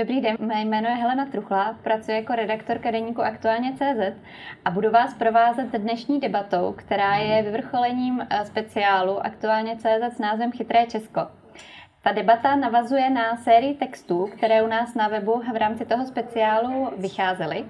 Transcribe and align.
Dobrý 0.00 0.20
den, 0.20 0.36
mé 0.40 0.60
jméno 0.60 0.88
je 0.88 0.94
Helena 0.94 1.26
Truchla, 1.26 1.76
pracuji 1.82 2.16
jako 2.16 2.34
redaktorka 2.34 2.90
deníku 2.90 3.22
Aktuálně 3.22 3.72
CZ 3.72 4.16
a 4.64 4.70
budu 4.70 4.90
vás 4.90 5.14
provázet 5.14 5.72
dnešní 5.72 6.20
debatou, 6.20 6.74
která 6.76 7.16
je 7.16 7.42
vyvrcholením 7.42 8.26
eh, 8.30 8.44
speciálu 8.44 9.26
Aktuálně 9.26 9.76
CZ 9.76 10.16
s 10.16 10.18
názvem 10.18 10.52
Chytré 10.52 10.86
Česko. 10.86 11.20
Ta 12.02 12.12
debata 12.12 12.56
navazuje 12.56 13.10
na 13.10 13.36
sérii 13.36 13.74
textů, 13.74 14.30
které 14.32 14.62
u 14.62 14.66
nás 14.66 14.94
na 14.94 15.08
webu 15.08 15.42
v 15.52 15.56
rámci 15.56 15.86
toho 15.86 16.06
speciálu 16.06 16.90
vycházely. 16.96 17.64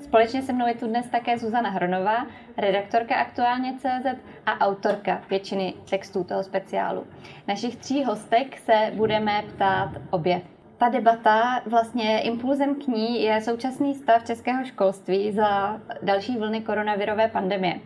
Společně 0.00 0.42
se 0.42 0.52
mnou 0.52 0.66
je 0.66 0.74
tu 0.74 0.86
dnes 0.86 1.10
také 1.10 1.38
Zuzana 1.38 1.70
Hronová, 1.70 2.26
redaktorka 2.56 3.14
Aktuálně 3.14 3.74
CZ 3.78 4.06
a 4.46 4.60
autorka 4.60 5.22
většiny 5.30 5.74
textů 5.90 6.24
toho 6.24 6.42
speciálu. 6.42 7.06
Našich 7.48 7.76
tří 7.76 8.04
hostek 8.04 8.58
se 8.58 8.90
budeme 8.94 9.42
ptát 9.54 9.90
obě. 10.10 10.51
Ta 10.82 10.88
debata, 10.88 11.62
vlastně 11.66 12.20
impulzem 12.20 12.74
k 12.74 12.86
ní 12.86 13.22
je 13.22 13.40
současný 13.40 13.94
stav 13.94 14.24
českého 14.24 14.64
školství 14.64 15.32
za 15.32 15.80
další 16.02 16.36
vlny 16.36 16.60
koronavirové 16.60 17.28
pandemie. 17.28 17.80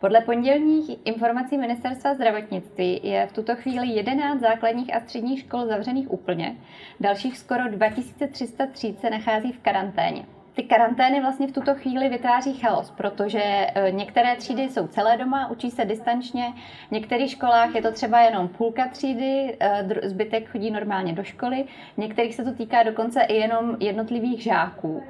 Podle 0.00 0.20
pondělních 0.20 0.98
informací 1.04 1.58
Ministerstva 1.58 2.14
zdravotnictví 2.14 3.00
je 3.02 3.26
v 3.26 3.32
tuto 3.32 3.56
chvíli 3.56 3.86
11 3.88 4.40
základních 4.40 4.94
a 4.94 5.00
středních 5.00 5.40
škol 5.40 5.66
zavřených 5.66 6.12
úplně. 6.12 6.56
Dalších 7.00 7.38
skoro 7.38 7.68
2303 7.68 8.94
se 9.00 9.10
nachází 9.10 9.52
v 9.52 9.58
karanténě 9.58 10.24
ty 10.54 10.62
karantény 10.62 11.20
vlastně 11.20 11.46
v 11.46 11.52
tuto 11.52 11.74
chvíli 11.74 12.08
vytváří 12.08 12.54
chaos, 12.54 12.90
protože 12.90 13.42
e, 13.42 13.90
některé 13.90 14.36
třídy 14.36 14.62
jsou 14.62 14.86
celé 14.86 15.16
doma, 15.16 15.50
učí 15.50 15.70
se 15.70 15.84
distančně, 15.84 16.52
v 16.88 16.90
některých 16.90 17.30
školách 17.30 17.74
je 17.74 17.82
to 17.82 17.92
třeba 17.92 18.20
jenom 18.20 18.48
půlka 18.48 18.88
třídy, 18.88 19.56
e, 19.60 19.86
zbytek 20.02 20.48
chodí 20.50 20.70
normálně 20.70 21.12
do 21.12 21.24
školy, 21.24 21.64
v 21.94 21.98
některých 21.98 22.34
se 22.34 22.44
to 22.44 22.52
týká 22.52 22.82
dokonce 22.82 23.22
i 23.22 23.34
jenom 23.34 23.76
jednotlivých 23.80 24.42
žáků, 24.42 25.02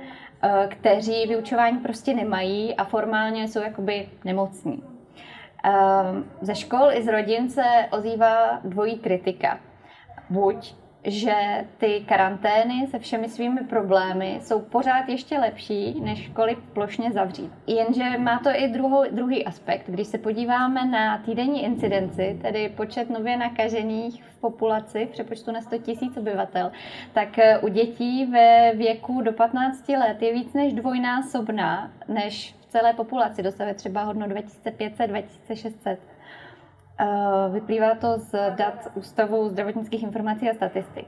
e, 0.43 0.69
kteří 0.69 1.27
vyučování 1.27 1.79
prostě 1.79 2.15
nemají 2.15 2.75
a 2.75 2.85
formálně 2.85 3.49
jsou 3.49 3.61
jakoby 3.61 4.09
nemocní. 4.25 4.83
Ze 6.41 6.55
škol 6.55 6.91
i 6.93 7.03
z 7.03 7.09
rodin 7.09 7.51
se 7.51 7.65
ozývá 7.91 8.61
dvojí 8.65 8.99
kritika. 8.99 9.59
Buď 10.31 10.75
že 11.05 11.35
ty 11.79 12.05
karantény 12.07 12.87
se 12.87 12.99
všemi 12.99 13.29
svými 13.29 13.61
problémy 13.61 14.39
jsou 14.43 14.61
pořád 14.61 15.09
ještě 15.09 15.39
lepší, 15.39 16.01
než 16.01 16.23
školy 16.23 16.57
plošně 16.73 17.13
zavřít. 17.13 17.53
Jenže 17.67 18.19
má 18.19 18.39
to 18.39 18.51
i 18.55 18.69
druhou, 18.69 19.05
druhý 19.11 19.45
aspekt. 19.45 19.83
Když 19.87 20.07
se 20.07 20.19
podíváme 20.19 20.85
na 20.85 21.19
týdenní 21.19 21.65
incidenci, 21.65 22.39
tedy 22.43 22.69
počet 22.69 23.11
nově 23.11 23.37
nakažených 23.37 24.25
v 24.25 24.41
populaci 24.41 25.07
v 25.07 25.11
přepočtu 25.11 25.53
na 25.53 25.61
100 25.61 25.77
000 25.77 26.13
obyvatel, 26.17 26.73
tak 27.13 27.39
eh, 27.39 27.59
u 27.59 27.69
dětí 27.69 28.27
ve 28.27 28.73
věku 28.75 29.21
do 29.21 29.33
15 29.33 29.89
let 29.89 30.23
je 30.23 30.33
víc 30.33 30.53
než 30.53 30.73
dvojnásobná 30.73 31.93
než 32.09 32.55
v 32.61 32.67
celé 32.67 32.93
populaci. 32.93 33.43
Dosahuje 33.43 33.75
třeba 33.75 34.03
hodno 34.03 34.27
2500-2600. 34.27 35.97
Eh, 37.01 37.07
vyplývá 37.53 37.95
to 37.95 38.19
z 38.19 38.35
dat 38.57 38.89
Ústavu 38.95 39.49
zdravotnických 39.49 40.03
informací 40.03 40.51
a 40.51 40.55
statistik. 40.55 41.07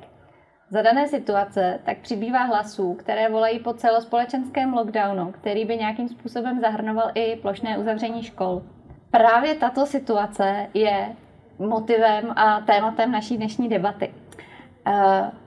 Za 0.70 0.82
dané 0.82 1.08
situace 1.08 1.80
tak 1.84 1.98
přibývá 1.98 2.42
hlasů, 2.42 2.94
které 2.94 3.28
volají 3.28 3.58
po 3.58 3.72
celospolečenském 3.72 4.74
lockdownu, 4.74 5.32
který 5.32 5.64
by 5.64 5.76
nějakým 5.76 6.08
způsobem 6.08 6.60
zahrnoval 6.60 7.10
i 7.14 7.36
plošné 7.36 7.78
uzavření 7.78 8.22
škol. 8.22 8.62
Právě 9.10 9.54
tato 9.54 9.86
situace 9.86 10.66
je 10.74 11.16
motivem 11.58 12.32
a 12.36 12.60
tématem 12.60 13.12
naší 13.12 13.36
dnešní 13.36 13.68
debaty. 13.68 14.14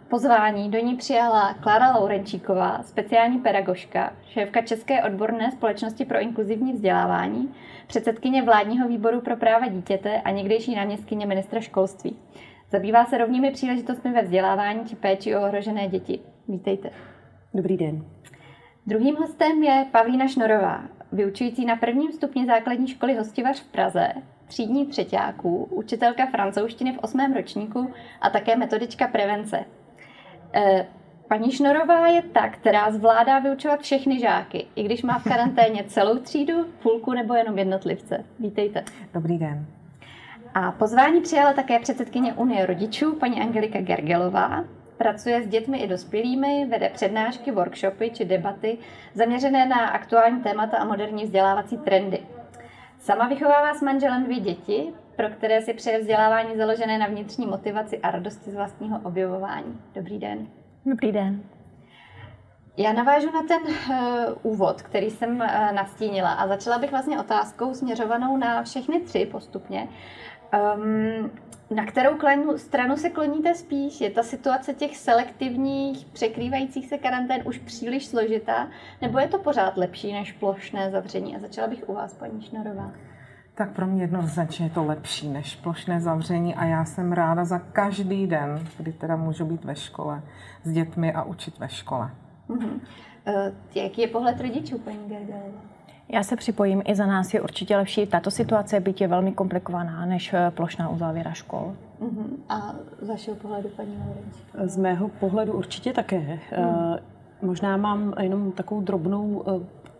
Pozvání 0.10 0.72
do 0.72 0.80
ní 0.80 0.96
přijala 0.96 1.54
Klára 1.54 1.92
Laurenčíková, 1.92 2.84
speciální 2.84 3.40
pedagožka, 3.40 4.14
šéfka 4.28 4.62
České 4.62 5.04
odborné 5.04 5.52
společnosti 5.52 6.06
pro 6.06 6.20
inkluzivní 6.20 6.74
vzdělávání, 6.74 7.54
předsedkyně 7.88 8.44
vládního 8.44 8.88
výboru 8.88 9.22
pro 9.22 9.38
práva 9.38 9.68
dítěte 9.68 10.22
a 10.22 10.32
někdejší 10.32 10.76
náměstkyně 10.76 11.26
ministra 11.26 11.62
školství. 11.62 12.20
Zabývá 12.72 13.06
se 13.06 13.18
rovnými 13.18 13.52
příležitostmi 13.52 14.12
ve 14.12 14.22
vzdělávání 14.22 14.86
či 14.86 14.96
péči 14.96 15.36
o 15.36 15.42
ohrožené 15.42 15.88
děti. 15.88 16.20
Vítejte. 16.48 16.90
Dobrý 17.54 17.78
den. 17.78 18.06
Druhým 18.86 19.16
hostem 19.16 19.64
je 19.64 19.86
Pavlína 19.92 20.28
Šnorová, 20.28 20.84
vyučující 21.12 21.66
na 21.66 21.76
prvním 21.76 22.12
stupni 22.12 22.46
základní 22.46 22.88
školy 22.88 23.16
Hostivař 23.16 23.62
v 23.62 23.72
Praze, 23.72 24.08
třídní 24.48 24.86
třetíáků, 24.86 25.68
učitelka 25.72 26.26
francouzštiny 26.26 26.94
v 26.94 27.00
osmém 27.00 27.34
ročníku 27.34 27.94
a 28.22 28.30
také 28.30 28.56
metodička 28.56 29.08
prevence. 29.08 29.66
E, 30.58 30.88
paní 31.28 31.52
Šnorová 31.52 32.08
je 32.08 32.22
ta, 32.22 32.50
která 32.50 32.92
zvládá 32.92 33.40
vyučovat 33.40 33.82
všechny 33.82 34.20
žáky, 34.20 34.66
i 34.76 34.84
když 34.84 35.04
má 35.04 35.20
v 35.20 35.24
karanténě 35.24 35.84
celou 35.84 36.18
třídu, 36.18 36.66
půlku 36.84 37.14
nebo 37.14 37.34
jenom 37.34 37.58
jednotlivce. 37.58 38.26
Vítejte. 38.40 38.84
Dobrý 39.14 39.38
den. 39.38 39.66
A 40.54 40.72
pozvání 40.72 41.22
přijala 41.22 41.54
také 41.54 41.80
předsedkyně 41.80 42.34
Unie 42.34 42.66
rodičů, 42.66 43.16
paní 43.16 43.42
Angelika 43.42 43.82
Gergelová. 43.82 44.64
Pracuje 44.98 45.44
s 45.44 45.48
dětmi 45.48 45.78
i 45.78 45.88
dospělými, 45.88 46.66
vede 46.66 46.90
přednášky, 46.90 47.52
workshopy 47.52 48.10
či 48.10 48.26
debaty 48.26 48.78
zaměřené 49.14 49.66
na 49.66 49.88
aktuální 49.88 50.42
témata 50.42 50.78
a 50.78 50.86
moderní 50.86 51.24
vzdělávací 51.24 51.78
trendy. 51.78 52.20
Sama 53.00 53.28
vychovává 53.28 53.74
s 53.74 53.82
manželem 53.82 54.24
dvě 54.24 54.40
děti, 54.40 54.94
pro 55.18 55.30
které 55.30 55.62
si 55.62 55.74
přeje 55.74 56.00
vzdělávání 56.00 56.58
založené 56.58 56.98
na 56.98 57.08
vnitřní 57.08 57.46
motivaci 57.46 58.00
a 58.00 58.12
radosti 58.12 58.52
z 58.52 58.56
vlastního 58.56 59.00
objevování. 59.04 59.82
Dobrý 59.96 60.20
den. 60.20 60.48
Dobrý 60.86 61.12
den. 61.12 61.44
Já 62.78 62.94
navážu 62.94 63.32
na 63.32 63.44
ten 63.44 63.62
uh, 63.64 64.54
úvod, 64.54 64.82
který 64.82 65.10
jsem 65.10 65.36
uh, 65.36 65.72
nastínila 65.72 66.34
a 66.34 66.48
začala 66.48 66.78
bych 66.78 66.92
vlastně 66.92 67.20
otázkou 67.20 67.74
směřovanou 67.74 68.38
na 68.38 68.64
všechny 68.64 69.00
tři 69.00 69.26
postupně. 69.32 69.88
Um, 70.76 71.32
na 71.70 71.86
kterou 71.86 72.18
klanu, 72.18 72.58
stranu 72.58 72.98
se 72.98 73.10
kloníte 73.10 73.56
spíš? 73.56 74.02
Je 74.02 74.10
ta 74.10 74.24
situace 74.24 74.74
těch 74.74 74.98
selektivních, 74.98 76.06
překrývajících 76.06 76.88
se 76.88 76.98
karantén 76.98 77.42
už 77.46 77.58
příliš 77.58 78.06
složitá, 78.06 78.68
nebo 79.02 79.20
je 79.20 79.28
to 79.28 79.40
pořád 79.40 79.78
lepší 79.78 80.14
než 80.14 80.32
plošné 80.32 80.92
zavření? 80.92 81.36
A 81.36 81.40
začala 81.40 81.68
bych 81.68 81.90
u 81.90 81.94
vás, 81.94 82.14
paní 82.14 82.42
Šnorová. 82.42 82.92
Tak 83.58 83.72
pro 83.72 83.88
mě 83.88 84.04
jednoznačně 84.04 84.66
je 84.66 84.70
to 84.70 84.86
lepší 84.86 85.30
než 85.30 85.56
plošné 85.56 86.02
zavření 86.02 86.56
a 86.56 86.66
já 86.66 86.86
jsem 86.86 87.12
ráda 87.12 87.46
za 87.46 87.60
každý 87.60 88.28
den, 88.28 88.60
kdy 88.78 88.94
teda 88.94 89.16
můžu 89.16 89.46
být 89.46 89.66
ve 89.66 89.76
škole 89.76 90.22
s 90.64 90.72
dětmi 90.72 91.14
a 91.14 91.24
učit 91.24 91.60
ve 91.60 91.70
škole. 91.70 92.10
Uh-huh. 92.50 92.80
Uh, 93.28 93.54
jaký 93.76 94.02
je 94.02 94.08
pohled 94.08 94.42
rodičů, 94.42 94.80
paní 94.80 94.98
Gergelová? 95.08 95.62
Já 96.10 96.24
se 96.24 96.36
připojím, 96.36 96.82
i 96.86 96.96
za 96.96 97.06
nás 97.06 97.34
je 97.34 97.42
určitě 97.42 97.78
lepší 97.78 98.08
tato 98.08 98.32
situace, 98.32 98.80
byť 98.80 99.02
je 99.02 99.08
velmi 99.08 99.32
komplikovaná, 99.32 100.06
než 100.06 100.34
eh, 100.34 100.52
plošná 100.52 100.90
uzávěra 100.90 101.34
škol. 101.34 101.76
Uh-huh. 102.00 102.28
A 102.50 102.76
z 103.02 103.08
vašeho 103.08 103.38
pohledu, 103.38 103.70
paní 103.70 103.98
Laurenci? 103.98 104.40
Z 104.74 104.78
mého 104.78 105.10
pohledu 105.10 105.54
určitě 105.54 105.94
také. 105.94 106.40
Uh-huh. 106.52 107.00
Možná 107.42 107.78
mám 107.78 108.14
jenom 108.22 108.52
takovou 108.52 108.82
drobnou 108.82 109.44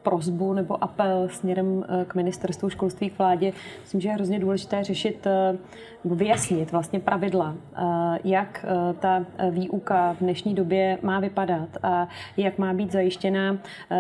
prozbu 0.08 0.54
nebo 0.54 0.84
apel 0.84 1.28
směrem 1.30 1.86
eh, 1.90 2.06
k 2.06 2.16
ministerstvu 2.16 2.70
školství 2.70 3.10
k 3.10 3.18
vládě. 3.18 3.54
Myslím, 3.82 4.02
že 4.02 4.10
je 4.10 4.14
hrozně 4.14 4.40
důležité 4.40 4.84
řešit 4.84 5.28
eh, 5.28 5.58
vyjasnit 6.06 6.72
vlastně 6.72 7.00
pravidla, 7.00 7.56
eh, 7.56 8.20
jak 8.24 8.66
ta 9.00 9.26
výuka 9.52 10.14
v 10.14 10.20
dnešní 10.20 10.56
době 10.56 10.98
má 11.02 11.20
vypadat 11.20 11.70
a 11.84 12.08
jak 12.38 12.58
má 12.58 12.74
být 12.74 12.92
zajištěna 12.92 13.58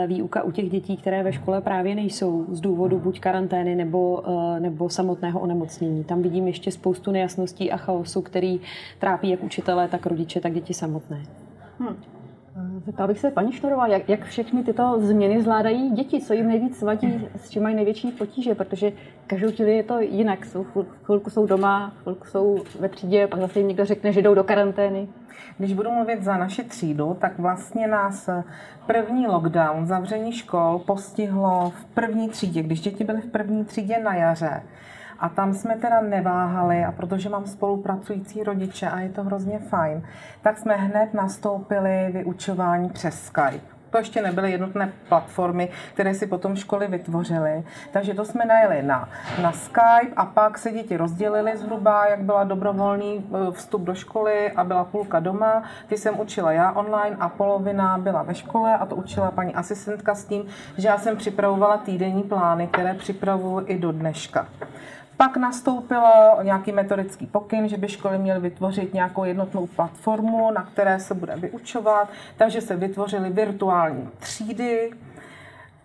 výuka 0.08 0.44
u 0.44 0.52
těch 0.52 0.70
dětí, 0.70 0.98
které 0.98 1.24
ve 1.24 1.34
škole 1.34 1.62
právě 1.62 1.96
nejsou 1.96 2.46
z 2.50 2.62
důvodu 2.62 3.00
buď 3.00 3.20
karantény 3.20 3.76
nebo, 3.76 4.24
nebo 4.60 4.90
samotného 4.90 5.40
onemocnění. 5.40 6.04
Tam 6.04 6.22
vidím 6.22 6.48
ještě 6.48 6.72
spoustu 6.72 7.12
nejasností 7.12 7.72
a 7.72 7.78
chaosu, 7.78 8.22
který 8.22 8.60
trápí 9.00 9.30
jak 9.30 9.44
učitele, 9.44 9.88
tak 9.88 10.06
rodiče, 10.06 10.40
tak 10.40 10.54
děti 10.54 10.74
samotné. 10.74 11.22
Hmm. 11.80 12.17
Zeptala 12.88 13.08
bych 13.08 13.20
se 13.20 13.32
paní 13.32 13.52
Šnorová, 13.52 13.88
jak, 13.88 14.10
jak 14.10 14.24
všechny 14.24 14.64
tyto 14.64 15.00
změny 15.00 15.42
zvládají 15.42 15.92
děti, 15.92 16.22
co 16.22 16.34
jim 16.34 16.48
nejvíc 16.48 16.82
vadí, 16.82 17.28
s 17.36 17.50
čím 17.50 17.64
mají 17.64 17.76
největší 17.76 18.12
potíže, 18.12 18.56
protože 18.56 18.92
každou 19.28 19.52
chvíli 19.52 19.78
je 19.78 19.84
to 19.84 20.00
jinak. 20.00 20.46
Jsou, 20.46 20.66
chvilku 21.04 21.30
jsou 21.30 21.46
doma, 21.46 21.94
chvilku 22.04 22.26
jsou 22.26 22.64
ve 22.80 22.90
třídě, 22.90 23.28
pak 23.28 23.40
zase 23.40 23.60
jim 23.60 23.68
někdo 23.68 23.86
řekne, 23.86 24.14
že 24.14 24.22
jdou 24.22 24.34
do 24.34 24.44
karantény. 24.44 25.08
Když 25.58 25.74
budu 25.74 25.92
mluvit 25.92 26.24
za 26.24 26.38
naši 26.38 26.64
třídu, 26.64 27.18
tak 27.20 27.40
vlastně 27.40 27.88
nás 27.88 28.30
první 28.86 29.28
lockdown, 29.28 29.86
zavření 29.86 30.32
škol 30.32 30.80
postihlo 30.80 31.74
v 31.76 31.86
první 31.86 32.30
třídě, 32.30 32.64
když 32.64 32.82
děti 32.82 33.04
byly 33.04 33.22
v 33.22 33.32
první 33.32 33.66
třídě 33.66 34.00
na 34.00 34.16
jaře. 34.16 34.64
A 35.20 35.30
tam 35.30 35.54
jsme 35.54 35.76
teda 35.76 36.02
neváhali 36.02 36.86
a 36.86 36.92
protože 36.92 37.30
mám 37.30 37.48
spolupracující 37.48 38.44
rodiče 38.44 38.90
a 38.90 39.00
je 39.00 39.10
to 39.10 39.24
hrozně 39.24 39.60
fajn, 39.60 40.04
tak 40.42 40.58
jsme 40.58 40.76
hned 40.76 41.14
nastoupili 41.14 42.10
vyučování 42.12 42.90
přes 42.90 43.26
Skype. 43.26 43.78
To 43.90 43.98
ještě 43.98 44.22
nebyly 44.22 44.52
jednotné 44.52 44.94
platformy, 45.10 45.70
které 45.94 46.14
si 46.14 46.28
potom 46.28 46.56
školy 46.56 46.88
vytvořily. 46.88 47.64
Takže 47.92 48.14
to 48.14 48.26
jsme 48.26 48.46
najeli 48.46 48.84
na, 48.84 49.10
na 49.42 49.52
Skype 49.52 50.14
a 50.16 50.26
pak 50.26 50.58
se 50.58 50.72
děti 50.72 50.98
rozdělily 50.98 51.58
zhruba, 51.58 52.08
jak 52.08 52.22
byla 52.22 52.44
dobrovolný 52.44 53.26
eh, 53.26 53.52
vstup 53.52 53.82
do 53.82 53.96
školy 53.96 54.52
a 54.52 54.64
byla 54.64 54.84
půlka 54.84 55.20
doma. 55.20 55.64
Ty 55.88 55.98
jsem 55.98 56.20
učila 56.20 56.52
já 56.52 56.72
online 56.72 57.18
a 57.20 57.30
polovina 57.30 57.98
byla 57.98 58.24
ve 58.24 58.36
škole 58.36 58.78
a 58.78 58.86
to 58.86 58.96
učila 58.96 59.32
paní 59.32 59.56
asistentka 59.56 60.16
s 60.16 60.26
tím, 60.26 60.46
že 60.78 60.88
já 60.88 60.98
jsem 60.98 61.18
připravovala 61.18 61.78
týdenní 61.78 62.24
plány, 62.24 62.68
které 62.68 62.94
připravuju 62.94 63.64
i 63.68 63.78
do 63.78 63.92
dneška. 63.92 64.48
Pak 65.18 65.38
nastoupilo 65.38 66.38
nějaký 66.44 66.72
metodický 66.72 67.26
pokyn, 67.26 67.70
že 67.70 67.78
by 67.78 67.88
školy 67.88 68.18
měly 68.18 68.40
vytvořit 68.40 68.94
nějakou 68.94 69.24
jednotnou 69.24 69.68
platformu, 69.68 70.52
na 70.52 70.64
které 70.64 71.00
se 71.00 71.14
bude 71.14 71.36
vyučovat, 71.36 72.10
takže 72.38 72.62
se 72.62 72.76
vytvořily 72.76 73.30
virtuální 73.30 74.10
třídy, 74.20 74.92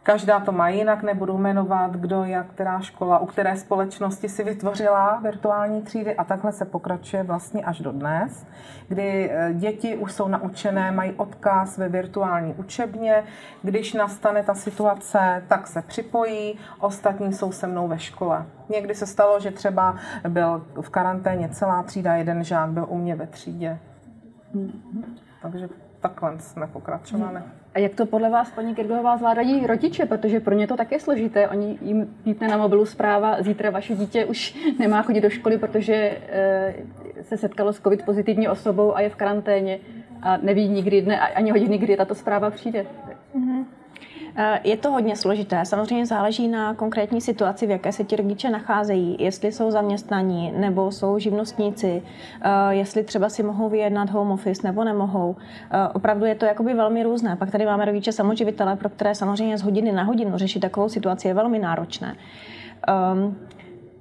Každá 0.03 0.41
to 0.41 0.53
má 0.53 0.69
jinak, 0.69 1.03
nebudu 1.03 1.39
jmenovat, 1.39 1.97
kdo, 1.97 2.25
jak, 2.25 2.47
která 2.47 2.81
škola, 2.81 3.19
u 3.19 3.27
které 3.27 3.57
společnosti 3.57 4.29
si 4.29 4.45
vytvořila 4.45 5.21
virtuální 5.23 5.83
třídy 5.83 6.17
a 6.17 6.25
takhle 6.25 6.53
se 6.53 6.65
pokračuje 6.65 7.23
vlastně 7.23 7.65
až 7.65 7.81
do 7.81 7.93
dnes, 7.93 8.47
kdy 8.89 9.31
eh, 9.31 9.55
děti 9.55 9.97
už 9.97 10.13
jsou 10.13 10.29
naučené, 10.29 10.93
mají 10.93 11.13
odkaz 11.13 11.79
ve 11.79 11.89
virtuální 11.89 12.55
učebně, 12.55 13.25
když 13.63 13.95
nastane 13.95 14.43
ta 14.43 14.55
situace, 14.55 15.43
tak 15.49 15.67
se 15.67 15.83
připojí, 15.83 16.59
ostatní 16.81 17.33
jsou 17.33 17.53
se 17.53 17.67
mnou 17.67 17.89
ve 17.89 17.99
škole. 17.99 18.47
Někdy 18.69 18.95
se 18.95 19.07
stalo, 19.07 19.41
že 19.41 19.51
třeba 19.51 19.97
byl 20.29 20.67
v 20.81 20.89
karanténě 20.89 21.49
celá 21.49 21.83
třída, 21.83 22.15
jeden 22.15 22.45
žák 22.45 22.71
byl 22.71 22.87
u 22.89 22.99
mě 22.99 23.15
ve 23.15 23.27
třídě. 23.27 23.79
Takže 25.43 25.69
takhle 26.01 26.39
jsme 26.39 26.67
pokračovali. 26.67 27.43
A 27.75 27.79
jak 27.79 27.95
to 27.95 28.07
podle 28.07 28.31
vás, 28.31 28.51
paní 28.51 28.75
Kirgová, 28.75 29.17
zvládají 29.17 29.67
rodiče? 29.67 30.07
Protože 30.07 30.41
pro 30.41 30.55
ně 30.55 30.67
to 30.67 30.77
také 30.77 31.01
složité. 31.01 31.49
Oni 31.49 31.79
jim 31.83 32.15
pípne 32.25 32.49
na 32.49 32.57
mobilu 32.57 32.87
zpráva, 32.87 33.43
zítra 33.43 33.71
vaše 33.71 33.95
dítě 33.95 34.25
už 34.25 34.57
nemá 34.79 35.03
chodit 35.03 35.21
do 35.21 35.31
školy, 35.31 35.59
protože 35.59 35.95
eh, 35.95 36.75
se 37.23 37.37
setkalo 37.37 37.73
s 37.73 37.81
covid 37.81 38.05
pozitivní 38.05 38.49
osobou 38.49 38.97
a 38.97 39.01
je 39.01 39.09
v 39.09 39.17
karanténě 39.17 39.79
a 40.23 40.37
neví 40.37 40.69
nikdy 40.69 41.03
dne, 41.03 41.21
ani 41.21 41.51
hodiny, 41.51 41.79
kdy 41.79 41.97
tato 41.97 42.15
zpráva 42.15 42.51
přijde. 42.51 42.87
Mm-hmm. 43.37 43.65
Eh, 44.37 44.61
je 44.65 44.77
to 44.77 44.91
hodně 44.91 45.17
složité. 45.17 45.65
Samozřejmě 45.65 46.07
záleží 46.07 46.49
na 46.49 46.75
konkrétní 46.75 47.21
situaci, 47.21 47.67
v 47.67 47.71
jaké 47.71 47.93
se 47.93 48.05
ti 48.05 48.17
rodiče 48.17 48.51
nacházejí, 48.51 49.17
jestli 49.19 49.53
jsou 49.53 49.71
zaměstnaní 49.71 50.53
nebo 50.57 50.93
jsou 50.93 51.19
živnostníci, 51.19 52.03
eh, 52.43 52.51
jestli 52.71 53.05
třeba 53.05 53.29
si 53.29 53.43
mohou 53.43 53.69
vyjednat 53.69 54.11
home 54.11 54.31
office 54.31 54.67
nebo 54.67 54.85
nemohou. 54.85 55.37
Eh, 55.71 55.89
opravdu 55.89 56.25
je 56.25 56.35
to 56.35 56.47
jakoby 56.47 56.75
velmi 56.75 57.03
různé. 57.03 57.37
Pak 57.37 57.51
tady 57.51 57.67
máme 57.67 57.85
rodiče 57.85 58.13
samoživitele, 58.13 58.77
pro 58.77 58.89
které 58.89 59.15
samozřejmě 59.15 59.59
z 59.59 59.63
hodiny 59.63 59.93
na 59.93 60.03
hodinu 60.03 60.39
řešit 60.39 60.61
takovou 60.61 60.89
situaci 60.89 61.29
je 61.29 61.35
velmi 61.35 61.59
náročné. 61.59 62.17
Um, 63.15 63.37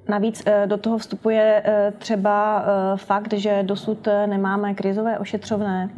Navíc 0.10 0.44
do 0.66 0.78
toho 0.78 0.98
vstupuje 0.98 1.64
třeba 1.98 2.66
fakt, 2.96 3.34
že 3.34 3.64
dosud 3.64 4.08
nemáme 4.26 4.74
krizové 4.74 5.20
ošetřovné, 5.20 5.90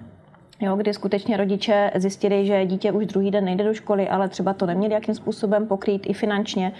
Jo, 0.63 0.75
kdy 0.75 0.93
skutečně 0.93 1.37
rodiče 1.37 1.91
zjistili, 1.95 2.45
že 2.45 2.65
dítě 2.65 2.91
už 2.91 3.05
druhý 3.05 3.31
den 3.31 3.45
nejde 3.45 3.63
do 3.63 3.73
školy, 3.73 4.09
ale 4.09 4.29
třeba 4.29 4.53
to 4.53 4.65
neměli 4.65 4.93
jakým 4.93 5.15
způsobem 5.15 5.67
pokrýt 5.67 6.09
i 6.09 6.13
finančně, 6.13 6.71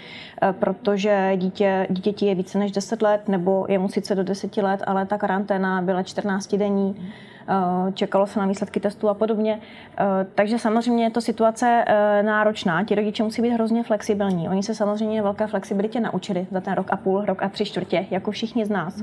eh, 0.42 0.52
protože 0.52 1.32
dítě, 1.36 1.86
dítěti 1.90 2.26
je 2.26 2.34
více 2.34 2.58
než 2.58 2.72
10 2.72 3.02
let, 3.02 3.28
nebo 3.28 3.66
je 3.68 3.78
mu 3.78 3.88
sice 3.88 4.14
do 4.14 4.24
10 4.24 4.62
let, 4.62 4.82
ale 4.86 5.06
ta 5.06 5.18
karanténa 5.18 5.82
byla 5.82 6.02
14 6.02 6.56
denní, 6.56 7.12
eh, 7.48 7.92
čekalo 7.92 8.26
se 8.26 8.40
na 8.40 8.46
výsledky 8.46 8.80
testů 8.80 9.08
a 9.08 9.14
podobně. 9.14 9.60
Eh, 9.98 10.04
takže 10.34 10.58
samozřejmě 10.58 11.04
je 11.04 11.10
to 11.10 11.20
situace 11.20 11.84
náročná. 12.22 12.84
Ti 12.84 12.94
rodiče 12.94 13.22
musí 13.22 13.42
být 13.42 13.50
hrozně 13.50 13.82
flexibilní. 13.82 14.48
Oni 14.48 14.62
se 14.62 14.74
samozřejmě 14.74 15.22
velké 15.22 15.46
flexibilitě 15.46 16.00
naučili 16.00 16.46
za 16.50 16.60
ten 16.60 16.74
rok 16.74 16.86
a 16.90 16.96
půl, 16.96 17.24
rok 17.24 17.42
a 17.42 17.48
tři 17.48 17.64
čtvrtě, 17.64 18.06
jako 18.10 18.30
všichni 18.30 18.66
z 18.66 18.70
nás 18.70 19.02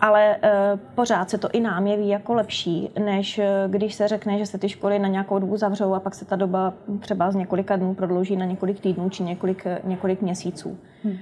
ale 0.00 0.36
uh, 0.36 0.80
pořád 0.94 1.30
se 1.30 1.38
to 1.38 1.48
i 1.52 1.60
nám 1.60 1.86
jeví 1.86 2.08
jako 2.08 2.34
lepší, 2.34 2.90
než 3.04 3.38
uh, 3.38 3.44
když 3.70 3.94
se 3.94 4.08
řekne, 4.08 4.38
že 4.38 4.46
se 4.46 4.58
ty 4.58 4.68
školy 4.68 4.98
na 4.98 5.08
nějakou 5.08 5.38
dobu 5.38 5.56
zavřou 5.56 5.94
a 5.94 6.00
pak 6.00 6.14
se 6.14 6.24
ta 6.24 6.36
doba 6.36 6.72
třeba 7.00 7.30
z 7.30 7.34
několika 7.34 7.76
dnů 7.76 7.94
prodlouží 7.94 8.36
na 8.36 8.44
několik 8.44 8.80
týdnů 8.80 9.10
či 9.10 9.22
několik, 9.22 9.66
uh, 9.66 9.90
několik 9.90 10.22
měsíců. 10.22 10.78
Hmm. 11.04 11.16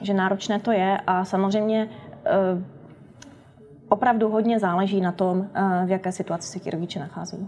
Že 0.00 0.14
náročné 0.14 0.58
to 0.58 0.72
je 0.72 0.98
a 1.06 1.24
samozřejmě 1.24 1.88
opravdu 3.88 4.28
hodně 4.28 4.58
záleží 4.58 5.00
na 5.00 5.12
tom, 5.12 5.46
v 5.86 5.90
jaké 5.90 6.12
situaci 6.12 6.48
se 6.48 6.58
ti 6.58 6.70
rodiče 6.70 7.00
nacházejí. 7.00 7.46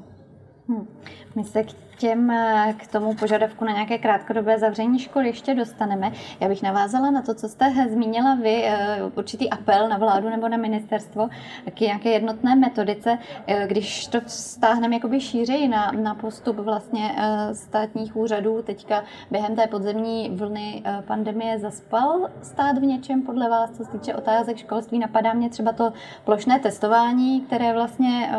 Hmm. 0.69 0.87
My 1.35 1.45
se 1.45 1.63
k 1.63 1.75
těm, 1.97 2.31
eh, 2.31 2.75
k 2.79 2.87
tomu 2.87 3.15
požadavku 3.15 3.65
na 3.65 3.73
nějaké 3.73 3.99
krátkodobé 3.99 4.59
zavření 4.59 4.99
školy 4.99 5.27
ještě 5.27 5.55
dostaneme. 5.55 6.13
Já 6.41 6.49
bych 6.49 6.63
navázala 6.63 7.11
na 7.11 7.23
to, 7.23 7.35
co 7.35 7.49
jste 7.49 7.89
zmínila 7.91 8.35
vy, 8.35 8.65
eh, 8.65 8.99
určitý 9.17 9.51
apel 9.51 9.89
na 9.89 9.99
vládu 9.99 10.31
nebo 10.31 10.49
na 10.49 10.57
ministerstvo 10.57 11.29
k 11.75 11.81
nějaké 11.81 12.09
jednotné 12.09 12.57
metodice, 12.57 13.19
eh, 13.47 13.67
když 13.67 14.07
to 14.07 14.19
stáhneme 14.27 14.95
jakoby 14.95 15.21
šířeji 15.21 15.69
na, 15.69 15.93
na 15.93 16.15
postup 16.15 16.57
vlastně 16.57 17.15
státních 17.53 18.17
úřadů, 18.17 18.63
teďka 18.63 19.05
během 19.31 19.57
té 19.57 19.67
podzemní 19.67 20.31
vlny 20.31 20.83
pandemie 21.07 21.59
zaspal 21.59 22.29
stát 22.43 22.79
v 22.79 22.83
něčem 22.83 23.23
podle 23.23 23.49
vás, 23.51 23.71
co 23.71 23.85
se 23.85 23.91
týče 23.91 24.15
otázek 24.15 24.57
školství, 24.57 24.99
napadá 24.99 25.33
mě 25.33 25.51
třeba 25.51 25.73
to 25.73 25.93
plošné 26.25 26.59
testování, 26.59 27.41
které 27.41 27.73
vlastně, 27.73 28.31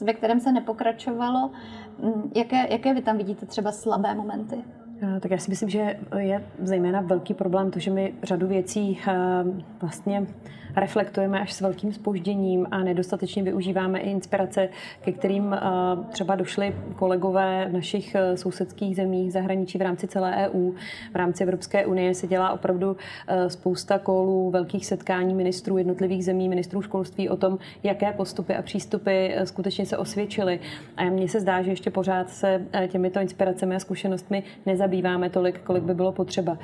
ve 0.00 0.12
kterém 0.12 0.40
se 0.40 0.52
nepokračovalo, 0.52 1.50
jaké, 2.34 2.72
jaké 2.72 2.94
vy 2.94 3.02
tam 3.02 3.18
vidíte 3.18 3.46
třeba 3.46 3.72
slabé 3.72 4.14
momenty? 4.14 4.56
Eh, 5.02 5.20
tak 5.20 5.30
já 5.30 5.38
si 5.38 5.50
myslím, 5.50 5.68
že 5.68 5.96
je 6.18 6.44
zejména 6.62 7.00
velký 7.00 7.34
problém 7.34 7.70
to, 7.70 7.78
že 7.78 7.90
my 7.90 8.14
řadu 8.22 8.46
věcí 8.46 8.98
eh, 9.08 9.14
vlastně 9.80 10.26
reflektujeme 10.76 11.40
až 11.40 11.52
s 11.52 11.60
velkým 11.60 11.92
spožděním 11.92 12.66
a 12.70 12.78
nedostatečně 12.78 13.42
využíváme 13.42 13.98
i 13.98 14.10
inspirace, 14.10 14.68
ke 15.00 15.12
kterým 15.12 15.54
eh, 15.54 15.60
třeba 16.10 16.34
došli 16.34 16.76
kolegové 16.96 17.66
v 17.68 17.72
našich 17.72 18.14
eh, 18.14 18.36
sousedských 18.36 18.96
zemích 18.96 19.32
zahraničí 19.32 19.78
v 19.78 19.82
rámci 19.82 20.08
celé 20.08 20.36
EU. 20.36 20.72
V 21.12 21.16
rámci 21.16 21.42
Evropské 21.42 21.86
unie 21.86 22.14
se 22.14 22.26
dělá 22.26 22.52
opravdu 22.52 22.96
eh, 23.28 23.50
spousta 23.50 23.98
kolů, 23.98 24.50
velkých 24.50 24.86
setkání 24.86 25.34
ministrů 25.34 25.78
jednotlivých 25.78 26.24
zemí, 26.24 26.48
ministrů 26.48 26.82
školství 26.82 27.28
o 27.28 27.36
tom, 27.36 27.58
jaké 27.82 28.12
postupy 28.12 28.54
a 28.54 28.62
přístupy 28.62 29.28
skutečně 29.44 29.86
se 29.86 29.96
osvědčily. 29.96 30.60
A 30.96 31.04
mně 31.04 31.28
se 31.28 31.40
zdá, 31.40 31.62
že 31.62 31.70
ještě 31.70 31.90
pořád 31.90 32.30
se 32.30 32.62
těmito 32.88 33.20
inspiracemi 33.20 33.74
a 33.74 33.78
zkušenostmi 33.78 34.42
nezabýváme 34.66 35.30
tolik, 35.30 35.60
kolik 35.60 35.82
by 35.82 35.94
bylo 35.94 36.12
potřeba. 36.12 36.58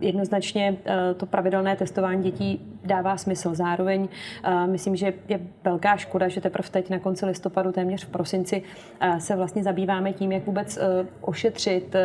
Jednoznačně 0.00 0.76
to 1.16 1.26
pravidelné 1.26 1.76
testování 1.76 2.22
dětí 2.22 2.60
dává 2.84 3.15
smysl. 3.16 3.54
Zároveň 3.54 4.00
uh, 4.00 4.66
myslím, 4.66 4.96
že 4.96 5.12
je 5.28 5.40
velká 5.64 5.96
škoda, 5.96 6.28
že 6.28 6.40
teprve 6.40 6.68
teď 6.70 6.90
na 6.90 6.98
konci 6.98 7.26
listopadu, 7.26 7.72
téměř 7.72 8.04
v 8.04 8.08
prosinci, 8.08 8.62
uh, 9.02 9.18
se 9.18 9.36
vlastně 9.36 9.62
zabýváme 9.62 10.12
tím, 10.12 10.32
jak 10.32 10.46
vůbec 10.46 10.76
uh, 10.76 10.82
ošetřit 11.20 11.96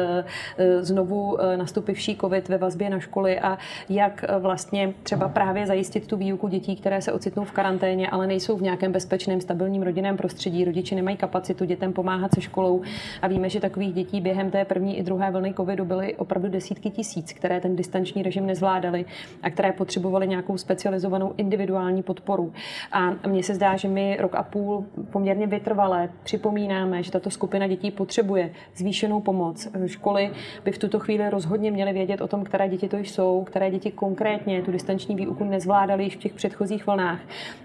znovu 0.81 1.37
nastupivší 1.55 2.17
COVID 2.17 2.49
ve 2.49 2.57
vazbě 2.57 2.89
na 2.89 2.99
školy 2.99 3.39
a 3.39 3.57
jak 3.89 4.25
vlastně 4.39 4.93
třeba 5.03 5.29
právě 5.29 5.67
zajistit 5.67 6.07
tu 6.07 6.17
výuku 6.17 6.47
dětí, 6.47 6.75
které 6.75 7.01
se 7.01 7.13
ocitnou 7.13 7.43
v 7.43 7.51
karanténě, 7.51 8.09
ale 8.09 8.27
nejsou 8.27 8.57
v 8.57 8.61
nějakém 8.61 8.91
bezpečném, 8.91 9.41
stabilním 9.41 9.81
rodinném 9.81 10.17
prostředí. 10.17 10.65
Rodiče 10.65 10.95
nemají 10.95 11.17
kapacitu 11.17 11.65
dětem 11.65 11.93
pomáhat 11.93 12.31
se 12.35 12.41
školou 12.41 12.81
a 13.21 13.27
víme, 13.27 13.49
že 13.49 13.59
takových 13.59 13.93
dětí 13.93 14.21
během 14.21 14.51
té 14.51 14.65
první 14.65 14.97
i 14.97 15.03
druhé 15.03 15.31
vlny 15.31 15.53
covidu 15.53 15.85
byly 15.85 16.15
opravdu 16.15 16.49
desítky 16.49 16.89
tisíc, 16.89 17.33
které 17.33 17.59
ten 17.59 17.75
distanční 17.75 18.23
režim 18.23 18.45
nezvládali 18.45 19.05
a 19.43 19.49
které 19.49 19.71
potřebovaly 19.71 20.27
nějakou 20.27 20.57
specializaci 20.57 21.00
specializovanou 21.01 21.33
individuální 21.37 22.03
podporu. 22.03 22.53
A 22.91 23.27
mně 23.27 23.43
se 23.43 23.55
zdá, 23.55 23.75
že 23.75 23.87
my 23.87 24.17
rok 24.19 24.35
a 24.35 24.43
půl 24.43 24.85
poměrně 25.11 25.47
vytrvalé 25.47 26.09
připomínáme, 26.23 27.03
že 27.03 27.11
tato 27.11 27.29
skupina 27.29 27.67
dětí 27.67 27.91
potřebuje 27.91 28.51
zvýšenou 28.75 29.21
pomoc. 29.21 29.67
Školy 29.85 30.31
by 30.65 30.71
v 30.71 30.77
tuto 30.77 30.99
chvíli 30.99 31.29
rozhodně 31.29 31.71
měly 31.71 31.93
vědět 31.93 32.21
o 32.21 32.27
tom, 32.27 32.43
které 32.43 32.69
děti 32.69 32.87
to 32.87 32.97
jsou, 32.97 33.43
které 33.43 33.71
děti 33.71 33.91
konkrétně 33.91 34.61
tu 34.61 34.71
distanční 34.71 35.15
výuku 35.15 35.43
nezvládaly 35.43 36.03
již 36.03 36.15
v 36.15 36.19
těch 36.19 36.33
předchozích 36.33 36.87
vlnách 36.87 37.19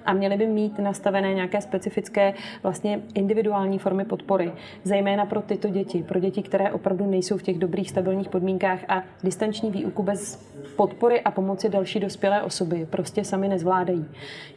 a 0.05 0.13
měly 0.13 0.37
by 0.37 0.47
mít 0.47 0.79
nastavené 0.79 1.35
nějaké 1.35 1.61
specifické 1.61 2.35
vlastně 2.63 3.01
individuální 3.15 3.79
formy 3.79 4.05
podpory, 4.05 4.53
zejména 4.85 5.27
pro 5.27 5.43
tyto 5.43 5.69
děti, 5.69 6.03
pro 6.03 6.21
děti, 6.21 6.43
které 6.43 6.73
opravdu 6.73 7.07
nejsou 7.07 7.37
v 7.37 7.43
těch 7.43 7.59
dobrých 7.59 7.91
stabilních 7.91 8.29
podmínkách 8.29 8.81
a 8.89 9.03
distanční 9.23 9.71
výuku 9.71 10.03
bez 10.03 10.47
podpory 10.77 11.21
a 11.21 11.31
pomoci 11.31 11.69
další 11.69 12.01
dospělé 12.01 12.43
osoby 12.43 12.87
prostě 12.91 13.25
sami 13.27 13.49
nezvládají. 13.49 14.05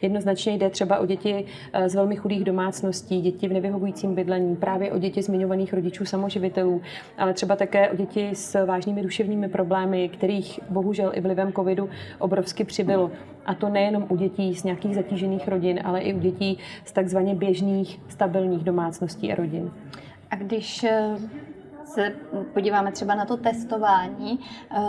Jednoznačně 0.02 0.52
jde 0.52 0.70
třeba 0.70 0.98
o 0.98 1.06
děti 1.06 1.44
eh, 1.72 1.88
z 1.88 1.94
velmi 1.94 2.16
chudých 2.16 2.44
domácností, 2.44 3.20
děti 3.20 3.48
v 3.48 3.52
nevyhovujícím 3.52 4.14
bydlení, 4.14 4.56
právě 4.56 4.92
o 4.92 4.98
děti 4.98 5.22
zmiňovaných 5.22 5.72
rodičů 5.72 6.04
samoživitelů, 6.04 6.82
ale 7.18 7.34
třeba 7.34 7.56
také 7.56 7.90
o 7.90 7.96
děti 7.96 8.30
s 8.32 8.66
vážnými 8.66 9.02
duševními 9.02 9.48
problémy, 9.48 10.08
kterých 10.08 10.60
bohužel 10.70 11.12
i 11.14 11.20
vlivem 11.20 11.52
covidu 11.52 11.88
obrovsky 12.18 12.64
přibylo. 12.64 13.10
A 13.46 13.54
to 13.54 13.68
nejenom 13.68 14.06
u 14.08 14.16
dětí 14.16 14.54
z 14.54 14.64
nějakých 14.64 14.94
zatížených 14.94 15.48
rodin, 15.48 15.80
ale 15.84 16.00
i 16.00 16.14
u 16.14 16.18
dětí 16.18 16.58
z 16.84 16.92
takzvaně 16.92 17.34
běžných, 17.34 18.00
stabilních 18.08 18.64
domácností 18.64 19.32
a 19.32 19.34
rodin. 19.34 19.70
A 20.30 20.36
když 20.36 20.86
se 21.90 22.12
podíváme 22.54 22.92
třeba 22.92 23.14
na 23.14 23.24
to 23.24 23.36
testování, 23.36 24.40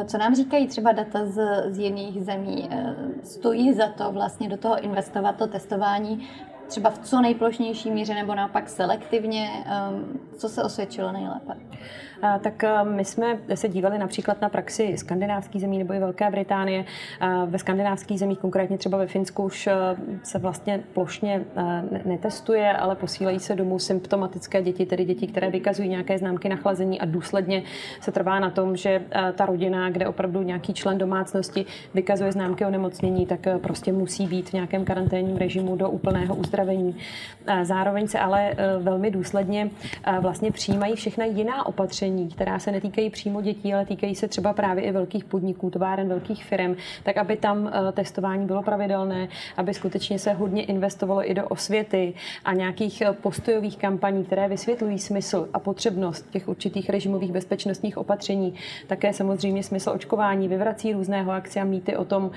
co 0.05 0.17
nám 0.17 0.35
říkají 0.35 0.67
třeba 0.67 0.91
data 0.91 1.25
z, 1.25 1.41
z 1.67 1.79
jiných 1.79 2.23
zemí? 2.23 2.69
Stojí 3.23 3.73
za 3.73 3.87
to 3.87 4.11
vlastně 4.11 4.49
do 4.49 4.57
toho 4.57 4.79
investovat 4.83 5.35
to 5.35 5.47
testování 5.47 6.27
třeba 6.67 6.89
v 6.89 6.99
co 6.99 7.21
nejplošnější 7.21 7.91
míře 7.91 8.13
nebo 8.13 8.35
naopak 8.35 8.69
selektivně? 8.69 9.49
Co 10.37 10.49
se 10.49 10.63
osvědčilo 10.63 11.11
nejlépe? 11.11 11.53
Tak 12.41 12.63
my 12.83 13.05
jsme 13.05 13.37
se 13.55 13.69
dívali 13.69 13.97
například 13.97 14.41
na 14.41 14.49
praxi 14.49 14.97
skandinávských 14.97 15.61
zemí 15.61 15.77
nebo 15.77 15.93
i 15.93 15.99
Velké 15.99 16.31
Británie. 16.31 16.85
Ve 17.45 17.59
skandinávských 17.59 18.19
zemích, 18.19 18.39
konkrétně 18.39 18.77
třeba 18.77 18.97
ve 18.97 19.07
Finsku, 19.07 19.43
už 19.43 19.69
se 20.23 20.39
vlastně 20.39 20.83
plošně 20.93 21.43
netestuje, 22.05 22.73
ale 22.73 22.95
posílají 22.95 23.39
se 23.39 23.55
domů 23.55 23.79
symptomatické 23.79 24.61
děti, 24.61 24.85
tedy 24.85 25.05
děti, 25.05 25.27
které 25.27 25.49
vykazují 25.49 25.89
nějaké 25.89 26.17
známky 26.17 26.49
nachlazení 26.49 27.01
a 27.01 27.05
důsledně 27.05 27.63
se 28.01 28.11
trvá 28.11 28.39
na 28.39 28.49
tom, 28.49 28.75
že 28.75 29.01
ta 29.35 29.45
rodina, 29.45 29.89
kde 29.89 30.07
opravdu 30.07 30.41
nějaký 30.41 30.73
člen 30.73 30.97
domácnosti 30.97 31.65
vykazuje 31.93 32.31
známky 32.31 32.65
onemocnění, 32.65 33.25
tak 33.25 33.39
prostě 33.61 33.93
musí 33.93 34.27
být 34.27 34.49
v 34.49 34.53
nějakém 34.53 34.85
karanténním 34.85 35.37
režimu 35.37 35.75
do 35.75 35.89
úplného 35.89 36.35
uzdravení. 36.35 36.95
Zároveň 37.63 38.07
se 38.07 38.19
ale 38.19 38.53
velmi 38.79 39.11
důsledně 39.11 39.69
vlastně 40.19 40.51
přijímají 40.51 40.95
všechna 40.95 41.25
jiná 41.25 41.65
opatření, 41.65 42.10
opatření, 42.11 42.29
která 42.29 42.59
se 42.59 42.71
netýkají 42.71 43.09
přímo 43.09 43.41
dětí, 43.41 43.73
ale 43.73 43.85
týkají 43.85 44.15
se 44.15 44.27
třeba 44.27 44.53
právě 44.53 44.83
i 44.83 44.91
velkých 44.91 45.23
podniků, 45.23 45.69
továren, 45.69 46.07
velkých 46.07 46.45
firm, 46.45 46.75
tak 47.03 47.17
aby 47.17 47.37
tam 47.37 47.67
eh, 47.67 47.91
testování 47.91 48.45
bylo 48.45 48.63
pravidelné, 48.63 49.27
aby 49.57 49.73
skutečně 49.73 50.19
se 50.19 50.33
hodně 50.33 50.63
investovalo 50.65 51.29
i 51.29 51.33
do 51.33 51.47
osvěty 51.47 52.13
a 52.45 52.53
nějakých 52.53 53.01
eh, 53.01 53.13
postojových 53.13 53.77
kampaní, 53.77 54.23
které 54.23 54.47
vysvětlují 54.47 54.99
smysl 54.99 55.49
a 55.53 55.59
potřebnost 55.59 56.29
těch 56.31 56.47
určitých 56.47 56.89
režimových 56.89 57.31
bezpečnostních 57.31 57.97
opatření. 57.97 58.53
Také 58.87 59.13
samozřejmě 59.13 59.63
smysl 59.63 59.89
očkování, 59.89 60.47
vyvrací 60.47 60.93
různého 60.93 61.31
akce 61.31 61.59
a 61.59 61.63
mýty 61.63 61.95
o 61.95 62.05
tom, 62.05 62.31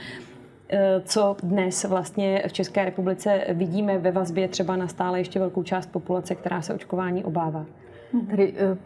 eh, 0.69 1.01
co 1.05 1.37
dnes 1.43 1.85
vlastně 1.85 2.43
v 2.49 2.53
České 2.53 2.85
republice 2.85 3.45
vidíme 3.49 3.99
ve 3.99 4.13
vazbě 4.13 4.49
třeba 4.49 4.77
na 4.77 4.89
stále 4.89 5.21
ještě 5.21 5.39
velkou 5.39 5.63
část 5.63 5.87
populace, 5.87 6.35
která 6.35 6.63
se 6.63 6.75
očkování 6.75 7.25
obává. 7.25 7.67
Tady 8.31 8.55
eh, 8.57 8.77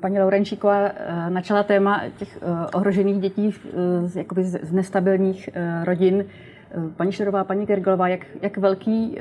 paní 0.00 0.18
Laurenčíková 0.18 0.78
eh, 0.78 1.30
načala 1.30 1.62
téma 1.62 2.02
těch 2.16 2.38
eh, 2.42 2.66
ohrožených 2.74 3.20
dětí 3.20 3.54
z, 4.04 4.16
jakoby 4.16 4.44
z 4.44 4.72
nestabilních 4.72 5.50
rodin. 5.84 6.24
Paní 6.96 7.12
Šerová, 7.12 7.44
paní 7.44 7.66
Gergelová, 7.66 8.08
jak, 8.08 8.20
jak 8.42 8.56
velký 8.58 9.18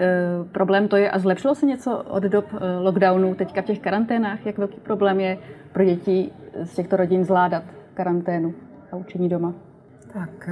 problém 0.51 0.87
to 0.87 0.95
je 0.95 1.11
a 1.11 1.19
zlepšilo 1.19 1.55
se 1.55 1.65
něco 1.65 1.97
od 1.97 2.23
dob 2.23 2.45
lockdownu 2.81 3.35
teďka 3.35 3.61
v 3.61 3.65
těch 3.65 3.79
karanténách? 3.79 4.45
Jak 4.45 4.57
velký 4.57 4.79
problém 4.79 5.19
je 5.19 5.37
pro 5.71 5.85
děti 5.85 6.31
z 6.63 6.75
těchto 6.75 6.97
rodin 6.97 7.23
zvládat 7.23 7.63
karanténu 7.93 8.53
a 8.91 8.95
učení 8.95 9.29
doma? 9.29 9.53
Tak 10.13 10.49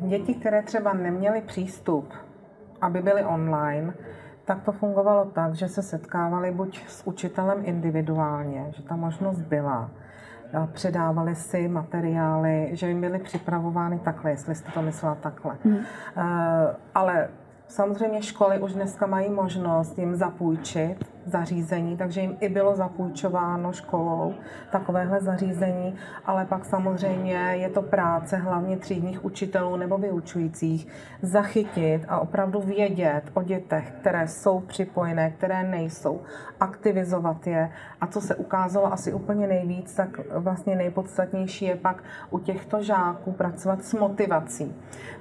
děti, 0.00 0.34
které 0.34 0.62
třeba 0.62 0.92
neměly 0.92 1.42
přístup, 1.46 2.12
aby 2.80 3.02
byly 3.02 3.24
online, 3.24 3.94
tak 4.44 4.62
to 4.62 4.72
fungovalo 4.72 5.24
tak, 5.24 5.54
že 5.54 5.68
se 5.68 5.82
setkávali 5.82 6.50
buď 6.50 6.86
s 6.88 7.06
učitelem 7.06 7.58
individuálně, 7.62 8.66
že 8.76 8.82
ta 8.82 8.96
možnost 8.96 9.40
byla, 9.40 9.90
předávali 10.72 11.34
si 11.34 11.68
materiály, 11.68 12.70
že 12.72 12.88
jim 12.88 13.00
byly 13.00 13.18
připravovány 13.18 13.98
takhle, 13.98 14.30
jestli 14.30 14.54
jste 14.54 14.72
to 14.72 14.82
myslela 14.82 15.14
takhle. 15.14 15.56
Mm. 15.64 15.76
Ale 16.94 17.28
samozřejmě 17.68 18.22
školy 18.22 18.58
už 18.58 18.72
dneska 18.72 19.06
mají 19.06 19.30
možnost 19.30 19.98
jim 19.98 20.16
zapůjčit 20.16 21.13
zařízení, 21.26 21.96
takže 21.96 22.20
jim 22.20 22.36
i 22.40 22.48
bylo 22.48 22.76
zapůjčováno 22.76 23.72
školou 23.72 24.34
takovéhle 24.72 25.20
zařízení, 25.20 25.94
ale 26.26 26.44
pak 26.44 26.64
samozřejmě 26.64 27.36
je 27.36 27.68
to 27.68 27.82
práce 27.82 28.36
hlavně 28.36 28.76
třídních 28.76 29.24
učitelů 29.24 29.76
nebo 29.76 29.98
vyučujících 29.98 30.88
zachytit 31.22 32.04
a 32.08 32.18
opravdu 32.18 32.60
vědět 32.60 33.22
o 33.34 33.42
dětech, 33.42 33.90
které 34.00 34.28
jsou 34.28 34.60
připojené, 34.60 35.30
které 35.30 35.62
nejsou, 35.62 36.20
aktivizovat 36.60 37.46
je 37.46 37.70
a 38.00 38.06
co 38.06 38.20
se 38.20 38.34
ukázalo 38.34 38.92
asi 38.92 39.12
úplně 39.12 39.46
nejvíc, 39.46 39.94
tak 39.94 40.20
vlastně 40.30 40.76
nejpodstatnější 40.76 41.64
je 41.64 41.76
pak 41.76 42.02
u 42.30 42.38
těchto 42.38 42.82
žáků 42.82 43.32
pracovat 43.32 43.84
s 43.84 43.94
motivací. 43.94 44.74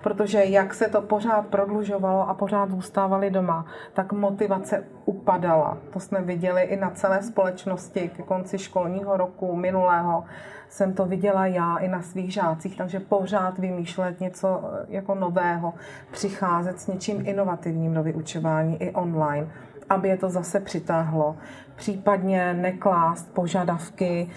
Protože 0.03 0.43
jak 0.43 0.73
se 0.73 0.87
to 0.87 1.01
pořád 1.01 1.47
prodlužovalo 1.47 2.29
a 2.29 2.33
pořád 2.33 2.71
zůstávali 2.71 3.31
doma, 3.31 3.65
tak 3.93 4.13
motivace 4.13 4.83
upadala. 5.05 5.77
To 5.93 5.99
jsme 5.99 6.21
viděli 6.21 6.61
i 6.61 6.75
na 6.75 6.89
celé 6.89 7.23
společnosti 7.23 8.11
ke 8.15 8.23
konci 8.23 8.57
školního 8.57 9.17
roku 9.17 9.55
minulého. 9.55 10.23
Jsem 10.69 10.93
to 10.93 11.05
viděla 11.05 11.45
já 11.45 11.77
i 11.77 11.87
na 11.87 12.01
svých 12.01 12.33
žácích, 12.33 12.77
takže 12.77 12.99
pořád 12.99 13.59
vymýšlet 13.59 14.19
něco 14.19 14.61
eh, 14.63 14.85
jako 14.89 15.15
nového, 15.15 15.73
přicházet 16.11 16.79
s 16.79 16.87
něčím 16.87 17.27
inovativním 17.27 17.93
do 17.93 18.03
vyučování 18.03 18.81
i 18.83 18.91
online, 18.91 19.47
aby 19.89 20.09
je 20.09 20.17
to 20.17 20.29
zase 20.29 20.59
přitáhlo. 20.59 21.35
Případně 21.75 22.53
neklást 22.53 23.33
požadavky, 23.33 24.29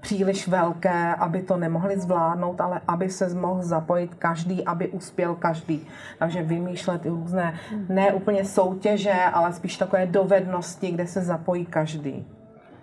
příliš 0.00 0.48
velké, 0.48 1.14
aby 1.14 1.42
to 1.42 1.56
nemohli 1.56 1.98
zvládnout, 1.98 2.60
ale 2.60 2.80
aby 2.88 3.10
se 3.10 3.34
mohl 3.34 3.62
zapojit 3.62 4.14
každý, 4.14 4.64
aby 4.64 4.88
uspěl 4.88 5.34
každý. 5.34 5.86
Takže 6.18 6.42
vymýšlet 6.42 7.06
různé, 7.06 7.54
ne 7.88 8.12
úplně 8.12 8.44
soutěže, 8.44 9.14
ale 9.32 9.52
spíš 9.52 9.76
takové 9.76 10.06
dovednosti, 10.06 10.90
kde 10.90 11.06
se 11.06 11.20
zapojí 11.20 11.66
každý. 11.66 12.26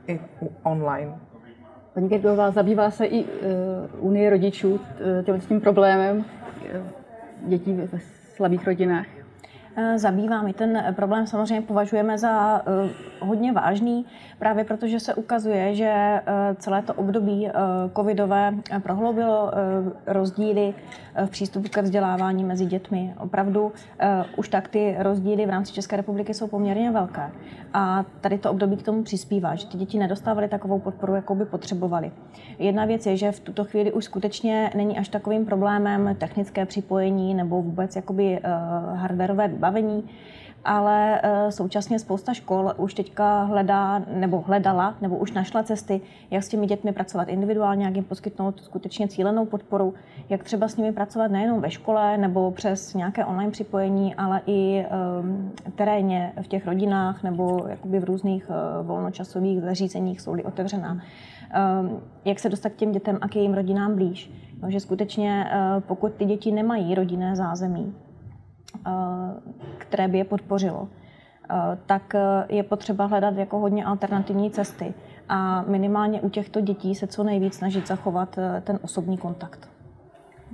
I 0.07 0.19
online. 0.63 1.15
Paní 1.93 2.09
Gergová, 2.09 2.51
zabývá 2.51 2.91
se 2.91 3.05
i 3.05 3.23
uh, 3.23 3.29
Unie 3.99 4.29
rodičů 4.29 4.79
tím 5.47 5.61
problémem 5.61 6.17
uh, 6.17 6.27
dětí 7.49 7.73
ve 7.73 7.99
slabých 8.35 8.67
rodinách? 8.67 9.14
Eh, 9.77 9.99
zabývá. 9.99 10.41
My 10.41 10.53
ten 10.53 10.93
problém 10.95 11.27
samozřejmě 11.27 11.61
považujeme 11.61 12.17
za 12.17 12.61
eh, 12.61 12.89
hodně 13.19 13.51
vážný, 13.51 14.05
právě 14.39 14.63
protože 14.63 14.99
se 14.99 15.13
ukazuje, 15.13 15.75
že 15.75 15.85
eh, 15.85 16.21
celé 16.59 16.81
to 16.81 16.93
období 16.93 17.49
covidové 17.95 18.53
prohloubilo 18.83 19.51
rozdíly 20.07 20.73
v 21.25 21.29
přístupu 21.29 21.69
ke 21.69 21.81
vzdělávání 21.81 22.43
mezi 22.43 22.65
dětmi. 22.65 23.13
Opravdu 23.19 23.71
už 24.37 24.49
tak 24.49 24.67
ty 24.67 24.95
rozdíly 24.99 25.45
v 25.45 25.49
rámci 25.49 25.73
České 25.73 25.95
republiky 25.95 26.33
jsou 26.33 26.47
poměrně 26.47 26.91
velké. 26.91 27.31
A 27.73 28.05
tady 28.21 28.37
to 28.37 28.51
období 28.51 28.77
k 28.77 28.83
tomu 28.83 29.03
přispívá, 29.03 29.55
že 29.55 29.67
ty 29.67 29.77
děti 29.77 29.99
nedostávaly 29.99 30.47
takovou 30.47 30.79
podporu, 30.79 31.15
jakou 31.15 31.35
by 31.35 31.45
potřebovali. 31.45 32.11
Jedna 32.59 32.85
věc 32.85 33.05
je, 33.05 33.17
že 33.17 33.31
v 33.31 33.39
tuto 33.39 33.63
chvíli 33.63 33.91
už 33.91 34.05
skutečně 34.05 34.71
není 34.75 34.97
až 34.97 35.09
takovým 35.09 35.45
problémem 35.45 36.15
technické 36.17 36.65
připojení 36.65 37.33
nebo 37.33 37.61
vůbec 37.61 37.95
jakoby 37.95 38.39
hardwareové 38.95 39.47
vybavení, 39.47 39.64
ale 40.65 41.19
eh, 41.23 41.51
současně 41.51 41.99
spousta 41.99 42.33
škol 42.33 42.73
už 42.77 42.93
teďka 42.93 43.43
hledá, 43.43 44.01
nebo 44.13 44.41
hledala, 44.41 44.95
nebo 45.01 45.17
už 45.17 45.31
našla 45.31 45.63
cesty, 45.63 46.01
jak 46.31 46.43
s 46.43 46.47
těmi 46.47 46.67
dětmi 46.67 46.91
pracovat 46.91 47.29
individuálně, 47.29 47.85
jak 47.85 47.95
jim 47.95 48.03
poskytnout 48.03 48.59
skutečně 48.59 49.07
cílenou 49.07 49.45
podporu, 49.45 49.93
jak 50.29 50.43
třeba 50.43 50.67
s 50.67 50.77
nimi 50.77 50.91
pracovat 50.91 51.31
nejenom 51.31 51.61
ve 51.61 51.71
škole 51.71 52.17
nebo 52.17 52.51
přes 52.51 52.93
nějaké 52.93 53.25
online 53.25 53.51
připojení, 53.51 54.15
ale 54.15 54.41
i 54.47 54.85
um, 55.19 55.51
terénně 55.75 56.33
v 56.41 56.47
těch 56.47 56.65
rodinách 56.65 57.23
nebo 57.23 57.65
jakoby 57.69 57.99
v 57.99 58.03
různých 58.03 58.49
uh, 58.49 58.87
volnočasových 58.87 59.61
zařízeních 59.61 60.21
jsou-li 60.21 60.43
otevřená. 60.43 60.91
Um, 60.91 61.99
jak 62.25 62.39
se 62.39 62.49
dostat 62.49 62.69
k 62.69 62.75
těm 62.75 62.91
dětem 62.91 63.17
a 63.21 63.27
k 63.27 63.35
jejím 63.35 63.53
rodinám 63.53 63.95
blíž. 63.95 64.31
No, 64.61 64.71
že 64.71 64.79
skutečně, 64.79 65.45
uh, 65.45 65.83
pokud 65.83 66.13
ty 66.13 66.25
děti 66.25 66.51
nemají 66.51 66.95
rodinné 66.95 67.35
zázemí, 67.35 67.95
které 69.77 70.07
by 70.07 70.17
je 70.17 70.23
podpořilo, 70.23 70.87
tak 71.85 72.15
je 72.49 72.63
potřeba 72.63 73.05
hledat 73.05 73.37
jako 73.37 73.59
hodně 73.59 73.85
alternativní 73.85 74.51
cesty 74.51 74.93
a 75.29 75.61
minimálně 75.61 76.21
u 76.21 76.29
těchto 76.29 76.61
dětí 76.61 76.95
se 76.95 77.07
co 77.07 77.23
nejvíc 77.23 77.53
snažit 77.53 77.87
zachovat 77.87 78.39
ten 78.61 78.79
osobní 78.81 79.17
kontakt. 79.17 79.74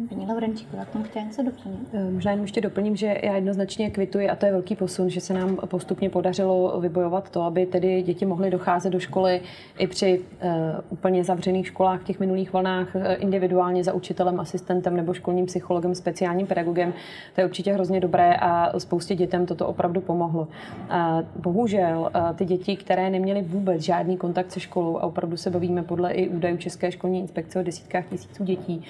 Paní 0.10 0.28
Laurenčíková, 0.28 0.86
tomu 0.86 1.04
chtěla 1.04 1.26
něco 1.26 1.44
doplnit? 1.44 1.80
Eh, 1.94 2.12
možná 2.12 2.32
jenom 2.32 2.44
ještě 2.44 2.62
doplním, 2.62 2.96
že 2.96 3.18
já 3.24 3.36
jednoznačně 3.36 3.90
kvituji, 3.90 4.30
a 4.30 4.36
to 4.36 4.46
je 4.46 4.52
velký 4.52 4.76
posun, 4.76 5.10
že 5.10 5.22
se 5.22 5.34
nám 5.34 5.58
postupně 5.66 6.10
podařilo 6.10 6.82
vybojovat 6.82 7.30
to, 7.30 7.42
aby 7.42 7.66
tedy 7.66 8.02
děti 8.02 8.26
mohly 8.26 8.50
docházet 8.52 8.90
do 8.90 9.00
školy 9.00 9.42
i 9.78 9.88
při 9.88 10.20
uh, 10.20 10.50
úplně 10.90 11.24
zavřených 11.24 11.68
školách 11.68 12.02
v 12.02 12.04
těch 12.04 12.20
minulých 12.20 12.54
vlnách 12.54 12.96
uh, 12.96 13.02
individuálně 13.18 13.84
za 13.84 13.94
učitelem, 13.94 14.40
asistentem 14.40 14.96
nebo 14.96 15.14
školním 15.14 15.46
psychologem, 15.46 15.96
speciálním 15.96 16.48
pedagogem. 16.48 16.94
To 17.36 17.42
je 17.42 17.46
určitě 17.46 17.74
hrozně 17.74 18.00
dobré 18.00 18.36
a 18.36 18.80
spoustě 18.80 19.16
dětem 19.16 19.46
toto 19.46 19.68
opravdu 19.68 20.02
pomohlo. 20.02 20.42
Uh, 20.42 21.42
bohužel 21.42 22.12
uh, 22.16 22.36
ty 22.36 22.46
děti, 22.46 22.76
které 22.76 23.10
neměly 23.10 23.42
vůbec 23.42 23.82
žádný 23.82 24.18
kontakt 24.18 24.52
se 24.52 24.60
školou 24.60 24.98
a 24.98 25.04
opravdu 25.04 25.38
se 25.38 25.50
bavíme 25.50 25.84
podle 25.84 26.12
i 26.12 26.30
údajů 26.30 26.58
České 26.58 26.92
školní 26.92 27.20
inspekce 27.20 27.60
o 27.60 27.64
desítkách 27.64 28.06
tisíců 28.10 28.44
dětí, 28.44 28.86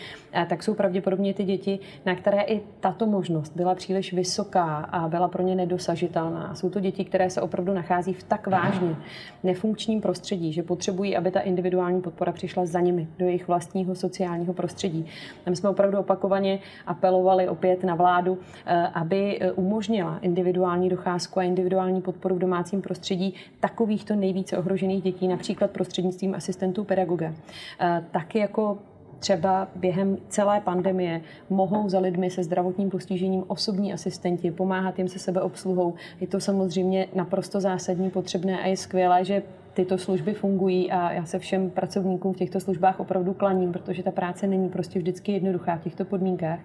tak 0.49 0.63
jsou 0.63 0.73
pravděpodobně 0.73 1.00
pravděpodobně 1.01 1.33
ty 1.33 1.43
děti, 1.43 1.79
na 2.05 2.15
které 2.15 2.41
i 2.41 2.61
tato 2.79 3.05
možnost 3.05 3.55
byla 3.55 3.75
příliš 3.75 4.13
vysoká 4.13 4.77
a 4.77 5.07
byla 5.07 5.27
pro 5.27 5.43
ně 5.43 5.55
nedosažitelná. 5.55 6.55
Jsou 6.55 6.69
to 6.69 6.79
děti, 6.79 7.05
které 7.05 7.29
se 7.29 7.41
opravdu 7.41 7.73
nachází 7.73 8.13
v 8.13 8.23
tak 8.23 8.47
vážně 8.47 8.95
nefunkčním 9.43 10.01
prostředí, 10.01 10.53
že 10.53 10.63
potřebují, 10.63 11.17
aby 11.17 11.31
ta 11.31 11.39
individuální 11.39 12.01
podpora 12.01 12.31
přišla 12.31 12.65
za 12.65 12.79
nimi, 12.79 13.07
do 13.19 13.25
jejich 13.25 13.47
vlastního 13.47 13.95
sociálního 13.95 14.53
prostředí. 14.53 15.05
Tam 15.43 15.55
jsme 15.55 15.69
opravdu 15.69 15.99
opakovaně 15.99 16.59
apelovali 16.87 17.49
opět 17.49 17.83
na 17.83 17.95
vládu, 17.95 18.37
eh, 18.65 18.87
aby 18.93 19.39
eh, 19.41 19.51
umožnila 19.51 20.19
individuální 20.21 20.89
docházku 20.89 21.39
a 21.39 21.43
individuální 21.43 22.01
podporu 22.01 22.35
v 22.35 22.39
domácím 22.39 22.81
prostředí 22.81 23.33
takovýchto 23.59 24.15
nejvíce 24.15 24.57
ohrožených 24.57 25.03
dětí, 25.03 25.27
například 25.27 25.71
prostřednictvím 25.71 26.35
asistentů 26.35 26.83
pedagoga. 26.83 27.33
Eh, 27.79 28.05
taky 28.11 28.39
jako 28.39 28.77
třeba 29.21 29.67
během 29.75 30.17
celé 30.29 30.61
pandemie 30.61 31.21
mohou 31.49 31.89
za 31.89 31.99
lidmi 31.99 32.29
se 32.29 32.43
zdravotním 32.43 32.89
postižením 32.89 33.43
osobní 33.47 33.93
asistenti 33.93 34.51
pomáhat 34.51 34.97
jim 34.97 35.07
se 35.07 35.19
sebeobsluhou. 35.19 35.93
Je 36.21 36.27
to 36.27 36.39
samozřejmě 36.39 37.07
naprosto 37.15 37.61
zásadní, 37.61 38.09
potřebné 38.09 38.61
a 38.61 38.67
je 38.67 38.77
skvělé, 38.77 39.25
že 39.25 39.43
tyto 39.73 39.97
služby 39.97 40.33
fungují 40.33 40.91
a 40.91 41.11
já 41.11 41.25
se 41.25 41.39
všem 41.39 41.69
pracovníkům 41.69 42.33
v 42.33 42.37
těchto 42.37 42.59
službách 42.59 42.99
opravdu 42.99 43.33
klaním, 43.33 43.71
protože 43.71 44.03
ta 44.03 44.11
práce 44.11 44.47
není 44.47 44.69
prostě 44.69 44.99
vždycky 44.99 45.31
jednoduchá 45.31 45.75
v 45.75 45.83
těchto 45.83 46.05
podmínkách, 46.05 46.59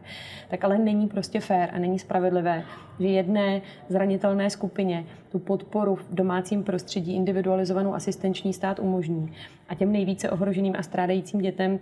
tak 0.49 0.65
ale 0.65 0.79
není 0.79 1.07
prostě 1.07 1.41
fér 1.41 1.71
a 1.73 1.79
není 1.79 1.99
spravedlivé, 1.99 2.65
že 3.01 3.09
jedné 3.09 3.61
zranitelné 3.89 4.51
skupině 4.51 5.05
tu 5.33 5.39
podporu 5.39 5.95
v 5.95 6.15
domácím 6.15 6.65
prostředí 6.65 7.15
individualizovanou 7.15 7.95
asistenční 7.95 8.53
stát 8.53 8.79
umožní 8.79 9.33
a 9.69 9.75
těm 9.75 9.93
nejvíce 9.93 10.31
ohroženým 10.31 10.75
a 10.79 10.83
strádajícím 10.83 11.41
dětem 11.41 11.79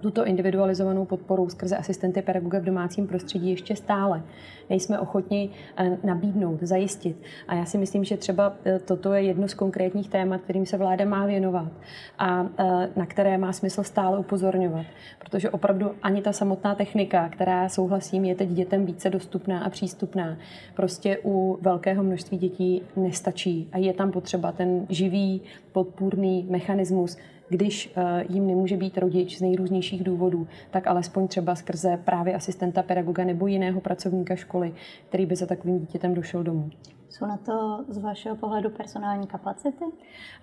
tuto 0.00 0.24
individualizovanou 0.24 1.04
podporu 1.04 1.48
skrze 1.48 1.76
asistenty 1.76 2.22
pedagoga 2.22 2.58
v 2.58 2.64
domácím 2.64 3.06
prostředí 3.06 3.50
ještě 3.50 3.76
stále 3.76 4.22
nejsme 4.70 4.98
ochotni 4.98 5.50
eh, 5.76 5.98
nabídnout, 6.04 6.62
zajistit. 6.62 7.16
A 7.48 7.54
já 7.54 7.64
si 7.64 7.78
myslím, 7.78 8.04
že 8.04 8.16
třeba 8.16 8.56
eh, 8.64 8.78
toto 8.78 9.12
je 9.12 9.22
jedno 9.22 9.48
z 9.48 9.54
konkrétních 9.54 10.08
témat, 10.08 10.40
kterým 10.40 10.66
se 10.66 10.76
vláda 10.76 11.04
má 11.04 11.26
věnovat 11.26 11.72
a 12.18 12.46
eh, 12.58 12.88
na 12.96 13.06
které 13.06 13.38
má 13.38 13.52
smysl 13.52 13.82
stále 13.82 14.18
upozorňovat. 14.18 14.86
Protože 15.18 15.50
opravdu 15.50 15.90
ani 16.02 16.22
ta 16.22 16.32
samotná 16.32 16.74
technika, 16.74 17.28
která 17.28 17.68
souhlasím, 17.68 18.24
je 18.24 18.34
teď 18.34 18.48
dětem 18.48 18.86
více 18.86 19.10
dostupná 19.10 19.60
a 19.60 19.70
přístupná, 19.70 20.36
prostě 20.74 21.18
u 21.24 21.58
velkého 21.60 22.02
množství 22.02 22.38
dětí 22.38 22.82
nestačí 22.96 23.68
a 23.72 23.78
je 23.78 23.92
tam 23.92 24.12
potřeba 24.12 24.52
ten 24.52 24.86
živý 24.88 25.42
podpůrný 25.72 26.46
mechanismus, 26.50 27.16
když 27.48 27.92
eh, 27.96 28.24
jim 28.28 28.46
nemůže 28.46 28.76
být 28.76 28.98
rodič 28.98 29.38
z 29.38 29.40
nejrůznějších 29.40 30.04
důvodů, 30.04 30.46
tak 30.70 30.86
alespoň 30.86 31.28
třeba 31.28 31.54
skrze 31.54 31.98
právě 32.04 32.34
asistenta 32.34 32.82
pedagoga 32.82 33.24
nebo 33.24 33.46
jiného 33.46 33.80
pracovníka 33.80 34.36
školy, 34.36 34.74
který 35.08 35.26
by 35.26 35.36
za 35.36 35.46
takovým 35.46 35.78
dítětem 35.78 36.14
došel 36.14 36.42
domů. 36.42 36.70
Jsou 37.10 37.26
na 37.26 37.36
to 37.36 37.84
z 37.88 37.98
vašeho 37.98 38.36
pohledu 38.36 38.70
personální 38.70 39.26
kapacity? 39.26 39.84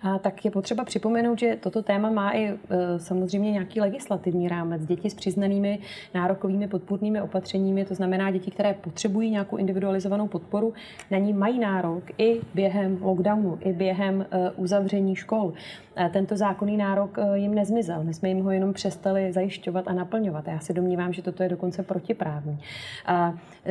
A 0.02 0.20
tak 0.20 0.46
je 0.46 0.52
potřeba 0.52 0.84
připomenout, 0.84 1.40
že 1.40 1.58
toto 1.62 1.84
téma 1.84 2.10
má 2.10 2.32
i 2.32 2.46
e, 2.46 2.58
samozřejmě 3.00 3.52
nějaký 3.52 3.82
legislativní 3.82 4.48
rámec. 4.48 4.86
Děti 4.86 5.10
s 5.10 5.14
přiznanými 5.14 5.80
nárokovými 6.14 6.68
podpůrnými 6.68 7.22
opatřeními, 7.22 7.86
to 7.86 7.96
znamená 7.96 8.32
děti, 8.32 8.52
které 8.52 8.74
potřebují 8.74 9.32
nějakou 9.32 9.58
individualizovanou 9.58 10.28
podporu, 10.28 10.74
na 11.12 11.18
ní 11.18 11.34
mají 11.34 11.60
nárok 11.60 12.04
i 12.18 12.42
během 12.54 12.98
lockdownu, 13.02 13.58
i 13.62 13.74
během 13.74 14.26
e, 14.32 14.52
uzavření 14.52 15.16
škol. 15.16 15.54
E, 15.98 16.10
tento 16.10 16.38
zákonný 16.38 16.78
nárok 16.78 17.18
jim 17.34 17.56
nezmizel. 17.56 18.04
My 18.04 18.14
jsme 18.14 18.30
jim 18.30 18.44
ho 18.44 18.52
jenom 18.52 18.74
přestali 18.74 19.34
zajišťovat 19.34 19.88
a 19.88 19.94
naplňovat. 19.94 20.48
Já 20.48 20.60
se 20.60 20.74
domnívám, 20.74 21.14
že 21.14 21.22
toto 21.22 21.44
je 21.44 21.50
dokonce 21.50 21.84
protiprávní. 21.84 22.60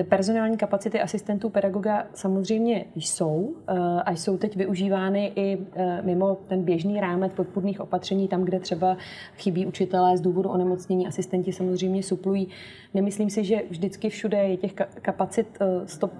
Personální 0.08 0.56
kapacity 0.56 1.00
asistentů 1.00 1.50
pedagoga 1.50 2.06
samozřejmě 2.14 2.83
jsou 2.94 3.54
eh, 3.68 3.74
a 4.04 4.12
jsou 4.12 4.38
teď 4.38 4.56
využívány 4.56 5.32
i 5.36 5.58
eh, 5.76 6.02
mimo 6.02 6.34
ten 6.48 6.62
běžný 6.62 7.00
rámec 7.00 7.32
podpůrných 7.32 7.80
opatření, 7.80 8.28
tam, 8.28 8.44
kde 8.44 8.60
třeba 8.60 8.96
chybí 9.36 9.66
učitelé 9.66 10.16
z 10.16 10.20
důvodu 10.20 10.48
onemocnění, 10.48 11.06
asistenti 11.06 11.52
samozřejmě 11.52 12.02
suplují. 12.02 12.48
Nemyslím 12.94 13.30
si, 13.30 13.44
že 13.44 13.62
vždycky 13.70 14.08
všude 14.08 14.36
je 14.36 14.56
těch 14.56 14.74
kapacit 15.02 15.46
eh, 15.60 15.66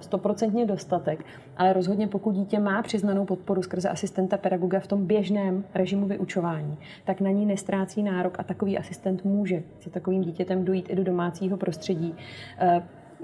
stoprocentně 0.01 0.67
dostatek, 0.67 1.25
ale 1.57 1.73
rozhodně 1.73 2.09
pokud 2.09 2.35
dítě 2.35 2.59
má 2.59 2.83
přiznanou 2.83 3.25
podporu 3.25 3.63
skrze 3.63 3.89
asistenta 3.89 4.37
pedagoga 4.37 4.81
v 4.81 4.87
tom 4.87 5.07
běžném 5.07 5.65
režimu 5.75 6.07
vyučování, 6.07 6.77
tak 7.05 7.21
na 7.21 7.31
ní 7.31 7.47
nestrácí 7.47 8.03
nárok 8.03 8.41
a 8.41 8.43
takový 8.43 8.79
asistent 8.79 9.25
může 9.25 9.63
za 9.85 9.91
takovým 9.91 10.23
dítětem 10.23 10.65
dojít 10.65 10.91
i 10.91 10.97
do 10.97 11.05
domácího 11.05 11.57
prostředí 11.57 12.15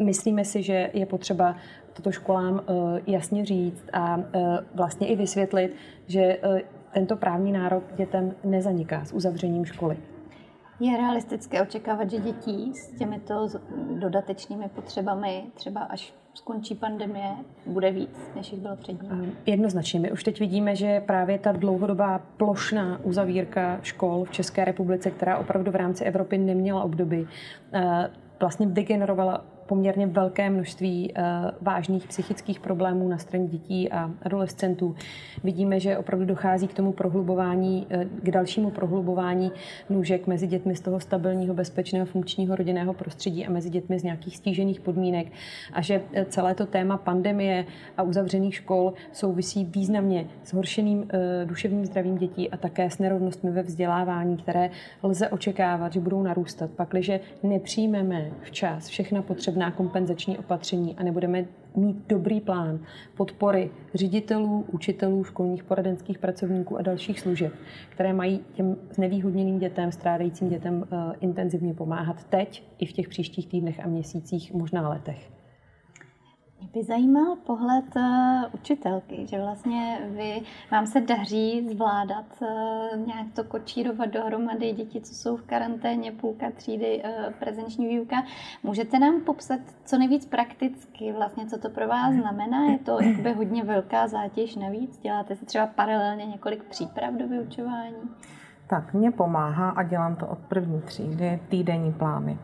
myslíme 0.01 0.45
si, 0.45 0.63
že 0.63 0.91
je 0.93 1.07
potřeba 1.07 1.57
toto 1.93 2.13
školám 2.13 2.61
eh, 2.61 2.73
jasně 3.07 3.45
říct 3.45 3.85
a 3.93 4.19
eh, 4.19 4.59
vlastně 4.75 5.07
i 5.07 5.17
vysvětlit, 5.17 5.75
že 6.07 6.21
eh, 6.21 6.61
tento 6.95 7.17
právní 7.17 7.53
nárok 7.53 7.85
dětem 7.97 8.35
nezaniká 8.45 9.05
s 9.05 9.13
uzavřením 9.13 9.65
školy. 9.65 9.97
Je 10.81 10.97
realistické 10.97 11.63
očekávat, 11.63 12.11
že 12.11 12.19
dětí 12.19 12.75
s 12.75 12.89
těmito 12.99 13.49
dodatečnými 13.99 14.69
potřebami, 14.69 15.45
třeba 15.55 15.81
až 15.81 16.15
skončí 16.35 16.75
pandemie, 16.75 17.29
bude 17.67 17.91
víc, 17.91 18.31
než 18.37 18.53
jich 18.53 18.61
bylo 18.61 18.77
předtím? 18.77 19.37
Jednoznačně. 19.47 20.01
My 20.01 20.13
už 20.13 20.25
teď 20.25 20.41
vidíme, 20.41 20.77
že 20.77 21.01
právě 21.01 21.39
ta 21.39 21.53
dlouhodobá 21.53 22.21
plošná 22.37 23.01
uzavírka 23.05 23.79
škol 23.83 24.25
v 24.25 24.31
České 24.31 24.65
republice, 24.65 25.11
která 25.11 25.39
opravdu 25.39 25.71
v 25.71 25.77
rámci 25.77 26.05
Evropy 26.05 26.39
neměla 26.39 26.83
obdoby, 26.83 27.27
vlastně 28.41 28.67
vygenerovala 28.67 29.45
poměrně 29.71 30.07
velké 30.07 30.51
množství 30.51 31.13
eh, 31.15 31.23
vážných 31.61 32.07
psychických 32.07 32.61
problémů 32.61 33.09
na 33.09 33.19
straně 33.19 33.47
dětí 33.47 33.93
a 33.93 34.11
adolescentů. 34.23 34.95
Vidíme, 35.45 35.81
že 35.81 35.99
opravdu 35.99 36.27
dochází 36.27 36.69
k 36.69 36.75
tomu 36.75 36.93
prohlubování, 36.93 37.87
eh, 37.91 38.07
k 38.23 38.31
dalšímu 38.31 38.71
prohlubování 38.71 39.53
nůžek 39.91 40.27
mezi 40.27 40.47
dětmi 40.47 40.77
z 40.77 40.81
toho 40.81 41.01
stabilního, 41.01 41.55
bezpečného, 41.55 42.07
funkčního 42.07 42.57
rodinného 42.57 42.95
prostředí 42.95 43.47
a 43.47 43.51
mezi 43.51 43.71
dětmi 43.71 43.99
z 43.99 44.03
nějakých 44.03 44.37
stížených 44.37 44.81
podmínek 44.81 45.27
a 45.73 45.83
že 45.83 46.03
eh, 46.13 46.25
celé 46.25 46.55
to 46.55 46.67
téma 46.67 46.97
pandemie 46.97 47.65
a 47.97 48.03
uzavřených 48.03 48.55
škol 48.55 48.93
souvisí 49.13 49.65
významně 49.65 50.27
s 50.45 50.53
horšeným 50.53 51.09
duševním 51.45 51.87
zdravím 51.87 52.19
dětí 52.19 52.51
a 52.51 52.57
také 52.57 52.91
s 52.91 52.99
nerovnostmi 52.99 53.51
ve 53.51 53.63
vzdělávání, 53.63 54.37
které 54.37 54.71
lze 55.03 55.29
očekávat, 55.29 55.93
že 55.93 56.01
budou 56.01 56.23
narůstat, 56.23 56.71
pakliže 56.71 57.21
nepřijmeme 57.43 58.31
včas 58.43 58.89
všechna 58.89 59.23
potřebná 59.23 59.60
potřebná 59.61 59.77
kompenzační 59.77 60.39
opatření 60.39 60.97
a 60.97 61.03
nebudeme 61.03 61.45
mít 61.77 61.97
dobrý 62.09 62.41
plán 62.41 62.81
podpory 63.17 63.71
ředitelů, 63.95 64.65
učitelů, 64.73 65.25
školních 65.25 65.65
poradenských 65.65 66.19
pracovníků 66.19 66.79
a 66.79 66.83
dalších 66.83 67.21
služeb, 67.21 67.53
které 67.91 68.13
mají 68.13 68.41
těm 68.53 68.77
znevýhodněným 68.91 69.59
dětem, 69.59 69.93
strádajícím 69.93 70.49
dětem 70.49 70.75
uh, 70.75 71.13
intenzivně 71.21 71.75
pomáhat 71.75 72.25
teď 72.25 72.63
i 72.79 72.87
v 72.87 72.93
těch 72.93 73.09
příštích 73.09 73.47
týdnech 73.47 73.81
a 73.85 73.89
měsících, 73.89 74.55
možná 74.55 74.89
letech. 74.89 75.40
Mě 76.61 76.69
by 76.73 76.83
zajímal 76.83 77.37
pohled 77.47 77.97
uh, 77.97 78.03
učitelky, 78.53 79.27
že 79.27 79.39
vlastně 79.39 79.99
vy, 80.11 80.43
vám 80.71 80.87
se 80.87 81.01
daří 81.01 81.69
zvládat 81.69 82.25
uh, 82.41 83.07
nějak 83.07 83.27
to 83.35 83.45
kočírovat 83.45 84.09
dohromady 84.09 84.73
děti, 84.73 85.01
co 85.01 85.15
jsou 85.15 85.37
v 85.37 85.43
karanténě, 85.43 86.13
půlka 86.13 86.51
třídy, 86.51 87.03
uh, 87.05 87.33
prezenční 87.33 87.89
výuka. 87.89 88.17
Můžete 88.63 88.99
nám 88.99 89.21
popsat 89.21 89.61
co 89.85 89.99
nejvíc 89.99 90.27
prakticky 90.27 91.13
vlastně, 91.13 91.47
co 91.47 91.59
to 91.59 91.71
pro 91.71 91.89
vás 91.89 92.15
znamená? 92.15 92.65
Je 92.65 92.79
to 92.79 93.03
jakoby 93.03 93.33
hodně 93.33 93.65
velká 93.65 94.09
zátěž 94.09 94.57
navíc? 94.57 94.99
Děláte 94.99 95.37
si 95.37 95.45
třeba 95.45 95.67
paralelně 95.67 96.27
několik 96.27 96.65
příprav 96.65 97.15
do 97.15 97.29
vyučování? 97.29 97.95
Tak, 98.67 98.95
mě 98.95 99.11
pomáhá 99.11 99.71
a 99.71 99.83
dělám 99.83 100.17
to 100.17 100.27
od 100.27 100.39
první 100.39 100.81
třídy 100.81 101.41
týdenní 101.49 101.93
plány. 101.93 102.39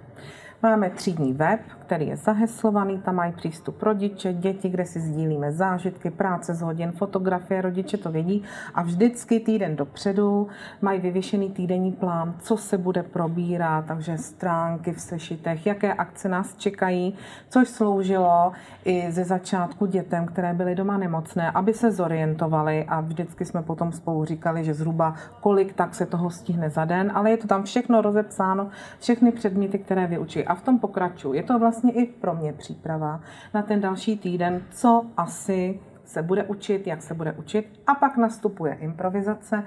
Máme 0.62 0.90
třídní 0.90 1.33
web, 1.33 1.61
který 1.87 2.09
je 2.09 2.16
zaheslovaný, 2.16 2.99
tam 2.99 3.14
mají 3.14 3.33
přístup 3.33 3.83
rodiče, 3.83 4.33
děti, 4.33 4.68
kde 4.68 4.85
si 4.85 5.01
sdílíme 5.01 5.53
zážitky, 5.53 6.11
práce 6.11 6.55
z 6.55 6.61
hodin, 6.61 6.92
fotografie, 6.92 7.62
rodiče 7.62 7.96
to 7.96 8.11
vědí 8.11 8.42
a 8.75 8.83
vždycky 8.83 9.40
týden 9.40 9.77
dopředu 9.77 10.49
mají 10.83 11.01
vyvěšený 11.01 11.51
týdenní 11.51 11.92
plán, 11.92 12.35
co 12.38 12.57
se 12.57 12.79
bude 12.79 13.03
probírat, 13.03 13.85
takže 13.85 14.18
stránky 14.18 14.92
v 14.92 15.01
sešitech, 15.01 15.66
jaké 15.66 15.94
akce 15.94 16.29
nás 16.29 16.57
čekají, 16.57 17.14
což 17.49 17.68
sloužilo 17.68 18.53
i 18.85 19.12
ze 19.12 19.25
začátku 19.25 19.87
dětem, 19.87 20.27
které 20.27 20.55
byly 20.55 20.75
doma 20.75 20.99
nemocné, 20.99 21.51
aby 21.51 21.75
se 21.75 21.92
zorientovali 21.92 22.85
a 22.88 23.01
vždycky 23.01 23.44
jsme 23.44 23.62
potom 23.62 23.92
spolu 23.92 24.25
říkali, 24.25 24.64
že 24.64 24.75
zhruba 24.75 25.14
kolik 25.40 25.72
tak 25.72 25.94
se 25.94 26.07
toho 26.07 26.31
stihne 26.31 26.70
za 26.70 26.85
den, 26.85 27.12
ale 27.14 27.31
je 27.31 27.37
to 27.37 27.49
tam 27.49 27.62
všechno 27.62 28.03
rozepsáno, 28.03 28.68
všechny 29.01 29.33
předměty, 29.33 29.79
které 29.79 30.07
vyučí. 30.07 30.44
A 30.44 30.55
v 30.55 30.62
tom 30.62 30.79
pokračuju. 30.79 31.35
Je 31.35 31.42
to 31.42 31.59
vlastně 31.59 31.76
i 31.85 32.07
pro 32.07 32.35
mě 32.35 32.53
příprava 32.53 33.21
na 33.55 33.62
ten 33.62 33.81
další 33.81 34.19
týden, 34.19 34.62
co 34.71 35.07
asi 35.17 35.81
se 36.05 36.23
bude 36.23 36.45
učit, 36.45 36.87
jak 36.87 37.03
se 37.03 37.15
bude 37.15 37.33
učit. 37.33 37.81
A 37.87 37.95
pak 37.95 38.17
nastupuje 38.17 38.75
improvizace 38.75 39.65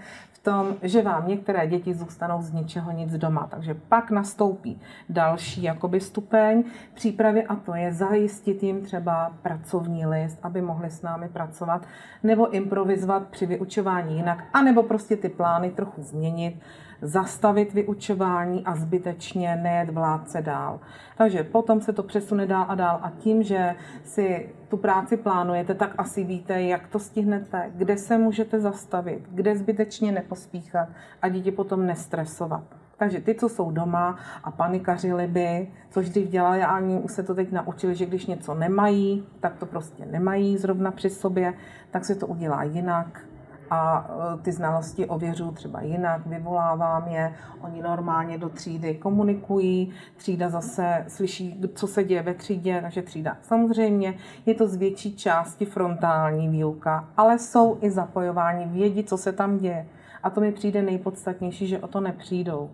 tom, 0.50 0.76
že 0.82 1.02
vám 1.02 1.28
některé 1.28 1.68
děti 1.68 1.94
zůstanou 1.94 2.42
z 2.42 2.54
ničeho 2.54 2.92
nic 2.92 3.18
doma. 3.18 3.48
Takže 3.52 3.74
pak 3.74 4.12
nastoupí 4.12 4.82
další 5.10 5.64
jakoby 5.64 6.00
stupeň 6.00 6.64
přípravy 6.94 7.44
a 7.44 7.56
to 7.56 7.76
je 7.76 7.94
zajistit 7.94 8.64
jim 8.64 8.82
třeba 8.82 9.32
pracovní 9.42 10.06
list, 10.06 10.40
aby 10.44 10.62
mohli 10.62 10.90
s 10.90 11.02
námi 11.02 11.30
pracovat, 11.30 11.86
nebo 12.24 12.50
improvizovat 12.50 13.28
při 13.28 13.46
vyučování 13.46 14.16
jinak, 14.16 14.44
anebo 14.54 14.84
prostě 14.84 15.16
ty 15.16 15.30
plány 15.30 15.72
trochu 15.72 16.02
změnit, 16.02 16.60
zastavit 17.02 17.74
vyučování 17.74 18.66
a 18.66 18.76
zbytečně 18.76 19.56
nejet 19.56 19.90
vládce 19.90 20.42
dál. 20.42 20.80
Takže 21.18 21.44
potom 21.44 21.82
se 21.82 21.94
to 21.94 22.04
přesune 22.04 22.46
dál 22.46 22.66
a 22.68 22.76
dál 22.76 23.00
a 23.02 23.12
tím, 23.20 23.44
že 23.44 23.76
si 24.04 24.50
tu 24.70 24.78
práci 24.78 25.18
plánujete, 25.18 25.74
tak 25.74 25.94
asi 25.98 26.24
víte, 26.24 26.62
jak 26.62 26.88
to 26.88 27.00
stihnete, 27.00 27.72
kde 27.76 27.98
se 27.98 28.18
můžete 28.18 28.60
zastavit, 28.60 29.24
kde 29.32 29.58
zbytečně 29.58 30.12
nepospíchat 30.12 30.90
a 31.22 31.30
dítě 31.30 31.52
potom 31.52 31.86
nestresovat. 31.86 32.64
Takže 32.98 33.22
ty, 33.22 33.36
co 33.36 33.50
jsou 33.50 33.72
doma 33.72 34.18
a 34.44 34.52
panikařili 34.52 35.28
by, 35.28 35.68
což 35.90 36.10
dřív 36.10 36.30
dělali 36.30 36.64
a 36.64 36.78
oni 36.78 37.02
se 37.08 37.24
to 37.24 37.36
teď 37.36 37.52
naučili, 37.52 37.96
že 37.96 38.06
když 38.06 38.26
něco 38.26 38.54
nemají, 38.54 39.28
tak 39.40 39.58
to 39.58 39.66
prostě 39.66 40.06
nemají 40.06 40.58
zrovna 40.58 40.92
při 40.92 41.10
sobě, 41.10 41.54
tak 41.92 42.06
se 42.06 42.16
to 42.16 42.28
udělá 42.28 42.64
jinak 42.64 43.29
a 43.70 44.10
e, 44.10 44.38
ty 44.42 44.52
znalosti 44.52 45.06
ověřuju 45.06 45.52
třeba 45.52 45.82
jinak, 45.82 46.28
vyvolávám 46.28 47.08
je, 47.08 47.34
oni 47.62 47.82
normálně 47.82 48.38
do 48.38 48.50
třídy 48.50 48.96
komunikují, 48.96 49.94
třída 50.18 50.50
zase 50.50 51.06
slyší, 51.08 51.62
co 51.76 51.88
se 51.88 52.04
děje 52.04 52.22
ve 52.24 52.34
třídě, 52.34 52.80
takže 52.82 53.02
třída. 53.02 53.38
Samozřejmě 53.42 54.14
je 54.46 54.54
to 54.54 54.68
z 54.68 54.76
větší 54.76 55.16
části 55.16 55.66
frontální 55.66 56.50
výuka, 56.50 57.10
ale 57.18 57.40
jsou 57.40 57.78
i 57.82 57.92
zapojování, 57.92 58.66
vědí, 58.66 59.04
co 59.04 59.18
se 59.18 59.32
tam 59.32 59.58
děje. 59.58 59.88
A 60.24 60.30
to 60.30 60.42
mi 60.42 60.52
přijde 60.52 60.82
nejpodstatnější, 60.82 61.68
že 61.68 61.80
o 61.80 61.88
to 61.88 62.02
nepřijdou. 62.02 62.70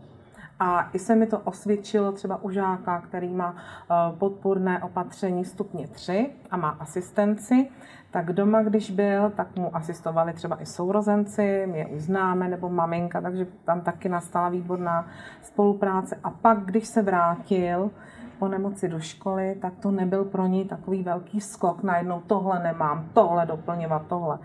A 0.59 0.89
i 0.93 0.99
se 0.99 1.15
mi 1.15 1.27
to 1.27 1.39
osvědčilo 1.39 2.11
třeba 2.11 2.43
u 2.43 2.49
žáka, 2.49 3.01
který 3.01 3.33
má 3.33 3.55
e, 3.55 4.17
podpůrné 4.17 4.83
opatření 4.83 5.45
stupně 5.45 5.87
3 5.87 6.29
a 6.51 6.57
má 6.57 6.69
asistenci, 6.69 7.69
tak 8.11 8.33
doma, 8.33 8.63
když 8.63 8.91
byl, 8.91 9.29
tak 9.29 9.55
mu 9.55 9.75
asistovali 9.75 10.33
třeba 10.33 10.61
i 10.61 10.65
sourozenci, 10.65 11.43
je 11.73 11.87
už 11.87 12.01
známe, 12.01 12.47
nebo 12.47 12.69
maminka, 12.69 13.21
takže 13.21 13.47
tam 13.65 13.81
taky 13.81 14.09
nastala 14.09 14.49
výborná 14.49 15.07
spolupráce. 15.41 16.19
A 16.23 16.29
pak, 16.29 16.65
když 16.65 16.87
se 16.87 17.01
vrátil 17.01 17.91
po 18.39 18.47
nemoci 18.47 18.87
do 18.89 18.99
školy, 18.99 19.55
tak 19.61 19.73
to 19.81 19.91
nebyl 19.91 20.25
pro 20.25 20.45
něj 20.45 20.65
takový 20.65 21.03
velký 21.03 21.41
skok, 21.41 21.83
najednou 21.83 22.21
tohle 22.27 22.59
nemám, 22.63 23.09
tohle 23.13 23.45
doplňovat, 23.45 24.07
tohle. 24.07 24.39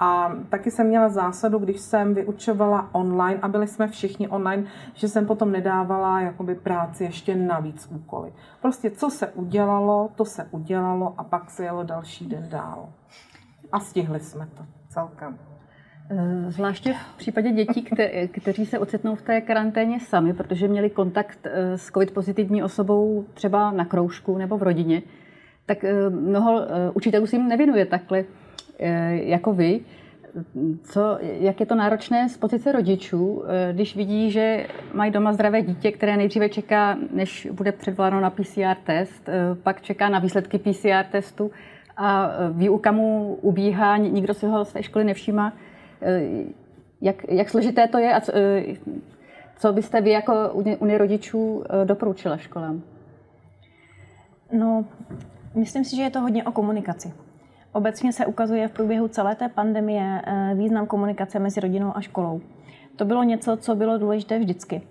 A 0.00 0.32
taky 0.48 0.70
jsem 0.70 0.86
měla 0.86 1.08
zásadu, 1.08 1.58
když 1.58 1.80
jsem 1.80 2.14
vyučovala 2.14 2.88
online 2.92 3.40
a 3.42 3.48
byli 3.48 3.66
jsme 3.66 3.88
všichni 3.88 4.28
online, 4.28 4.64
že 4.94 5.08
jsem 5.08 5.26
potom 5.26 5.52
nedávala 5.52 6.20
jakoby 6.20 6.54
práci 6.54 7.04
ještě 7.04 7.36
navíc 7.36 7.88
úkoly. 7.90 8.32
Prostě 8.62 8.90
co 8.90 9.10
se 9.10 9.26
udělalo, 9.26 10.10
to 10.14 10.24
se 10.24 10.48
udělalo 10.50 11.14
a 11.18 11.24
pak 11.24 11.50
se 11.50 11.64
jelo 11.64 11.82
další 11.82 12.26
den 12.26 12.48
dál. 12.48 12.88
A 13.72 13.80
stihli 13.80 14.20
jsme 14.20 14.46
to 14.46 14.62
celkem. 14.88 15.51
Eh, 16.10 16.50
zvláště 16.50 16.92
v 16.92 17.16
případě 17.16 17.52
dětí, 17.52 17.82
kte- 17.82 18.28
kteří 18.28 18.66
se 18.66 18.78
ocitnou 18.78 19.14
v 19.14 19.22
té 19.22 19.40
karanténě 19.40 20.00
sami, 20.00 20.34
protože 20.34 20.68
měli 20.68 20.90
kontakt 20.90 21.38
eh, 21.44 21.78
s 21.78 21.86
covid 21.86 22.10
pozitivní 22.10 22.62
osobou 22.62 23.24
třeba 23.34 23.70
na 23.70 23.84
kroužku 23.84 24.38
nebo 24.38 24.58
v 24.58 24.62
rodině, 24.62 25.02
tak 25.66 25.84
eh, 25.84 26.10
mnoho 26.10 26.60
učitelů 26.94 27.26
si 27.26 27.36
jim 27.36 27.48
nevěnuje 27.48 27.86
takhle 27.86 28.24
jako 29.12 29.52
vy. 29.52 29.80
Co, 30.82 31.18
jak 31.20 31.60
je 31.60 31.66
to 31.66 31.74
náročné 31.74 32.28
z 32.28 32.36
pozice 32.36 32.72
rodičů, 32.72 33.44
když 33.72 33.96
vidí, 33.96 34.30
že 34.30 34.66
mají 34.94 35.12
doma 35.12 35.32
zdravé 35.32 35.62
dítě, 35.62 35.92
které 35.92 36.16
nejdříve 36.16 36.48
čeká, 36.48 36.98
než 37.12 37.48
bude 37.52 37.72
předvoláno 37.72 38.20
na 38.20 38.30
PCR 38.30 38.76
test, 38.84 39.28
pak 39.62 39.82
čeká 39.82 40.08
na 40.08 40.18
výsledky 40.18 40.58
PCR 40.58 41.04
testu 41.10 41.50
a 41.96 42.30
výuka 42.52 42.92
mu 42.92 43.38
ubíhá, 43.42 43.96
nikdo 43.96 44.34
si 44.34 44.46
ho 44.46 44.64
z 44.64 44.72
té 44.72 44.82
školy 44.82 45.04
nevšímá. 45.04 45.52
Jak, 47.00 47.16
jak 47.28 47.50
složité 47.50 47.88
to 47.88 47.98
je 47.98 48.14
a 48.14 48.20
co, 48.20 48.32
co 49.56 49.72
byste 49.72 50.00
vy 50.00 50.10
jako 50.10 50.50
unie 50.78 50.98
rodičů 50.98 51.64
doporučila 51.84 52.36
školám? 52.36 52.82
No, 54.52 54.84
myslím 55.54 55.84
si, 55.84 55.96
že 55.96 56.02
je 56.02 56.10
to 56.10 56.20
hodně 56.20 56.44
o 56.44 56.52
komunikaci. 56.52 57.12
Obecně 57.72 58.12
se 58.12 58.26
ukazuje 58.26 58.68
v 58.68 58.72
průběhu 58.72 59.08
celé 59.08 59.34
té 59.34 59.48
pandemie 59.48 60.22
eh, 60.24 60.54
význam 60.54 60.86
komunikace 60.86 61.38
mezi 61.38 61.60
rodinou 61.60 61.96
a 61.96 62.00
školou. 62.00 62.40
To 62.96 63.04
bylo 63.04 63.22
něco, 63.22 63.56
co 63.56 63.74
bylo 63.74 63.98
důležité 63.98 64.38
vždycky. 64.38 64.82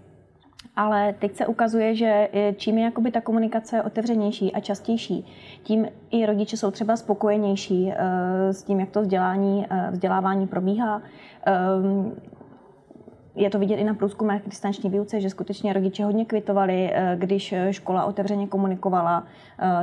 Ale 0.82 1.13
teď 1.20 1.36
se 1.36 1.48
ukazuje, 1.48 1.96
že 1.96 2.30
čím 2.58 2.78
je 2.78 2.84
jakoby 2.84 3.12
ta 3.12 3.22
komunikace 3.22 3.84
otevřenější 3.84 4.54
a 4.54 4.60
častější, 4.60 5.26
tím 5.63 5.88
i 6.12 6.26
rodiče 6.26 6.58
jsou 6.58 6.72
třeba 6.72 6.96
spokojenější 6.96 7.91
eh, 7.91 8.54
s 8.54 8.63
tím, 8.63 8.80
jak 8.80 8.89
to 8.89 9.02
vzdělání, 9.02 9.65
eh, 9.70 9.88
vzdělávání 9.91 10.48
probíhá. 10.48 11.02
Je 13.36 13.50
to 13.50 13.60
vidět 13.60 13.76
i 13.76 13.84
na 13.84 13.94
průzkumech 13.94 14.41
distanční 14.46 14.89
výuce, 14.89 15.22
že 15.22 15.30
skutečně 15.30 15.74
rodiče 15.74 16.06
hodně 16.06 16.26
kvitovali, 16.26 16.89
eh, 16.94 17.15
když 17.20 17.54
škola 17.72 18.06
otevřeně 18.06 18.48
komunikovala, 18.48 19.24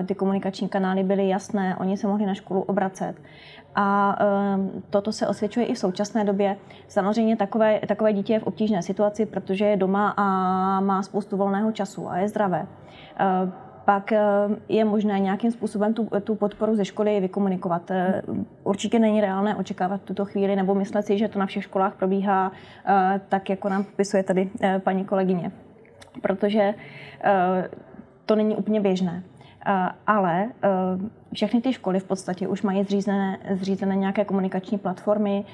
ty 0.07 0.15
komunikační 0.15 0.69
kanály 0.69 1.03
byly 1.03 1.29
jasné, 1.29 1.77
oni 1.77 1.97
se 1.97 2.07
mohli 2.07 2.27
na 2.27 2.35
školu 2.35 2.63
obracet. 2.63 3.15
A 3.75 4.19
toto 4.91 5.13
se 5.13 5.27
osvědčuje 5.27 5.67
i 5.67 5.75
v 5.75 5.79
současné 5.79 6.25
době. 6.25 6.57
Samozřejmě 6.89 7.37
takové, 7.37 7.81
takové 7.89 8.13
dítě 8.13 8.33
je 8.33 8.41
v 8.41 8.47
obtížné 8.47 8.83
situaci, 8.83 9.27
protože 9.27 9.65
je 9.65 9.77
doma 9.77 10.15
a 10.17 10.25
má 10.81 11.03
spoustu 11.03 11.37
volného 11.37 11.73
času 11.73 12.11
a 12.11 12.17
je 12.17 12.29
zdravé. 12.29 12.67
Pak 13.89 14.13
ehm, 14.13 14.57
je 14.69 14.85
možné 14.85 15.21
nějakým 15.21 15.51
způsobem 15.51 15.95
tu, 15.95 16.09
tu 16.25 16.35
podporu 16.35 16.77
ze 16.77 16.85
školy 16.85 17.21
vykomunikovat. 17.21 17.91
Určitě 18.65 18.99
není 18.99 19.21
reálné 19.21 19.57
očekávat 19.57 20.01
tuto 20.03 20.25
chvíli 20.25 20.57
nebo 20.57 20.75
myslet 20.75 21.03
si, 21.03 21.19
že 21.19 21.29
to 21.29 21.39
na 21.39 21.47
všech 21.47 21.65
školách 21.65 21.95
probíhá 21.95 22.53
tak, 23.29 23.51
jako 23.51 23.69
nám 23.69 23.85
popisuje 23.85 24.23
tady 24.23 24.51
paní 24.79 25.05
kolegyně. 25.05 25.53
Protože 26.23 26.75
to 28.27 28.37
není 28.37 28.57
úplně 28.57 28.81
běžné. 28.81 29.23
Ale 30.07 30.49
všechny 31.35 31.61
ty 31.61 31.73
školy 31.73 32.01
v 32.01 32.05
podstatě 32.05 32.49
už 32.49 32.63
mají 32.63 32.85
zřízené, 32.85 33.39
zřízené 33.55 33.97
nějaké 33.97 34.25
komunikační 34.25 34.79
platformy, 34.79 35.45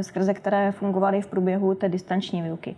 skrze 0.00 0.34
které 0.34 0.72
fungovaly 0.72 1.22
v 1.22 1.26
průběhu 1.26 1.74
té 1.74 1.88
distanční 1.88 2.42
výuky. 2.42 2.76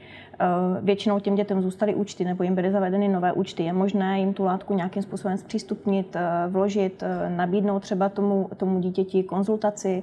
Většinou 0.82 1.18
těm 1.18 1.34
dětem 1.34 1.62
zůstaly 1.62 1.94
účty 1.94 2.24
nebo 2.24 2.42
jim 2.42 2.54
byly 2.54 2.70
zavedeny 2.70 3.08
nové 3.08 3.32
účty. 3.32 3.62
Je 3.62 3.72
možné 3.72 4.20
jim 4.20 4.34
tu 4.34 4.44
látku 4.44 4.74
nějakým 4.74 5.02
způsobem 5.02 5.36
zpřístupnit, 5.36 6.16
vložit, 6.48 7.04
nabídnout 7.28 7.80
třeba 7.80 8.08
tomu, 8.08 8.50
tomu 8.56 8.80
dítěti 8.80 9.22
konzultaci. 9.22 10.02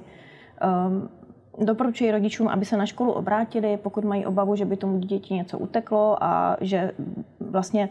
Doporučuji 1.58 2.10
rodičům, 2.10 2.48
aby 2.48 2.64
se 2.64 2.76
na 2.76 2.86
školu 2.86 3.12
obrátili, 3.12 3.76
pokud 3.82 4.04
mají 4.04 4.26
obavu, 4.26 4.56
že 4.56 4.64
by 4.64 4.76
tomu 4.76 4.98
dítěti 4.98 5.34
něco 5.34 5.58
uteklo 5.58 6.24
a 6.24 6.56
že 6.60 6.92
vlastně 7.40 7.88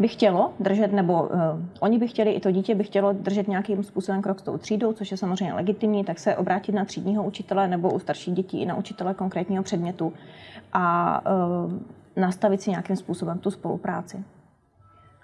by 0.00 0.08
chtělo 0.08 0.52
držet, 0.60 0.92
nebo 0.92 1.22
uh, 1.22 1.30
oni 1.80 1.98
by 1.98 2.08
chtěli, 2.08 2.32
i 2.32 2.40
to 2.40 2.50
dítě 2.50 2.74
by 2.74 2.84
chtělo 2.84 3.12
držet 3.12 3.48
nějakým 3.48 3.82
způsobem 3.82 4.22
krok 4.22 4.40
s 4.40 4.42
tou 4.42 4.58
třídou, 4.58 4.92
což 4.92 5.10
je 5.10 5.16
samozřejmě 5.16 5.54
legitimní, 5.54 6.04
tak 6.04 6.18
se 6.18 6.36
obrátit 6.36 6.72
na 6.72 6.84
třídního 6.84 7.24
učitele 7.24 7.68
nebo 7.68 7.92
u 7.92 7.98
starších 7.98 8.34
dětí 8.34 8.60
i 8.62 8.66
na 8.66 8.76
učitele 8.76 9.14
konkrétního 9.14 9.62
předmětu 9.62 10.12
a 10.72 11.20
uh, 11.64 11.72
nastavit 12.16 12.62
si 12.62 12.70
nějakým 12.70 12.96
způsobem 12.96 13.38
tu 13.38 13.50
spolupráci. 13.50 14.24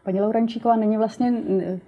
Paní 0.04 0.20
Laurančíková, 0.20 0.76
není 0.76 0.96
vlastně 0.96 1.32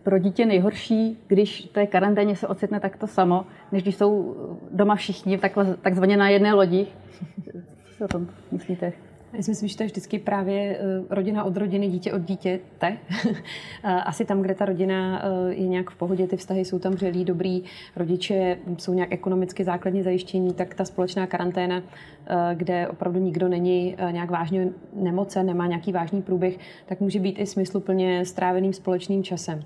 pro 0.02 0.18
dítě 0.18 0.46
nejhorší, 0.46 1.18
když 1.26 1.62
té 1.62 1.86
karanténě 1.86 2.36
se 2.36 2.46
ocitne 2.46 2.80
takto 2.80 3.06
samo, 3.06 3.44
než 3.72 3.82
když 3.82 3.96
jsou 3.96 4.36
doma 4.70 4.94
všichni 4.94 5.38
takzvaně 5.82 6.16
na 6.16 6.28
jedné 6.28 6.54
lodi? 6.54 6.86
Co 7.98 8.04
o 8.04 8.08
tom 8.08 8.26
myslíte? 8.52 8.92
Já 9.32 9.42
si 9.42 9.50
myslím, 9.50 9.68
že 9.68 9.76
to 9.76 9.82
je 9.82 9.86
vždycky 9.86 10.18
právě 10.18 10.78
eh, 10.78 10.80
rodina 11.10 11.44
od 11.44 11.56
rodiny, 11.56 11.88
dítě 11.88 12.12
od 12.12 12.22
dítěte. 12.22 12.98
Asi 13.82 14.24
tam, 14.24 14.42
kde 14.42 14.54
ta 14.54 14.64
rodina 14.64 15.22
eh, 15.22 15.54
je 15.54 15.68
nějak 15.68 15.90
v 15.90 15.96
pohodě, 15.96 16.26
ty 16.26 16.36
vztahy 16.36 16.64
jsou 16.64 16.78
tam 16.78 16.92
vřelý, 16.92 17.24
dobrý, 17.24 17.62
rodiče 17.96 18.58
jsou 18.78 18.94
nějak 18.94 19.12
ekonomicky 19.12 19.64
základně 19.64 20.02
zajištění, 20.02 20.54
tak 20.54 20.74
ta 20.74 20.84
společná 20.84 21.26
karanténa, 21.26 21.82
kde 22.54 22.88
opravdu 22.88 23.20
nikdo 23.20 23.48
není 23.48 23.96
nějak 24.10 24.30
vážně 24.30 24.68
nemocen, 24.94 25.46
nemá 25.46 25.66
nějaký 25.66 25.92
vážný 25.92 26.22
průběh, 26.22 26.58
tak 26.86 27.00
může 27.00 27.20
být 27.20 27.38
i 27.38 27.46
smysluplně 27.46 28.24
stráveným 28.24 28.72
společným 28.72 29.22
časem. 29.22 29.62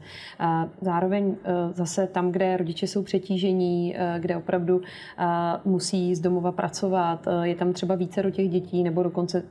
Zároveň 0.80 1.34
zase 1.72 2.06
tam, 2.06 2.32
kde 2.32 2.56
rodiče 2.56 2.86
jsou 2.86 3.02
přetížení, 3.02 3.96
kde 4.18 4.36
opravdu 4.36 4.80
musí 5.64 6.14
z 6.14 6.20
domova 6.20 6.52
pracovat, 6.52 7.28
je 7.42 7.54
tam 7.54 7.72
třeba 7.72 7.94
více 7.94 8.22
do 8.22 8.30
těch 8.30 8.48
dětí 8.48 8.82
nebo 8.82 9.02
dokonce 9.02 9.42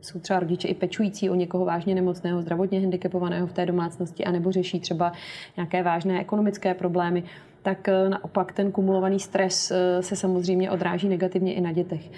jsou 0.00 0.18
třeba 0.18 0.40
rodiče 0.40 0.68
i 0.68 0.74
pečující 0.74 1.30
o 1.30 1.34
někoho 1.34 1.64
vážně 1.64 1.94
nemocného, 1.94 2.42
zdravotně 2.42 2.80
handicapovaného 2.80 3.46
v 3.46 3.52
té 3.52 3.66
domácnosti, 3.66 4.24
anebo 4.24 4.52
řeší 4.52 4.80
třeba 4.80 5.12
nějaké 5.56 5.82
vážné 5.82 6.20
ekonomické 6.20 6.74
problémy, 6.74 7.22
tak 7.68 7.88
naopak 8.08 8.52
ten 8.52 8.72
kumulovaný 8.72 9.20
stres 9.20 9.72
se 10.00 10.16
samozřejmě 10.16 10.70
odráží 10.70 11.08
negativně 11.08 11.54
i 11.54 11.60
na 11.60 11.72
dětech. 11.72 12.10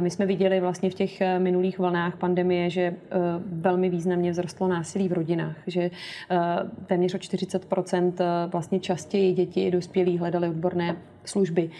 My 0.00 0.10
jsme 0.10 0.26
viděli 0.26 0.60
vlastně 0.60 0.90
v 0.90 0.94
těch 0.94 1.22
minulých 1.38 1.78
vlnách 1.78 2.16
pandemie, 2.16 2.70
že 2.70 2.94
velmi 3.46 3.90
významně 3.90 4.32
vzrostlo 4.32 4.68
násilí 4.68 5.08
v 5.08 5.12
rodinách, 5.12 5.56
že 5.66 5.90
téměř 6.86 7.14
o 7.14 7.18
40% 7.18 8.12
vlastně 8.52 8.80
častěji 8.80 9.32
děti 9.32 9.66
i 9.66 9.70
dospělí 9.70 10.18
hledali 10.18 10.48
odborné 10.48 10.96
služby, 11.24 11.70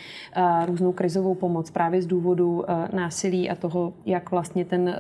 různou 0.66 0.92
krizovou 0.92 1.35
pomoc 1.35 1.70
právě 1.70 2.02
z 2.02 2.06
důvodu 2.06 2.64
násilí 2.92 3.50
a 3.50 3.54
toho, 3.54 3.92
jak 4.06 4.30
vlastně 4.30 4.64
ten 4.64 4.96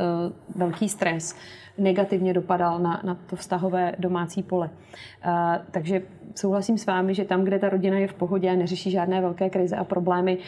velký 0.56 0.88
stres 0.88 1.36
negativně 1.78 2.34
dopadal 2.34 2.78
na, 2.78 3.00
na 3.04 3.14
to 3.14 3.36
vztahové 3.36 3.94
domácí 3.98 4.42
pole. 4.42 4.70
Takže 5.70 6.02
souhlasím 6.34 6.78
s 6.78 6.86
vámi, 6.86 7.14
že 7.14 7.24
tam, 7.24 7.44
kde 7.44 7.58
ta 7.58 7.68
rodina 7.68 7.98
je 7.98 8.08
v 8.12 8.14
pohodě 8.14 8.56
neřeší 8.56 8.90
žádné 8.90 9.20
velké 9.20 9.50
krize 9.50 9.76
a 9.76 9.84
problémy, 9.84 10.38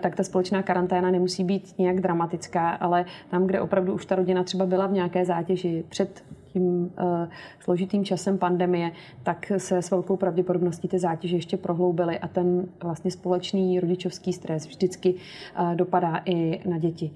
tak 0.00 0.16
ta 0.16 0.22
společná 0.22 0.62
karanténa 0.62 1.10
nemusí 1.10 1.44
být 1.44 1.74
nějak 1.78 2.00
dramatická, 2.00 2.70
ale 2.70 3.04
tam, 3.30 3.46
kde 3.46 3.60
opravdu 3.60 3.94
už 3.94 4.06
ta 4.06 4.14
rodina 4.14 4.44
třeba 4.44 4.66
byla 4.66 4.86
v 4.86 4.92
nějaké 4.92 5.24
zátěži 5.24 5.84
před 5.88 6.22
tím 6.52 6.64
uh, 6.82 7.28
složitým 7.60 8.04
časem 8.04 8.38
pandemie, 8.38 8.92
tak 9.22 9.52
se 9.56 9.82
s 9.82 9.90
velkou 9.90 10.16
pravděpodobností 10.16 10.88
ty 10.88 10.98
zátěže 10.98 11.36
ještě 11.36 11.56
prohloubily 11.56 12.18
a 12.18 12.28
ten 12.28 12.68
vlastně 12.82 13.10
společný 13.10 13.80
rodičovský 13.80 14.32
stres 14.32 14.66
vždycky 14.66 15.14
uh, 15.14 15.74
dopadá 15.74 16.22
i 16.24 16.60
na 16.68 16.78
děti. 16.78 17.10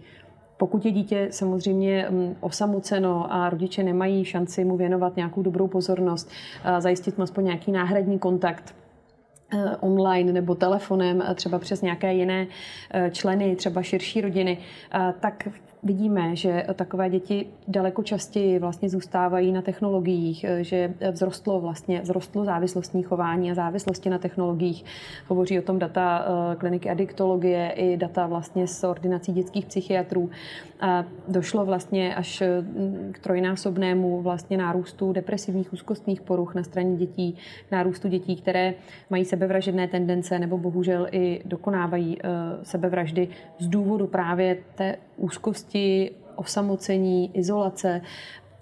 Pokud 0.57 0.85
je 0.85 0.90
dítě 0.90 1.29
samozřejmě 1.31 2.07
mm, 2.11 2.37
osamoceno 2.40 3.33
a 3.33 3.51
rodiče 3.51 3.83
nemají 3.83 4.25
šanci 4.25 4.64
mu 4.64 4.77
věnovat 4.77 5.17
nějakou 5.17 5.43
dobrou 5.43 5.69
pozornost, 5.69 6.31
zajistit 6.79 7.19
mu 7.19 7.25
aspoň 7.25 7.45
nějaký 7.45 7.73
náhradní 7.73 8.19
kontakt, 8.19 8.75
Eh, 8.75 8.84
online 9.80 10.33
nebo 10.33 10.54
telefonem, 10.54 11.22
eh, 11.22 11.35
třeba 11.35 11.59
přes 11.59 11.83
nějaké 11.83 12.14
jiné 12.14 12.46
eh, 12.90 13.11
členy, 13.11 13.57
třeba 13.57 13.83
širší 13.83 14.20
rodiny, 14.20 14.59
tak 15.20 15.48
vidíme, 15.83 16.37
že 16.37 16.66
takové 16.74 17.11
děti 17.11 17.46
daleko 17.68 18.02
častěji 18.02 18.59
vlastně 18.59 18.88
zůstávají 18.88 19.52
na 19.52 19.62
technologiích, 19.62 20.44
že 20.61 20.94
vzrostlo 21.12 21.61
vlastně 21.61 22.02
vzrostlo 22.02 22.44
závislostní 22.44 23.02
chování 23.02 23.50
a 23.50 23.54
závislosti 23.54 24.11
na 24.11 24.18
technologiích. 24.18 24.85
Hovoří 25.28 25.59
o 25.59 25.62
tom 25.62 25.78
data 25.78 26.26
kliniky 26.59 26.90
adiktologie 26.90 27.70
i 27.76 27.96
data 27.96 28.26
vlastně 28.26 28.66
z 28.66 28.85
ordinací 28.85 29.33
dětských 29.33 29.66
psychiatrů. 29.66 30.30
A 30.85 31.05
došlo 31.29 31.64
vlastně 31.64 32.14
až 32.14 32.42
k 33.12 33.18
trojnásobnému 33.18 34.23
vlastně 34.23 34.57
nárůstu 34.57 35.12
depresivních 35.12 35.73
úzkostných 35.73 36.20
poruch 36.20 36.55
na 36.55 36.62
straně 36.62 36.97
dětí, 36.97 37.37
nárůstu 37.73 38.09
dětí, 38.09 38.37
které 38.37 38.75
mají 39.11 39.25
sebevražedné 39.25 39.88
tendence 39.88 40.38
nebo 40.38 40.59
bohužel 40.59 41.07
i 41.11 41.42
dokonávají 41.44 42.18
eh, 42.18 42.29
sebevraždy 42.62 43.29
z 43.59 43.68
důvodu 43.68 44.07
právě 44.07 44.59
té 44.75 44.97
úzkosti, 45.16 46.11
osamocení, 46.37 47.31
izolace, 47.35 48.01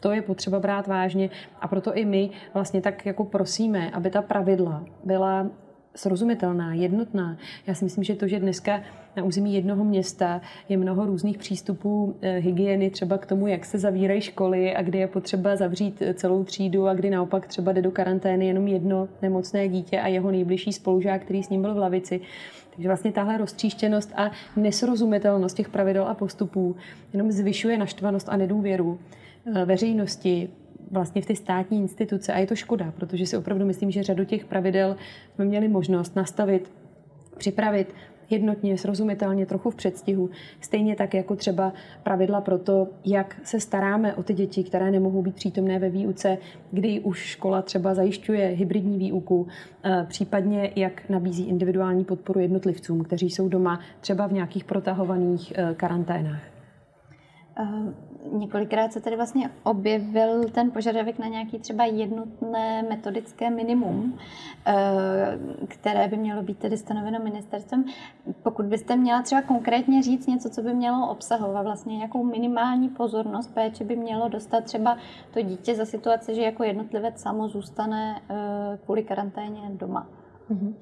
to 0.01 0.13
je 0.13 0.23
potřeba 0.23 0.61
brát 0.61 0.87
vážně 0.87 1.31
a 1.61 1.69
proto 1.69 1.95
i 1.95 2.05
my 2.05 2.31
vlastně 2.55 2.81
tak 2.81 3.07
jako 3.07 3.25
prosíme, 3.25 3.91
aby 3.91 4.11
ta 4.11 4.23
pravidla 4.23 4.85
byla 5.05 5.47
srozumitelná, 5.95 6.75
jednotná. 6.75 7.37
Já 7.67 7.75
si 7.75 7.85
myslím, 7.85 8.05
že 8.05 8.15
to, 8.15 8.29
že 8.29 8.41
dneska 8.41 8.81
na 9.17 9.23
území 9.23 9.55
jednoho 9.55 9.85
města 9.85 10.41
je 10.69 10.77
mnoho 10.77 11.07
různých 11.07 11.39
přístupů 11.39 12.17
eh, 12.23 12.39
hygieny, 12.39 12.91
třeba 12.91 13.19
k 13.19 13.27
tomu, 13.27 13.47
jak 13.47 13.65
se 13.65 13.79
zavírají 13.79 14.21
školy 14.21 14.75
a 14.75 14.83
kdy 14.83 14.99
je 14.99 15.07
potřeba 15.07 15.57
zavřít 15.57 16.03
eh, 16.03 16.15
celou 16.15 16.45
třídu 16.45 16.89
a 16.89 16.95
kdy 16.95 17.11
naopak 17.11 17.47
třeba 17.47 17.73
jde 17.73 17.83
do 17.83 17.91
karantény 17.91 18.47
jenom 18.47 18.69
jedno 18.69 19.09
nemocné 19.23 19.69
dítě 19.69 20.01
a 20.01 20.09
jeho 20.09 20.31
nejbližší 20.31 20.73
spolužák, 20.73 21.23
který 21.23 21.43
s 21.43 21.49
ním 21.49 21.63
byl 21.63 21.75
v 21.75 21.79
lavici. 21.79 22.21
Takže 22.75 22.89
vlastně 22.89 23.13
tahle 23.13 23.39
roztříštěnost 23.39 24.13
a 24.17 24.31
nesrozumitelnost 24.57 25.57
těch 25.57 25.69
pravidel 25.69 26.05
a 26.05 26.15
postupů 26.15 26.77
jenom 27.13 27.33
zvyšuje 27.33 27.79
naštvanost 27.79 28.29
a 28.29 28.37
nedůvěru 28.37 28.99
eh, 29.47 29.65
veřejnosti, 29.65 30.49
vlastně 30.93 31.23
v 31.23 31.27
ty 31.27 31.37
státní 31.37 31.79
instituce. 31.79 32.33
A 32.33 32.39
je 32.39 32.47
to 32.47 32.57
škoda, 32.57 32.93
protože 32.97 33.27
si 33.27 33.37
opravdu 33.37 33.67
myslím, 33.67 33.91
že 33.91 34.03
řadu 34.03 34.25
těch 34.25 34.45
pravidel 34.45 34.97
jsme 35.35 35.45
měli 35.45 35.69
možnost 35.69 36.17
nastavit, 36.17 36.71
připravit 37.37 37.95
jednotně, 38.31 38.79
srozumitelně, 38.79 39.47
trochu 39.47 39.71
v 39.71 39.75
předstihu. 39.75 40.31
Stejně 40.61 40.97
tak 40.97 41.15
jako 41.15 41.37
třeba 41.37 41.73
pravidla 42.03 42.41
pro 42.41 42.59
to, 42.59 42.89
jak 43.05 43.41
se 43.45 43.61
staráme 43.61 44.15
o 44.15 44.23
ty 44.23 44.35
děti, 44.35 44.65
které 44.65 44.91
nemohou 44.91 45.23
být 45.23 45.35
přítomné 45.35 45.79
ve 45.79 45.91
výuce, 45.91 46.39
kdy 46.71 47.01
už 47.01 47.19
škola 47.19 47.63
třeba 47.63 47.95
zajišťuje 47.95 48.47
hybridní 48.47 48.99
výuku, 48.99 49.47
eh, 49.85 50.07
případně 50.09 50.73
jak 50.77 51.09
nabízí 51.09 51.49
individuální 51.49 52.05
podporu 52.05 52.41
jednotlivcům, 52.41 53.05
kteří 53.05 53.31
jsou 53.31 53.49
doma 53.49 53.81
třeba 54.01 54.27
v 54.27 54.33
nějakých 54.33 54.65
protahovaných 54.65 55.53
eh, 55.57 55.75
karanténách. 55.75 56.43
Několikrát 58.31 58.93
se 58.93 59.01
tady 59.01 59.17
vlastně 59.17 59.51
objevil 59.63 60.49
ten 60.49 60.71
požadavek 60.71 61.19
na 61.19 61.27
nějaký 61.27 61.59
třeba 61.59 61.85
jednotné 61.85 62.83
metodické 62.83 63.51
minimum, 63.51 64.19
uh, 64.69 65.67
které 65.69 66.09
by 66.09 66.17
mělo 66.17 66.43
být 66.43 66.59
tedy 66.59 66.77
stanoveno 66.77 67.19
ministerstvem. 67.19 67.85
Pokud 68.43 68.65
byste 68.65 68.97
měla 68.97 69.23
třeba 69.23 69.43
konkrétně 69.43 70.03
říct 70.03 70.27
něco, 70.27 70.51
co 70.51 70.63
by 70.63 70.75
mělo 70.75 71.11
obsahovat, 71.11 71.63
vlastně 71.63 71.97
nějakou 71.97 72.25
minimální 72.25 72.89
pozornost 72.89 73.55
péče 73.55 73.85
by 73.85 73.97
mělo 73.97 74.29
dostat 74.29 74.65
třeba 74.65 74.99
to 75.35 75.43
dítě 75.43 75.75
za 75.75 75.85
situace, 75.85 76.35
že 76.35 76.43
jako 76.43 76.65
jednotlivec 76.65 77.21
samo 77.21 77.49
zůstane 77.49 78.21
uh, 78.31 78.37
kvůli 78.85 79.03
karanténě 79.03 79.61
doma. 79.71 80.09
Mm-hmm. 80.51 80.75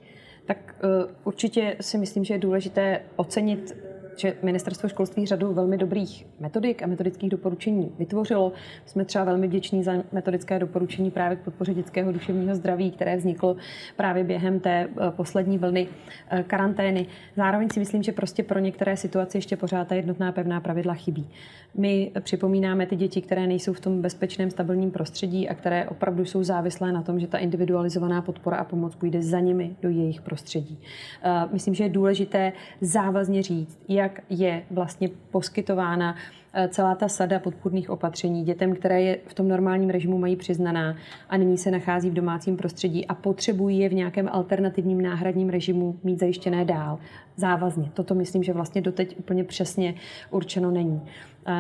Tak 0.47 0.75
uh, 0.85 1.11
určitě 1.25 1.77
si 1.81 1.99
myslím, 1.99 2.25
že 2.25 2.35
je 2.35 2.39
důležité 2.39 3.03
ocenit 3.17 3.90
že 4.21 4.35
ministerstvo 4.43 4.89
školství 4.89 5.27
řadu 5.27 5.53
velmi 5.53 5.79
dobrých 5.79 6.27
metodik 6.41 6.83
a 6.83 6.87
metodických 6.87 7.31
doporučení 7.31 7.93
vytvořilo. 7.99 8.53
Jsme 8.87 9.05
třeba 9.05 9.25
velmi 9.25 9.47
vděční 9.47 9.83
za 9.83 9.93
metodické 10.13 10.59
doporučení 10.59 11.11
právě 11.11 11.37
k 11.37 11.41
podpoře 11.41 11.75
dětského 11.75 12.13
duševního 12.13 12.55
zdraví, 12.55 12.91
které 12.91 13.17
vzniklo 13.17 13.57
právě 13.97 14.25
během 14.25 14.61
té 14.61 14.71
eh, 14.71 15.11
poslední 15.11 15.59
vlny 15.59 15.89
eh, 16.31 16.43
karantény. 16.47 17.07
Zároveň 17.37 17.69
si 17.71 17.81
myslím, 17.81 18.03
že 18.03 18.13
prostě 18.13 18.43
pro 18.43 18.59
některé 18.59 18.97
situace 18.97 19.39
ještě 19.39 19.57
pořád 19.57 19.89
ta 19.89 19.95
jednotná 19.95 20.33
pevná 20.33 20.61
pravidla 20.61 20.95
chybí. 20.95 21.29
My 21.75 22.11
připomínáme 22.21 22.87
ty 22.87 22.97
děti, 22.97 23.23
které 23.23 23.47
nejsou 23.47 23.73
v 23.73 23.81
tom 23.81 24.03
bezpečném, 24.03 24.51
stabilním 24.51 24.91
prostředí 24.91 25.49
a 25.49 25.55
které 25.55 25.89
opravdu 25.89 26.25
jsou 26.25 26.45
závislé 26.45 26.93
na 26.93 27.03
tom, 27.03 27.21
že 27.21 27.27
ta 27.27 27.39
individualizovaná 27.39 28.23
podpora 28.23 28.57
a 28.57 28.65
pomoc 28.65 28.95
půjde 28.95 29.23
za 29.23 29.41
nimi 29.41 29.77
do 29.83 29.89
jejich 29.89 30.21
prostředí. 30.21 30.79
Eh, 31.23 31.49
myslím, 31.53 31.75
že 31.75 31.85
je 31.85 31.89
důležité 31.89 32.53
závazně 32.81 33.43
říct, 33.43 33.79
jak 33.89 34.10
je 34.31 34.63
vlastně 34.71 35.09
poskytována 35.31 36.17
eh, 36.53 36.69
celá 36.69 36.95
ta 36.95 37.09
sada 37.09 37.39
podpůrných 37.39 37.91
opatření 37.91 38.45
dětem, 38.45 38.77
které 38.77 39.03
je 39.03 39.19
v 39.27 39.35
tom 39.35 39.49
normálním 39.49 39.91
režimu 39.91 40.19
mají 40.19 40.37
přiznaná 40.37 40.97
a 41.29 41.37
nyní 41.37 41.59
se 41.59 41.71
nachází 41.71 42.11
v 42.11 42.15
domácím 42.15 42.57
prostředí 42.57 43.07
a 43.07 43.15
potřebují 43.15 43.79
je 43.79 43.89
v 43.89 43.95
nějakém 43.95 44.29
alternativním 44.33 45.03
náhradním 45.03 45.49
režimu 45.49 45.99
mít 46.05 46.21
zajištěné 46.21 46.65
dál. 46.65 46.99
Závazně. 47.37 47.91
Toto 47.95 48.15
myslím, 48.15 48.43
že 48.43 48.53
vlastně 48.53 48.81
doteď 48.81 49.19
úplně 49.19 49.45
přesně 49.45 49.95
určeno 50.31 50.71
není. 50.71 51.03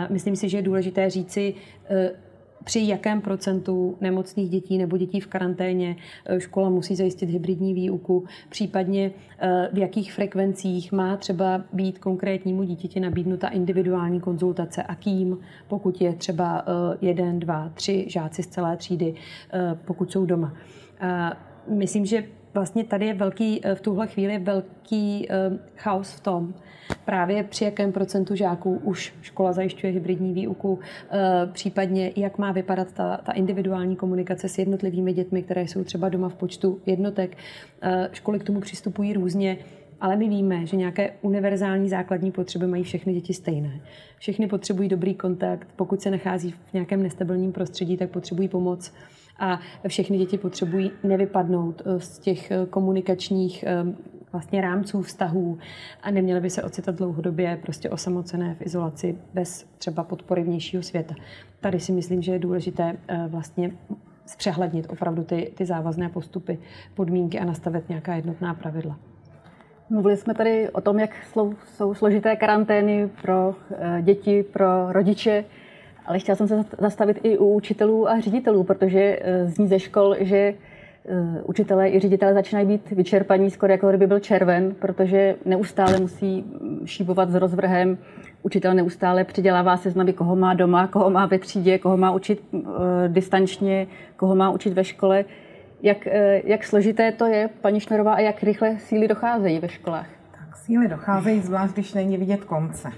Myslím 0.09 0.37
si, 0.37 0.49
že 0.49 0.59
je 0.59 0.63
důležité 0.63 1.11
říci, 1.11 1.55
eh, 1.91 2.11
při 2.65 2.81
jakém 2.87 3.21
procentu 3.21 3.97
nemocných 4.01 4.51
dětí 4.51 4.79
nebo 4.79 4.97
dětí 4.97 5.21
v 5.21 5.27
karanténě 5.27 5.97
eh, 6.27 6.41
škola 6.41 6.71
musí 6.71 6.97
zajistit 6.97 7.31
hybridní 7.31 7.75
výuku, 7.75 8.25
případně 8.49 9.11
eh, 9.39 9.69
v 9.73 9.79
jakých 9.79 10.13
frekvencích 10.13 10.93
má 10.93 11.17
třeba 11.17 11.65
být 11.73 11.99
konkrétnímu 11.99 12.63
dítěti 12.63 13.01
nabídnuta 13.01 13.49
individuální 13.49 14.21
konzultace 14.21 14.83
a 14.83 14.95
kým, 14.95 15.39
pokud 15.69 16.01
je 16.01 16.13
třeba 16.13 16.65
jeden, 17.01 17.41
dva, 17.41 17.71
tři 17.75 18.05
žáci 18.09 18.43
z 18.43 18.47
celé 18.47 18.77
třídy, 18.77 19.15
pokud 19.85 20.13
jsou 20.13 20.27
doma. 20.27 20.55
Myslím, 21.69 22.07
že 22.07 22.25
vlastně 22.55 22.85
tady 22.85 23.07
je 23.07 23.15
velký, 23.15 23.61
v 23.75 23.81
tuhle 23.81 24.07
chvíli 24.07 24.39
velký 24.39 25.29
chaos 25.77 26.13
v 26.13 26.21
tom, 26.21 26.55
právě 27.05 27.45
při 27.45 27.65
jakém 27.65 27.93
procentu 27.93 28.35
žáků 28.35 28.81
už 28.85 29.15
škola 29.23 29.53
zajišťuje 29.53 29.93
hybridní 29.93 30.33
výuku, 30.33 30.79
eh, 31.11 31.19
případně 31.53 32.13
jak 32.17 32.39
má 32.39 32.53
vypadat 32.53 32.93
ta, 32.93 33.17
ta 33.17 33.33
individuální 33.33 33.97
komunikace 33.97 34.49
s 34.49 34.59
jednotlivými 34.59 35.13
dětmi, 35.13 35.43
které 35.43 35.63
jsou 35.63 35.85
třeba 35.85 36.09
doma 36.09 36.29
v 36.29 36.35
počtu 36.35 36.81
jednotek. 36.87 37.37
Eh, 37.83 38.09
školy 38.13 38.39
k 38.39 38.45
tomu 38.45 38.61
přistupují 38.61 39.13
různě. 39.13 39.59
Ale 40.01 40.17
my 40.17 40.29
víme, 40.29 40.67
že 40.67 40.77
nějaké 40.77 41.13
univerzální 41.23 41.89
základní 41.89 42.33
potřeby 42.33 42.67
mají 42.67 42.85
všechny 42.85 43.13
děti 43.13 43.35
stejné. 43.35 43.81
Všechny 44.19 44.47
potřebují 44.47 44.89
dobrý 44.89 45.15
kontakt. 45.15 45.69
Pokud 45.77 46.01
se 46.01 46.11
nachází 46.11 46.51
v 46.51 46.73
nějakém 46.73 47.03
nestabilním 47.03 47.53
prostředí, 47.53 47.97
tak 47.97 48.11
potřebují 48.11 48.49
pomoc. 48.49 48.93
A 49.41 49.61
všechny 49.89 50.19
děti 50.19 50.39
potřebují 50.39 50.91
nevypadnout 51.03 51.83
eh, 51.85 52.01
z 52.01 52.19
těch 52.19 52.53
komunikačních 52.71 53.65
vlastně 54.33 54.61
rámců 54.61 55.03
vztahů 55.03 55.59
a 56.03 56.11
neměly 56.11 56.41
by 56.41 56.51
se 56.51 56.63
ocitat 56.63 56.95
dlouhodobě 56.95 57.59
prostě 57.63 57.91
osamocené 57.91 58.55
v 58.55 58.63
izolaci 58.63 59.19
bez 59.35 59.67
třeba 59.79 60.05
podpory 60.05 60.43
vnějšího 60.43 60.83
světa. 60.83 61.15
Tady 61.61 61.81
si 61.81 61.93
myslím, 61.93 62.23
že 62.23 62.33
je 62.33 62.39
důležité 62.39 62.97
eh, 63.09 63.25
vlastně 63.29 63.73
zpřehlednit 64.27 64.87
opravdu 64.91 65.25
ty, 65.25 65.53
ty 65.55 65.67
závazné 65.67 66.09
postupy, 66.09 66.59
podmínky 66.95 67.39
a 67.39 67.45
nastavit 67.45 67.89
nějaká 67.89 68.15
jednotná 68.15 68.55
pravidla. 68.55 68.99
Mluvili 69.91 70.17
jsme 70.17 70.35
tady 70.35 70.71
o 70.71 70.81
tom, 70.81 70.99
jak 70.99 71.11
jsou 71.65 71.95
složité 71.95 72.37
karantény 72.37 73.11
pro 73.23 73.55
eh, 73.71 74.03
děti, 74.03 74.43
pro 74.43 74.93
rodiče, 74.93 75.45
ale 76.11 76.19
chtěla 76.19 76.37
jsem 76.37 76.49
se 76.49 76.65
zastavit 76.79 77.21
i 77.23 77.39
u 77.39 77.55
učitelů 77.55 78.09
a 78.09 78.21
ředitelů, 78.21 78.65
protože 78.65 79.19
eh, 79.21 79.47
zní 79.47 79.69
ze 79.69 79.79
škol, 79.79 80.17
že 80.21 80.37
eh, 80.37 80.55
učitelé 81.45 81.89
i 81.89 81.99
ředitelé 81.99 82.35
začínají 82.35 82.67
být 82.67 82.91
vyčerpaní 82.91 83.51
skoro 83.51 83.73
jako 83.73 83.89
kdyby 83.89 84.07
byl 84.07 84.19
červen, 84.19 84.75
protože 84.75 85.37
neustále 85.45 86.01
musí 86.01 86.43
mm, 86.43 86.87
šíbovat 86.87 87.31
s 87.31 87.35
rozvrhem. 87.35 87.99
Učitel 88.43 88.75
neustále 88.75 89.25
přidělává 89.25 89.77
seznamy, 89.77 90.13
koho 90.13 90.37
má 90.37 90.55
doma, 90.55 90.87
koho 90.87 91.11
má 91.11 91.27
ve 91.27 91.39
třídě, 91.39 91.79
koho 91.79 91.97
má 91.97 92.13
učit 92.13 92.43
distančně, 93.09 93.87
koho 94.17 94.37
má 94.37 94.51
učit 94.51 94.73
ve 94.73 94.85
škole. 94.85 95.25
Jak, 95.83 96.07
eh, 96.07 96.43
jak 96.45 96.65
složité 96.65 97.13
to 97.13 97.27
je, 97.27 97.51
paní 97.61 97.81
Šnorová, 97.81 98.15
a 98.15 98.21
jak 98.21 98.43
rychle 98.43 98.79
síly 98.79 99.09
docházejí 99.09 99.59
ve 99.59 99.69
školách? 99.69 100.20
Síly 100.71 100.89
docházejí, 100.89 101.41
zvlášť 101.41 101.73
když 101.73 101.95
není 101.95 102.17
vidět 102.17 102.45
konce. 102.45 102.93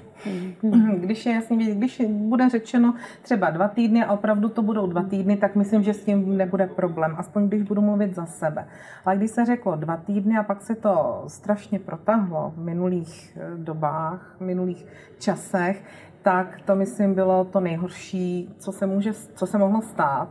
Hmm. 0.63 0.95
Když 1.01 1.27
je 1.27 1.33
jasně 1.33 1.57
vidět, 1.57 1.75
když 1.75 2.03
bude 2.09 2.49
řečeno 2.49 2.95
třeba 3.23 3.51
dva 3.51 3.69
týdny 3.69 4.05
a 4.05 4.13
opravdu 4.13 4.49
to 4.49 4.63
budou 4.63 4.87
dva 4.87 5.03
týdny, 5.03 5.37
tak 5.37 5.57
myslím, 5.57 5.83
že 5.83 5.95
s 5.95 6.05
tím 6.05 6.37
nebude 6.37 6.67
problém, 6.67 7.15
aspoň 7.19 7.49
když 7.49 7.63
budu 7.63 7.81
mluvit 7.81 8.15
za 8.15 8.27
sebe. 8.27 8.67
Ale 9.05 9.17
když 9.17 9.31
se 9.31 9.45
řeklo 9.45 9.77
dva 9.77 9.97
týdny 9.97 10.39
a 10.39 10.43
pak 10.43 10.63
se 10.63 10.75
to 10.75 11.25
strašně 11.27 11.79
protahlo 11.79 12.53
v 12.57 12.65
minulých 12.65 13.39
eh, 13.41 13.57
dobách, 13.57 14.37
v 14.39 14.41
minulých 14.41 14.87
časech, 15.19 15.85
tak 16.23 16.61
to 16.65 16.77
myslím 16.77 17.15
bylo 17.15 17.45
to 17.45 17.61
nejhorší, 17.61 18.55
co 18.59 18.73
se, 18.73 18.87
může, 18.87 19.13
co 19.13 19.47
se 19.47 19.59
mohlo 19.59 19.83
stát. 19.83 20.29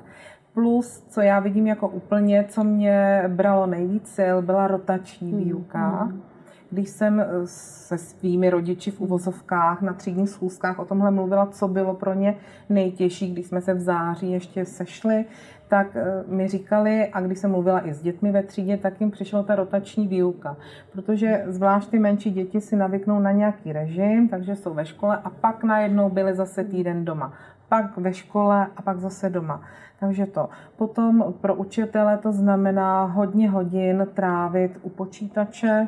Plus, 0.54 1.06
co 1.10 1.22
já 1.22 1.40
vidím 1.40 1.68
jako 1.68 1.88
úplně, 1.88 2.46
co 2.50 2.64
mě 2.64 3.24
bralo 3.28 3.68
nejvíc 3.68 4.08
sil, 4.18 4.36
byla 4.42 4.68
rotační 4.68 5.32
hmm, 5.32 5.44
výuka. 5.44 6.04
Mm. 6.04 6.31
Když 6.72 6.90
jsem 6.90 7.20
eh, 7.20 7.26
se 7.46 7.98
svými 7.98 8.50
rodiči 8.50 8.92
v 8.92 9.02
uvozovkách 9.02 9.82
na 9.82 9.94
třídních 9.94 10.30
schůzkách 10.30 10.80
o 10.80 10.86
tomhle 10.86 11.12
mluvila, 11.12 11.46
co 11.46 11.68
bylo 11.68 11.94
pro 11.94 12.14
ně 12.14 12.36
nejtěžší, 12.70 13.32
když 13.32 13.46
jsme 13.46 13.62
se 13.62 13.74
v 13.74 13.80
září 13.80 14.32
ještě 14.32 14.66
sešli, 14.66 15.26
tak 15.68 15.96
eh, 15.96 16.24
mi 16.28 16.48
říkali, 16.48 17.08
a 17.08 17.22
když 17.22 17.40
jsem 17.40 17.52
mluvila 17.52 17.88
i 17.88 17.94
s 17.94 18.02
dětmi 18.02 18.32
ve 18.32 18.44
třídě, 18.44 18.78
tak 18.78 19.02
jim 19.02 19.12
přišla 19.12 19.44
ta 19.44 19.56
rotační 19.56 20.08
výuka. 20.08 20.58
Protože 20.92 21.44
zvlášť 21.48 21.90
ty 21.90 22.00
menší 22.00 22.32
děti 22.32 22.62
si 22.62 22.76
navyknou 22.76 23.20
na 23.20 23.32
nějaký 23.32 23.74
režim, 23.74 24.30
takže 24.30 24.56
jsou 24.56 24.74
ve 24.74 24.86
škole 24.86 25.20
a 25.24 25.30
pak 25.30 25.64
najednou 25.64 26.10
byly 26.10 26.36
zase 26.36 26.64
týden 26.64 27.06
doma 27.06 27.34
pak 27.72 27.98
ve 27.98 28.14
škole 28.14 28.68
a 28.78 28.82
pak 28.82 29.00
zase 29.00 29.30
doma. 29.30 29.62
Takže 30.00 30.26
to. 30.26 30.50
Potom 30.78 31.34
pro 31.42 31.56
učitele 31.56 32.18
to 32.18 32.32
znamená 32.32 33.06
hodně 33.06 33.50
hodin 33.50 34.08
trávit 34.14 34.80
u 34.82 34.90
počítače, 34.90 35.88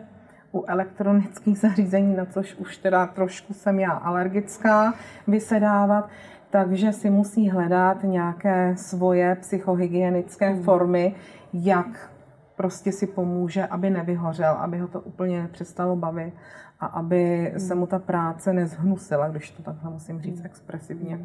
u 0.53 0.65
elektronických 0.67 1.59
zařízení, 1.59 2.15
na 2.15 2.25
což 2.25 2.55
už 2.55 2.77
teda 2.77 3.07
trošku 3.07 3.53
jsem 3.53 3.79
já 3.79 3.91
alergická, 3.91 4.93
vysedávat, 5.27 6.09
takže 6.49 6.93
si 6.93 7.09
musí 7.09 7.49
hledat 7.49 8.03
nějaké 8.03 8.73
svoje 8.77 9.35
psychohygienické 9.35 10.49
hmm. 10.49 10.63
formy, 10.63 11.15
jak 11.53 12.11
prostě 12.55 12.91
si 12.91 13.07
pomůže, 13.07 13.65
aby 13.65 13.89
nevyhořel, 13.89 14.53
aby 14.53 14.77
ho 14.77 14.87
to 14.87 15.01
úplně 15.01 15.49
přestalo 15.51 15.95
bavit 15.95 16.33
a 16.79 16.85
aby 16.85 17.49
hmm. 17.49 17.59
se 17.59 17.75
mu 17.75 17.87
ta 17.87 17.99
práce 17.99 18.53
nezhnusila, 18.53 19.29
když 19.29 19.51
to 19.51 19.63
takhle 19.63 19.91
musím 19.91 20.21
říct 20.21 20.37
hmm. 20.37 20.45
expresivně. 20.45 21.19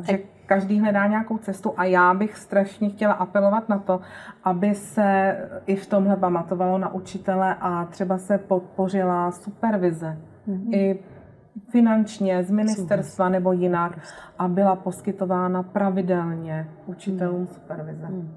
Takže 0.00 0.18
každý 0.46 0.80
hledá 0.80 1.06
nějakou 1.06 1.38
cestu 1.38 1.74
a 1.76 1.84
já 1.84 2.14
bych 2.14 2.36
strašně 2.36 2.90
chtěla 2.90 3.14
apelovat 3.14 3.68
na 3.68 3.78
to, 3.78 4.00
aby 4.44 4.74
se 4.74 5.36
i 5.66 5.76
v 5.76 5.86
tomhle 5.86 6.16
pamatovalo 6.16 6.78
na 6.78 6.94
učitele 6.94 7.56
a 7.60 7.84
třeba 7.84 8.18
se 8.18 8.38
podpořila 8.38 9.30
supervize. 9.30 10.18
Mm-hmm. 10.48 10.74
I 10.74 10.98
finančně 11.68 12.44
z 12.44 12.50
ministerstva 12.50 13.28
nebo 13.28 13.52
jinak 13.52 13.98
a 14.38 14.48
byla 14.48 14.76
poskytována 14.76 15.62
pravidelně 15.62 16.68
učitelům 16.86 17.40
mm. 17.40 17.46
supervize. 17.46 18.06
Mm. 18.06 18.36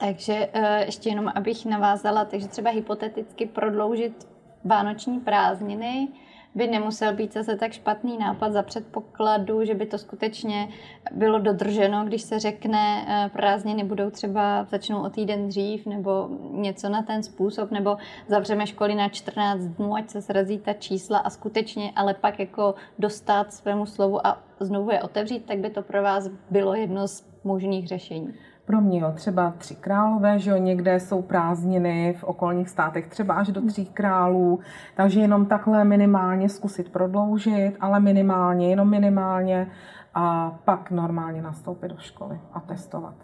Takže 0.00 0.48
eh, 0.52 0.84
ještě 0.84 1.08
jenom, 1.08 1.32
abych 1.34 1.66
navázala, 1.66 2.24
takže 2.24 2.48
třeba 2.48 2.70
hypoteticky 2.70 3.46
prodloužit 3.46 4.28
vánoční 4.64 5.20
prázdniny, 5.20 6.08
by 6.54 6.66
nemusel 6.66 7.14
být 7.14 7.32
zase 7.32 7.56
tak 7.56 7.72
špatný 7.72 8.18
nápad 8.18 8.52
za 8.52 8.62
předpokladu, 8.62 9.64
že 9.64 9.74
by 9.74 9.86
to 9.86 9.98
skutečně 9.98 10.68
bylo 11.12 11.38
dodrženo, 11.38 12.04
když 12.04 12.22
se 12.22 12.38
řekne, 12.38 13.04
eh, 13.08 13.30
prázdniny 13.32 13.84
budou 13.84 14.10
třeba, 14.10 14.64
začnou 14.64 15.02
o 15.02 15.10
týden 15.10 15.48
dřív, 15.48 15.86
nebo 15.86 16.28
něco 16.50 16.88
na 16.88 17.02
ten 17.02 17.22
způsob, 17.22 17.70
nebo 17.70 17.96
zavřeme 18.28 18.66
školy 18.66 18.94
na 18.94 19.08
14 19.08 19.60
dnů, 19.60 19.94
ať 19.94 20.10
se 20.10 20.22
srazí 20.22 20.58
ta 20.58 20.72
čísla 20.72 21.18
a 21.18 21.30
skutečně, 21.30 21.92
ale 21.96 22.14
pak 22.14 22.38
jako 22.38 22.74
dostat 22.98 23.52
svému 23.52 23.86
slovu 23.86 24.26
a 24.26 24.42
znovu 24.60 24.90
je 24.90 25.02
otevřít, 25.02 25.44
tak 25.44 25.58
by 25.58 25.70
to 25.70 25.82
pro 25.82 26.02
vás 26.02 26.28
bylo 26.50 26.74
jedno 26.74 27.08
z 27.08 27.26
možných 27.44 27.88
řešení 27.88 28.34
pro 28.66 28.80
mě, 28.80 29.00
jo, 29.00 29.12
třeba 29.14 29.52
tři 29.58 29.74
králové, 29.74 30.38
že 30.38 30.50
jo, 30.50 30.56
někde 30.56 31.00
jsou 31.00 31.22
prázdniny 31.22 32.16
v 32.18 32.24
okolních 32.24 32.68
státech, 32.68 33.06
třeba 33.06 33.34
až 33.34 33.48
do 33.48 33.60
tří 33.62 33.86
králů, 33.86 34.60
takže 34.94 35.20
jenom 35.20 35.46
takhle 35.46 35.84
minimálně 35.84 36.48
zkusit 36.48 36.92
prodloužit, 36.92 37.76
ale 37.80 38.00
minimálně, 38.00 38.70
jenom 38.70 38.90
minimálně 38.90 39.66
a 40.14 40.56
pak 40.64 40.90
normálně 40.90 41.42
nastoupit 41.42 41.88
do 41.88 41.98
školy 41.98 42.40
a 42.52 42.60
testovat 42.60 43.14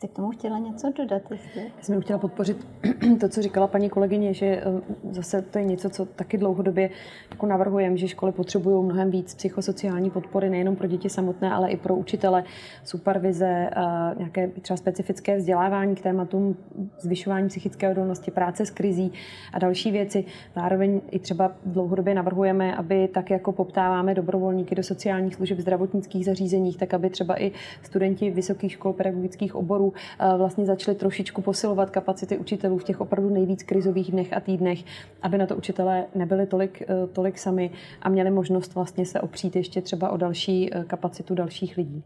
jste 0.00 0.08
k 0.08 0.12
tomu 0.12 0.30
chtěla 0.30 0.58
něco 0.58 0.92
dodat? 0.96 1.22
Jestli? 1.30 1.62
Já 1.76 1.82
jsem 1.82 2.00
chtěla 2.00 2.18
podpořit 2.18 2.66
to, 3.20 3.28
co 3.28 3.42
říkala 3.42 3.66
paní 3.66 3.90
kolegyně, 3.90 4.34
že 4.34 4.46
eh, 4.46 4.62
zase 5.10 5.42
to 5.42 5.58
je 5.58 5.64
něco, 5.64 5.90
co 5.90 6.04
taky 6.04 6.38
dlouhodobě 6.38 6.90
jako 7.30 7.46
navrhujeme, 7.46 7.96
že 7.96 8.08
školy 8.08 8.32
potřebují 8.32 8.84
mnohem 8.84 9.10
víc 9.10 9.34
psychosociální 9.34 10.10
podpory 10.10 10.50
nejenom 10.50 10.76
pro 10.76 10.86
děti 10.86 11.08
samotné, 11.08 11.52
ale 11.52 11.70
i 11.70 11.76
pro 11.76 11.96
učitele, 11.96 12.44
supervize, 12.84 13.70
nějaké 14.18 14.48
třeba 14.48 14.76
specifické 14.76 15.36
vzdělávání 15.36 15.94
k 15.94 16.00
tématům 16.00 16.56
zvyšování 16.98 17.48
psychické 17.48 17.90
odolnosti, 17.90 18.30
práce 18.30 18.66
s 18.66 18.70
krizí 18.70 19.12
a 19.52 19.58
další 19.58 19.90
věci. 19.90 20.24
Zároveň 20.54 21.00
i 21.10 21.18
třeba 21.18 21.52
dlouhodobě 21.66 22.14
navrhujeme, 22.14 22.76
aby 22.76 23.08
tak 23.08 23.30
jako 23.30 23.52
poptáváme 23.52 24.14
dobrovolníky 24.14 24.74
do 24.74 24.82
sociálních 24.82 25.34
služeb 25.34 25.58
zdravotnických 25.58 26.24
zařízeních, 26.24 26.76
tak 26.76 26.94
aby 26.94 27.10
třeba 27.10 27.42
i 27.42 27.52
studenti 27.82 28.30
vysokých 28.30 28.72
škol 28.72 28.92
pedagogických 28.92 29.54
oborů 29.54 29.89
Eh, 30.18 30.36
vlastně 30.36 30.66
začali 30.66 30.96
trošičku 30.96 31.42
posilovat 31.42 31.90
kapacity 31.90 32.38
učitelů 32.38 32.78
v 32.78 32.84
těch 32.84 33.00
opravdu 33.00 33.30
nejvíc 33.30 33.62
krizových 33.62 34.10
dnech 34.10 34.32
a 34.32 34.40
týdnech, 34.40 34.84
aby 35.22 35.38
na 35.38 35.46
to 35.46 35.56
učitelé 35.56 36.04
nebyli 36.14 36.46
tolik, 36.46 36.82
eh, 36.82 37.06
tolik 37.12 37.38
sami 37.38 37.70
a 38.02 38.08
měli 38.08 38.30
možnost 38.30 38.74
vlastně 38.74 39.06
se 39.06 39.20
opřít 39.20 39.56
ještě 39.56 39.82
třeba 39.82 40.10
o 40.10 40.16
další 40.16 40.74
eh, 40.74 40.84
kapacitu 40.84 41.34
dalších 41.34 41.76
lidí. 41.76 42.02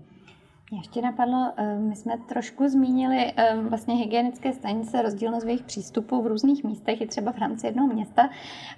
Mě 0.70 0.80
ještě 0.80 1.02
napadlo, 1.02 1.52
my 1.78 1.96
jsme 1.96 2.18
trošku 2.18 2.68
zmínili 2.68 3.32
vlastně 3.68 3.94
hygienické 3.94 4.52
stanice, 4.52 5.02
rozdílnost 5.02 5.44
v 5.44 5.48
jejich 5.48 5.62
přístupu 5.62 6.22
v 6.22 6.26
různých 6.26 6.64
místech, 6.64 7.00
i 7.00 7.06
třeba 7.06 7.32
v 7.32 7.38
rámci 7.38 7.66
jednoho 7.66 7.88
města. 7.88 8.30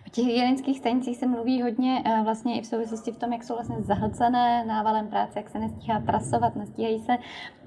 O 0.06 0.10
těch 0.10 0.24
hygienických 0.24 0.78
stanicích 0.78 1.16
se 1.16 1.26
mluví 1.26 1.62
hodně 1.62 2.04
vlastně 2.24 2.58
i 2.58 2.62
v 2.62 2.66
souvislosti 2.66 3.12
v 3.12 3.16
tom, 3.16 3.32
jak 3.32 3.44
jsou 3.44 3.54
vlastně 3.54 3.76
zahlcené 3.80 4.64
návalem 4.64 5.08
práce, 5.08 5.38
jak 5.38 5.50
se 5.50 5.58
nestíhá 5.58 6.00
trasovat, 6.00 6.56
nestíhají 6.56 6.98
se 6.98 7.18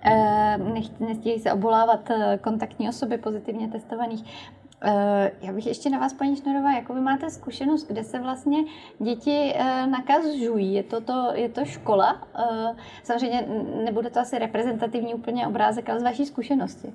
Eh, 0.02 0.58
nestíhají 1.00 1.40
se 1.40 1.54
obolávat 1.54 2.10
eh, 2.10 2.40
kontaktní 2.44 2.90
osoby 2.90 3.18
pozitivně 3.18 3.68
testovaných. 3.68 4.24
Eh, 4.82 5.32
já 5.42 5.54
bych 5.54 5.68
ještě 5.68 5.90
na 5.90 6.00
vás, 6.00 6.14
paní 6.14 6.36
Šnorová, 6.36 6.72
jako 6.72 6.94
vy 6.94 7.02
máte 7.02 7.30
zkušenost, 7.30 7.88
kde 7.88 8.04
se 8.04 8.20
vlastně 8.20 8.58
děti 9.00 9.56
nakazují? 9.90 10.74
Je 10.74 10.84
to, 10.84 11.02
to, 11.02 11.32
je 11.34 11.50
to 11.50 11.66
škola? 11.66 12.22
Samozřejmě 13.04 13.48
nebude 13.86 14.10
to 14.10 14.20
asi 14.20 14.40
reprezentativní 14.40 15.14
úplně 15.14 15.48
obrázek, 15.48 15.90
ale 15.90 16.00
z 16.00 16.04
vaší 16.04 16.26
zkušenosti. 16.26 16.94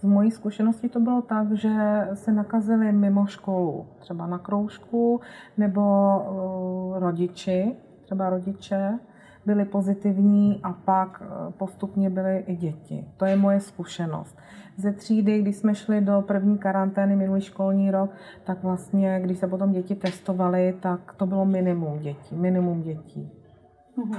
Z 0.00 0.04
mojí 0.04 0.30
zkušenosti 0.30 0.88
to 0.88 1.00
bylo 1.00 1.22
tak, 1.22 1.52
že 1.52 1.70
se 2.14 2.32
nakazili 2.32 2.92
mimo 2.92 3.26
školu, 3.26 3.86
třeba 3.98 4.26
na 4.26 4.38
kroužku, 4.38 5.20
nebo 5.56 5.82
rodiči, 6.98 7.76
třeba 8.02 8.30
rodiče, 8.30 8.98
byly 9.46 9.64
pozitivní 9.64 10.60
a 10.62 10.72
pak 10.72 11.22
eh, 11.24 11.52
postupně 11.52 12.10
byly 12.10 12.44
i 12.46 12.56
děti. 12.56 13.04
To 13.16 13.24
je 13.24 13.36
moje 13.36 13.60
zkušenost. 13.60 14.38
Ze 14.76 14.92
třídy, 14.92 15.42
když 15.42 15.56
jsme 15.56 15.74
šli 15.74 16.00
do 16.00 16.24
první 16.26 16.58
karantény 16.58 17.16
minulý 17.16 17.40
školní 17.40 17.90
rok, 17.90 18.10
tak 18.44 18.62
vlastně, 18.62 19.20
když 19.22 19.38
se 19.38 19.48
potom 19.48 19.72
děti 19.72 19.94
testovaly, 19.94 20.74
tak 20.80 21.14
to 21.16 21.26
bylo 21.26 21.44
minimum 21.44 21.98
dětí. 21.98 22.36
Minimum 22.36 22.82
dětí. 22.82 23.30
Mhm. 23.96 24.18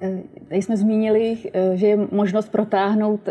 Eh, 0.00 0.22
tady 0.48 0.62
jsme 0.62 0.76
zmínili, 0.76 1.38
eh, 1.52 1.76
že 1.76 1.86
je 1.86 1.96
možnost 2.12 2.48
protáhnout 2.48 3.28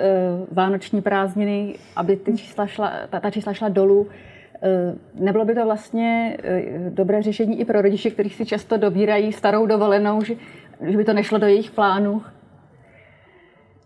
vánoční 0.51 1.01
prázdniny, 1.01 1.75
aby 1.95 2.15
ty 2.17 2.37
čísla 2.37 2.67
šla, 2.67 2.93
ta, 3.09 3.19
ta 3.19 3.31
čísla 3.31 3.53
šla 3.53 3.69
dolů. 3.69 4.07
Eh, 4.63 4.95
nebylo 5.13 5.45
by 5.45 5.55
to 5.55 5.65
vlastně 5.65 6.37
eh, 6.43 6.89
dobré 6.89 7.21
řešení 7.21 7.59
i 7.59 7.65
pro 7.65 7.81
rodiče, 7.81 8.09
kteří 8.09 8.29
si 8.29 8.45
často 8.45 8.77
dobírají 8.77 9.33
starou 9.33 9.65
dovolenou, 9.65 10.23
že, 10.23 10.35
že 10.81 10.97
by 10.97 11.05
to 11.05 11.13
nešlo 11.13 11.37
do 11.37 11.47
jejich 11.47 11.71
plánů? 11.71 12.21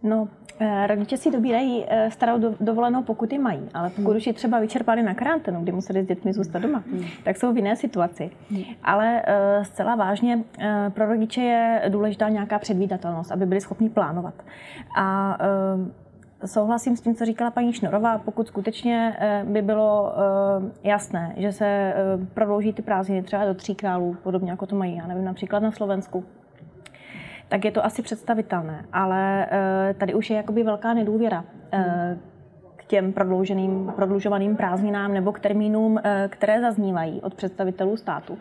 No, 0.04 0.28
eh, 0.60 0.88
rodiče 0.88 1.18
si 1.18 1.32
dobírají 1.32 1.86
starou 2.10 2.56
dovolenou, 2.60 3.04
pokud 3.04 3.32
ji 3.32 3.40
mají, 3.40 3.70
ale 3.74 3.90
pokud 3.90 4.08
hmm. 4.08 4.18
už 4.18 4.28
ji 4.28 4.34
třeba 4.34 4.60
vyčerpali 4.60 5.04
na 5.04 5.14
karanténu, 5.14 5.62
kdy 5.62 5.72
museli 5.72 6.04
s 6.04 6.08
dětmi 6.08 6.34
zůstat 6.34 6.60
doma, 6.60 6.84
hmm. 6.92 7.06
tak 7.24 7.38
jsou 7.38 7.54
v 7.54 7.58
jiné 7.58 7.76
situaci. 7.76 8.30
Hmm. 8.52 8.64
Ale 8.84 9.24
zcela 9.64 9.96
vážně 9.96 10.44
pro 10.90 11.06
rodiče 11.06 11.42
je 11.42 11.82
důležitá 11.90 12.30
nějaká 12.30 12.60
předvídatelnost, 12.60 13.32
aby 13.32 13.46
byli 13.46 13.62
schopni 13.62 13.90
plánovat. 13.90 14.34
A 14.98 15.38
souhlasím 16.46 16.98
s 16.98 17.02
tím, 17.02 17.16
co 17.16 17.26
říkala 17.26 17.52
paní 17.52 17.74
Šnorová. 17.74 18.18
Pokud 18.18 18.48
skutečně 18.48 19.18
by 19.44 19.62
bylo 19.62 20.14
jasné, 20.84 21.34
že 21.38 21.52
se 21.52 21.94
prodlouží 22.34 22.74
ty 22.74 22.82
prázdniny 22.82 23.24
třeba 23.24 23.46
do 23.46 23.54
tří 23.54 23.76
králů, 23.76 24.18
podobně 24.24 24.52
jako 24.52 24.66
to 24.66 24.76
mají, 24.76 24.96
já 24.96 25.08
nevím, 25.08 25.26
například 25.26 25.60
na 25.60 25.72
Slovensku, 25.72 26.26
tak 27.48 27.66
je 27.66 27.72
to 27.72 27.86
asi 27.86 28.02
představitelné. 28.02 28.86
Ale 28.94 29.48
eh, 29.52 29.94
tady 29.94 30.14
už 30.14 30.30
je 30.30 30.38
jakoby 30.38 30.64
velká 30.64 30.94
nedůvěra 30.94 31.46
eh, 31.72 32.18
těm 32.88 33.14
prodlouženým, 33.14 33.92
prodlužovaným 33.96 34.56
prázdninám 34.56 35.14
nebo 35.14 35.32
k 35.32 35.40
termínům, 35.40 36.00
eh, 36.04 36.28
které 36.32 36.62
zaznívají 36.62 37.22
od 37.22 37.34
představitelů 37.34 37.98
státu. 37.98 38.38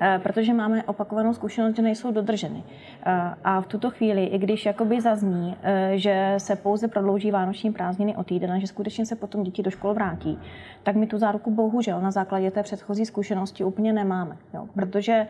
Eh, 0.00 0.20
protože 0.22 0.52
máme 0.52 0.82
opakovanou 0.82 1.34
zkušenost, 1.34 1.76
že 1.76 1.82
nejsou 1.82 2.12
dodrženy. 2.12 2.62
Eh, 3.06 3.34
a 3.44 3.60
v 3.60 3.66
tuto 3.66 3.90
chvíli, 3.90 4.24
i 4.24 4.38
když 4.38 4.66
jakoby 4.66 5.00
zazní, 5.00 5.56
že 5.94 6.34
se 6.38 6.56
pouze 6.56 6.88
prodlouží 6.88 7.30
vánoční 7.30 7.72
prázdniny 7.72 8.16
o 8.16 8.24
týden 8.24 8.52
a 8.52 8.58
že 8.58 8.66
skutečně 8.66 9.06
se 9.06 9.16
potom 9.16 9.42
děti 9.42 9.62
do 9.62 9.70
škol 9.70 9.94
vrátí, 9.94 10.38
tak 10.82 10.96
my 10.96 11.06
tu 11.06 11.18
záruku 11.18 11.50
bohužel 11.50 12.00
na 12.00 12.10
základě 12.10 12.50
té 12.50 12.62
předchozí 12.62 13.06
zkušenosti 13.06 13.64
úplně 13.64 13.92
nemáme. 13.92 14.36
Jo? 14.54 14.66
Protože 14.74 15.26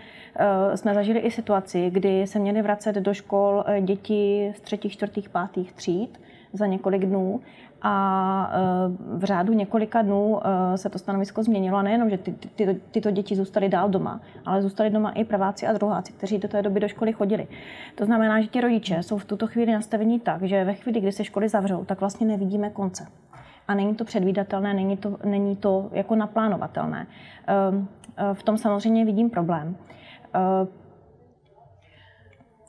jsme 0.74 0.94
zažili 0.94 1.18
i 1.18 1.30
situaci, 1.30 1.90
kdy 1.90 2.26
se 2.26 2.38
měly 2.38 2.62
vracet 2.62 2.96
do 2.96 3.14
škol 3.14 3.64
děti 3.80 4.52
z 4.56 4.60
třetích, 4.60 4.92
čtvrtých, 4.92 5.28
pátých 5.28 5.72
tříd 5.72 6.18
za 6.52 6.66
několik 6.66 7.06
dnů 7.06 7.40
a 7.82 8.50
e, 8.52 9.18
v 9.18 9.24
řádu 9.24 9.52
několika 9.52 10.02
dnů 10.02 10.40
e, 10.46 10.78
se 10.78 10.90
to 10.90 10.98
stanovisko 10.98 11.42
změnilo. 11.42 11.78
A 11.78 11.82
nejenom, 11.82 12.10
že 12.10 12.18
ty, 12.18 12.32
ty, 12.32 12.80
tyto 12.90 13.10
děti 13.10 13.36
zůstaly 13.36 13.68
dál 13.68 13.88
doma, 13.88 14.20
ale 14.46 14.62
zůstali 14.62 14.90
doma 14.90 15.10
i 15.10 15.24
prváci 15.24 15.66
a 15.66 15.72
druháci, 15.72 16.12
kteří 16.12 16.38
do 16.38 16.48
té 16.48 16.62
doby 16.62 16.80
do 16.80 16.88
školy 16.88 17.12
chodili. 17.12 17.46
To 17.94 18.04
znamená, 18.04 18.40
že 18.40 18.46
ti 18.46 18.60
rodiče 18.60 19.02
jsou 19.02 19.18
v 19.18 19.24
tuto 19.24 19.46
chvíli 19.46 19.72
nastavení 19.72 20.20
tak, 20.20 20.42
že 20.42 20.64
ve 20.64 20.74
chvíli, 20.74 21.00
kdy 21.00 21.12
se 21.12 21.24
školy 21.24 21.48
zavřou, 21.48 21.84
tak 21.84 22.00
vlastně 22.00 22.26
nevidíme 22.26 22.70
konce. 22.70 23.06
A 23.68 23.74
není 23.74 23.94
to 23.94 24.04
předvídatelné, 24.04 24.74
není 24.74 24.96
to, 24.96 25.16
není 25.24 25.56
to 25.56 25.88
jako 25.92 26.14
naplánovatelné. 26.14 27.06
E, 27.48 28.34
v 28.34 28.42
tom 28.42 28.58
samozřejmě 28.58 29.04
vidím 29.04 29.30
problém. 29.30 29.76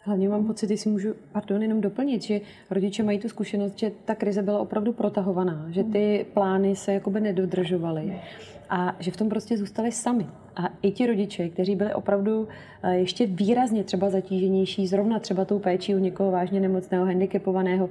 Hlavně 0.07 0.29
mám 0.29 0.45
pocit, 0.45 0.71
jestli 0.71 0.91
můžu, 0.91 1.13
pardon, 1.31 1.61
jenom 1.61 1.81
doplnit, 1.81 2.21
že 2.21 2.41
rodiče 2.69 3.03
mají 3.03 3.19
tu 3.19 3.29
zkušenost, 3.29 3.79
že 3.79 3.91
ta 4.05 4.15
krize 4.15 4.41
byla 4.41 4.59
opravdu 4.59 4.93
protahovaná, 4.93 5.65
že 5.69 5.83
ty 5.83 6.25
plány 6.33 6.75
se 6.75 6.93
jakoby 6.93 7.21
nedodržovaly 7.21 8.21
a 8.69 8.95
že 8.99 9.11
v 9.11 9.17
tom 9.17 9.29
prostě 9.29 9.57
zůstali 9.57 9.91
sami. 9.91 10.27
A 10.55 10.69
i 10.81 10.91
ti 10.91 11.07
rodiče, 11.07 11.49
kteří 11.49 11.75
byli 11.75 11.93
opravdu 11.93 12.47
eh, 12.83 12.95
ještě 12.95 13.25
výrazně 13.25 13.83
třeba 13.83 14.09
zatíženější, 14.09 14.87
zrovna 14.87 15.19
třeba 15.19 15.45
tou 15.45 15.59
péčí 15.59 15.95
u 15.95 15.99
někoho 15.99 16.31
vážně 16.31 16.59
nemocného, 16.59 17.05
handicapovaného, 17.05 17.89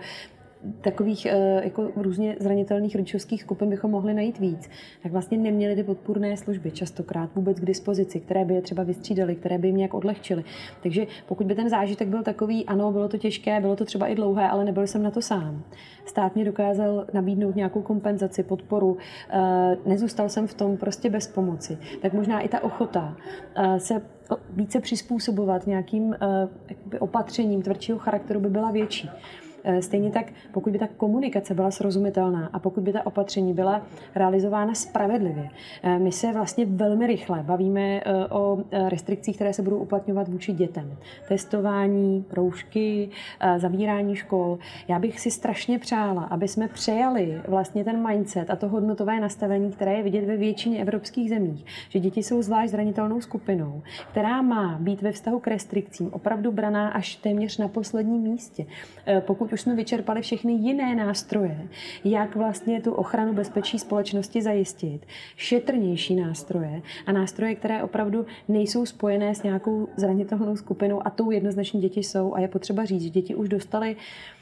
takových 0.81 1.27
eh, 1.27 1.61
jako 1.65 1.91
různě 1.97 2.37
zranitelných 2.41 2.97
rodičovských 2.97 3.43
skupin 3.43 3.71
bychom 3.71 3.91
mohli 3.91 4.15
najít 4.15 4.39
víc, 4.39 4.71
tak 5.03 5.13
vlastně 5.13 5.39
neměli 5.39 5.75
ty 5.75 5.85
podpůrné 5.85 6.37
služby 6.37 6.71
častokrát 6.71 7.31
vůbec 7.35 7.61
k 7.61 7.65
dispozici, 7.65 8.21
které 8.21 8.45
by 8.45 8.55
je 8.55 8.63
třeba 8.63 8.83
vystřídaly, 8.83 9.35
které 9.37 9.59
by 9.59 9.69
jim 9.69 9.77
nějak 9.77 9.95
odlehčily. 9.95 10.45
Takže 10.83 11.07
pokud 11.27 11.47
by 11.47 11.55
ten 11.55 11.69
zážitek 11.69 12.09
byl 12.09 12.23
takový, 12.23 12.67
ano, 12.67 12.93
bylo 12.93 13.09
to 13.09 13.19
těžké, 13.19 13.61
bylo 13.61 13.77
to 13.77 13.85
třeba 13.85 14.07
i 14.07 14.15
dlouhé, 14.15 14.49
ale 14.49 14.65
nebyl 14.65 14.87
jsem 14.87 15.03
na 15.03 15.11
to 15.11 15.23
sám. 15.23 15.63
Stát 16.05 16.35
mě 16.35 16.45
dokázal 16.45 17.07
nabídnout 17.13 17.57
nějakou 17.57 17.83
kompenzaci, 17.83 18.43
podporu, 18.43 18.97
eh, 19.31 19.77
nezůstal 19.87 20.29
jsem 20.29 20.47
v 20.47 20.55
tom 20.55 20.77
prostě 20.77 21.11
bez 21.11 21.27
pomoci. 21.27 21.79
Tak 22.03 22.13
možná 22.13 22.41
i 22.41 22.49
ta 22.49 22.65
ochota 22.65 23.17
eh, 23.57 23.81
se 23.81 24.03
více 24.51 24.81
přizpůsobovat 24.81 25.67
nějakým 25.67 26.17
opatřením 26.99 27.63
tvrdšího 27.63 27.99
charakteru 27.99 28.41
by 28.41 28.49
byla 28.49 28.71
větší. 28.71 29.11
Eh, 29.69 29.83
stejně 29.83 30.11
tak, 30.11 30.27
pokud 30.53 30.73
by 30.73 30.79
ta 30.79 30.89
komunikace 30.97 31.55
byla 31.55 31.71
srozumitelná 31.71 32.51
a 32.53 32.59
pokud 32.59 32.83
by 32.83 32.93
ta 32.93 33.07
opatření 33.07 33.55
byla 33.55 33.83
realizována 34.15 34.75
spravedlivě, 34.75 35.49
eh, 35.83 35.99
my 35.99 36.13
se 36.13 36.33
vlastně 36.33 36.67
velmi 36.67 37.07
rychle 37.07 37.43
bavíme 37.43 37.81
eh, 37.81 38.27
o 38.31 38.59
restrikcích, 38.89 39.37
které 39.37 39.53
se 39.53 39.63
budou 39.63 39.77
uplatňovat 39.77 40.29
vůči 40.29 40.53
dětem. 40.53 40.97
Testování, 41.29 42.25
roušky, 42.33 43.09
zavírání 43.57 44.17
škol. 44.17 44.59
Já 44.89 44.99
bych 44.99 45.21
si 45.21 45.31
strašně 45.31 45.79
přála, 45.79 46.23
aby 46.23 46.49
jsme 46.49 46.69
přejali 46.69 47.41
vlastně 47.49 47.85
ten 47.85 48.09
mindset 48.09 48.51
a 48.51 48.57
to 48.57 48.69
hodnotové 48.69 49.21
nastavení, 49.21 49.73
které 49.73 49.95
je 49.95 50.03
vidět 50.03 50.25
ve 50.25 50.37
většině 50.37 50.81
evropských 50.81 51.31
zemích, 51.31 51.65
že 51.89 52.01
děti 52.01 52.23
jsou 52.23 52.43
zvlášť 52.43 52.71
zranitelnou 52.71 53.21
skupinou, 53.21 53.83
která 54.11 54.43
má 54.43 54.79
být 54.81 55.03
ve 55.03 55.13
vztahu 55.13 55.39
k 55.39 55.47
restrikcím 55.47 56.09
opravdu 56.13 56.53
braná 56.53 56.89
až 56.89 57.17
téměř 57.17 57.59
na 57.59 57.69
posledním 57.69 58.23
místě. 58.23 58.67
Pokud 59.21 59.53
už 59.57 59.61
jsme 59.61 59.75
vyčerpali 59.75 60.23
všechny 60.23 60.53
jiné 60.53 60.95
nástroje, 60.95 61.69
jak 62.05 62.37
vlastně 62.37 62.81
tu 62.81 62.93
ochranu 62.93 63.33
bezpečí 63.33 63.79
společnosti 63.79 64.43
zajistit, 64.43 65.07
šetrnější 65.37 66.17
nástroje 66.17 66.83
a 67.07 67.13
nástroje, 67.13 67.55
které 67.55 67.83
opravdu 67.83 68.27
nejsou 68.49 68.87
spojené 68.87 69.35
s 69.35 69.43
nějakou 69.43 69.89
zranitelnou 69.97 70.57
skupinou 70.57 71.07
a 71.07 71.11
tou 71.11 71.31
jednoznačně 71.31 71.81
děti 71.81 72.03
jsou. 72.03 72.35
A 72.35 72.41
je 72.41 72.49
potřeba 72.49 72.85
říct, 72.85 73.03
že 73.03 73.11
děti 73.11 73.35
už 73.35 73.49
dostali 73.49 73.97
Eh, 73.97 74.36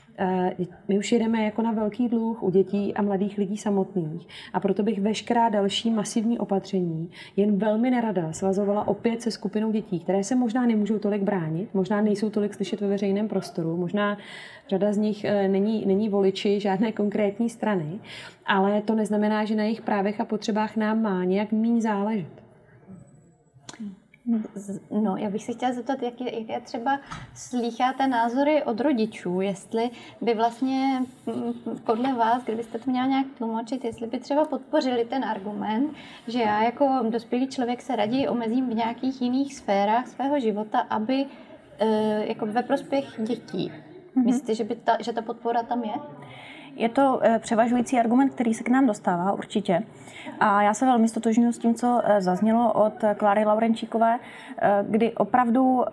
my 0.88 0.98
už 0.98 1.12
jedeme 1.12 1.44
jako 1.44 1.62
na 1.62 1.72
velký 1.72 2.08
dluh 2.08 2.42
u 2.42 2.50
dětí 2.50 2.94
a 2.94 3.02
mladých 3.02 3.38
lidí 3.38 3.56
samotných 3.56 4.26
a 4.52 4.60
proto 4.60 4.82
bych 4.82 5.00
veškerá 5.00 5.48
další 5.48 5.90
masivní 5.90 6.38
opatření 6.38 7.10
jen 7.36 7.58
velmi 7.58 7.90
nerada 7.90 8.32
svazovala 8.32 8.88
opět 8.88 9.22
se 9.22 9.30
skupinou 9.30 9.72
dětí, 9.72 10.00
které 10.00 10.24
se 10.24 10.34
možná 10.34 10.66
nemůžou 10.66 10.98
tolik 10.98 11.22
bránit, 11.22 11.74
možná 11.74 12.00
nejsou 12.00 12.30
tolik 12.30 12.54
slyšet 12.54 12.80
ve 12.80 12.88
veřejném 12.88 13.28
prostoru, 13.28 13.76
možná 13.76 14.18
řada 14.68 14.92
z 14.92 14.96
nich 14.96 15.24
eh, 15.24 15.48
není, 15.48 15.86
není 15.86 16.08
voliči 16.08 16.60
žádné 16.60 16.92
konkrétní 16.92 17.50
strany, 17.50 17.98
ale 18.46 18.82
to 18.82 18.94
neznamená, 18.94 19.44
že 19.44 19.56
na 19.56 19.62
jejich 19.62 19.82
právech 19.82 20.20
a 20.20 20.24
potřebách 20.24 20.76
nám 20.76 21.02
má 21.02 21.24
nějak 21.24 21.52
méně 21.52 21.82
záležet. 21.82 22.43
No, 24.90 25.16
já 25.16 25.30
bych 25.30 25.44
se 25.44 25.52
chtěla 25.52 25.72
zeptat, 25.72 26.02
jak 26.02 26.20
je, 26.20 26.40
jaké 26.40 26.60
třeba 26.60 27.00
slýcháte 27.34 28.06
názory 28.06 28.62
od 28.62 28.80
rodičů, 28.80 29.40
jestli 29.40 29.90
by 30.20 30.34
vlastně 30.34 31.02
mm, 31.26 31.78
podle 31.84 32.14
vás, 32.14 32.44
kdybyste 32.44 32.78
to 32.78 32.90
měla 32.90 33.06
nějak 33.06 33.26
tlumočit, 33.38 33.84
jestli 33.84 34.06
by 34.06 34.18
třeba 34.18 34.44
podpořili 34.44 35.04
ten 35.04 35.24
argument, 35.24 35.92
že 36.28 36.38
já 36.38 36.62
jako 36.62 37.06
dospělý 37.10 37.48
člověk 37.48 37.82
se 37.82 37.96
raději 37.96 38.28
omezím 38.28 38.70
v 38.70 38.74
nějakých 38.74 39.22
jiných 39.22 39.54
sférách 39.54 40.08
svého 40.08 40.40
života, 40.40 40.78
aby 40.78 41.26
e, 41.78 42.26
jako 42.26 42.46
ve 42.46 42.62
prospěch 42.62 43.04
dětí. 43.18 43.72
Mm-hmm. 43.72 44.24
Myslíte, 44.24 44.54
že, 44.54 44.64
by 44.64 44.74
ta, 44.74 44.96
že 45.00 45.12
ta 45.12 45.22
podpora 45.22 45.62
tam 45.62 45.84
je? 45.84 45.94
Je 46.76 46.88
to 46.88 47.20
eh, 47.22 47.38
převažující 47.38 47.98
argument, 47.98 48.30
který 48.30 48.54
se 48.54 48.64
k 48.64 48.68
nám 48.68 48.86
dostává 48.86 49.32
určitě. 49.32 49.82
A 50.40 50.62
já 50.62 50.74
se 50.74 50.86
velmi 50.86 51.08
stotožňuji 51.08 51.52
s 51.52 51.58
tím, 51.58 51.74
co 51.74 52.00
eh, 52.04 52.22
zaznělo 52.22 52.72
od 52.72 52.92
Kláry 53.16 53.44
Laurenčíkové, 53.44 54.18
eh, 54.58 54.84
kdy 54.88 55.12
opravdu 55.12 55.84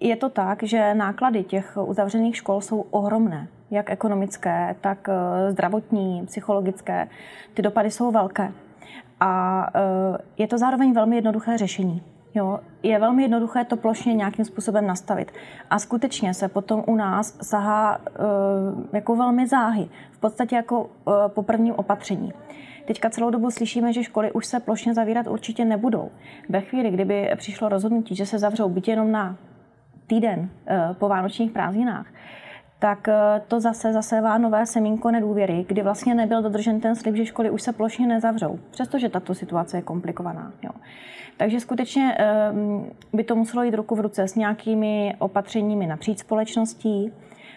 je 0.00 0.16
to 0.16 0.28
tak, 0.28 0.62
že 0.62 0.94
náklady 0.94 1.44
těch 1.44 1.78
uzavřených 1.84 2.36
škol 2.36 2.60
jsou 2.60 2.80
ohromné, 2.80 3.48
jak 3.70 3.90
ekonomické, 3.90 4.74
tak 4.80 5.08
zdravotní, 5.48 6.26
psychologické. 6.26 7.08
Ty 7.54 7.62
dopady 7.62 7.90
jsou 7.90 8.10
velké. 8.10 8.52
A 9.20 9.66
je 10.38 10.48
to 10.48 10.58
zároveň 10.58 10.92
velmi 10.92 11.16
jednoduché 11.16 11.58
řešení. 11.58 12.02
Jo, 12.34 12.60
je 12.82 12.98
velmi 12.98 13.22
jednoduché 13.22 13.64
to 13.64 13.76
plošně 13.76 14.14
nějakým 14.14 14.44
způsobem 14.44 14.86
nastavit. 14.86 15.32
A 15.70 15.78
skutečně 15.78 16.34
se 16.34 16.48
potom 16.48 16.84
u 16.86 16.96
nás 16.96 17.38
sahá 17.42 18.00
e, 18.06 18.96
jako 18.96 19.16
velmi 19.16 19.46
záhy, 19.46 19.88
v 20.10 20.18
podstatě 20.18 20.56
jako 20.56 20.90
e, 21.08 21.28
po 21.28 21.42
prvním 21.42 21.74
opatření. 21.74 22.32
Teďka 22.84 23.10
celou 23.10 23.30
dobu 23.30 23.50
slyšíme, 23.50 23.92
že 23.92 24.04
školy 24.04 24.32
už 24.32 24.46
se 24.46 24.60
plošně 24.60 24.94
zavírat 24.94 25.26
určitě 25.26 25.64
nebudou. 25.64 26.10
Ve 26.48 26.60
chvíli, 26.60 26.90
kdyby 26.90 27.30
přišlo 27.36 27.68
rozhodnutí, 27.68 28.16
že 28.16 28.26
se 28.26 28.38
zavřou 28.38 28.68
byť 28.68 28.88
jenom 28.88 29.12
na 29.12 29.36
týden 30.06 30.50
e, 30.66 30.94
po 30.94 31.08
vánočních 31.08 31.50
prázdninách, 31.50 32.06
tak 32.82 33.08
to 33.48 33.60
zase 33.60 33.92
zasevá 33.92 34.38
nové 34.38 34.66
semínko 34.66 35.10
nedůvěry, 35.10 35.64
kdy 35.68 35.82
vlastně 35.82 36.14
nebyl 36.14 36.42
dodržen 36.42 36.80
ten 36.80 36.96
slib, 36.96 37.16
že 37.16 37.26
školy 37.26 37.50
už 37.50 37.62
se 37.62 37.72
plošně 37.72 38.06
nezavřou, 38.06 38.58
přestože 38.70 39.08
tato 39.08 39.34
situace 39.34 39.76
je 39.76 39.82
komplikovaná. 39.82 40.52
Jo. 40.62 40.70
Takže 41.36 41.60
skutečně 41.60 42.14
ehm, 42.18 42.86
by 43.12 43.24
to 43.24 43.36
muselo 43.36 43.62
jít 43.62 43.74
ruku 43.74 43.94
v 43.94 44.00
ruce 44.00 44.28
s 44.28 44.34
nějakými 44.34 45.14
opatřeními 45.18 45.86
napříč 45.86 46.18
společností, 46.18 47.12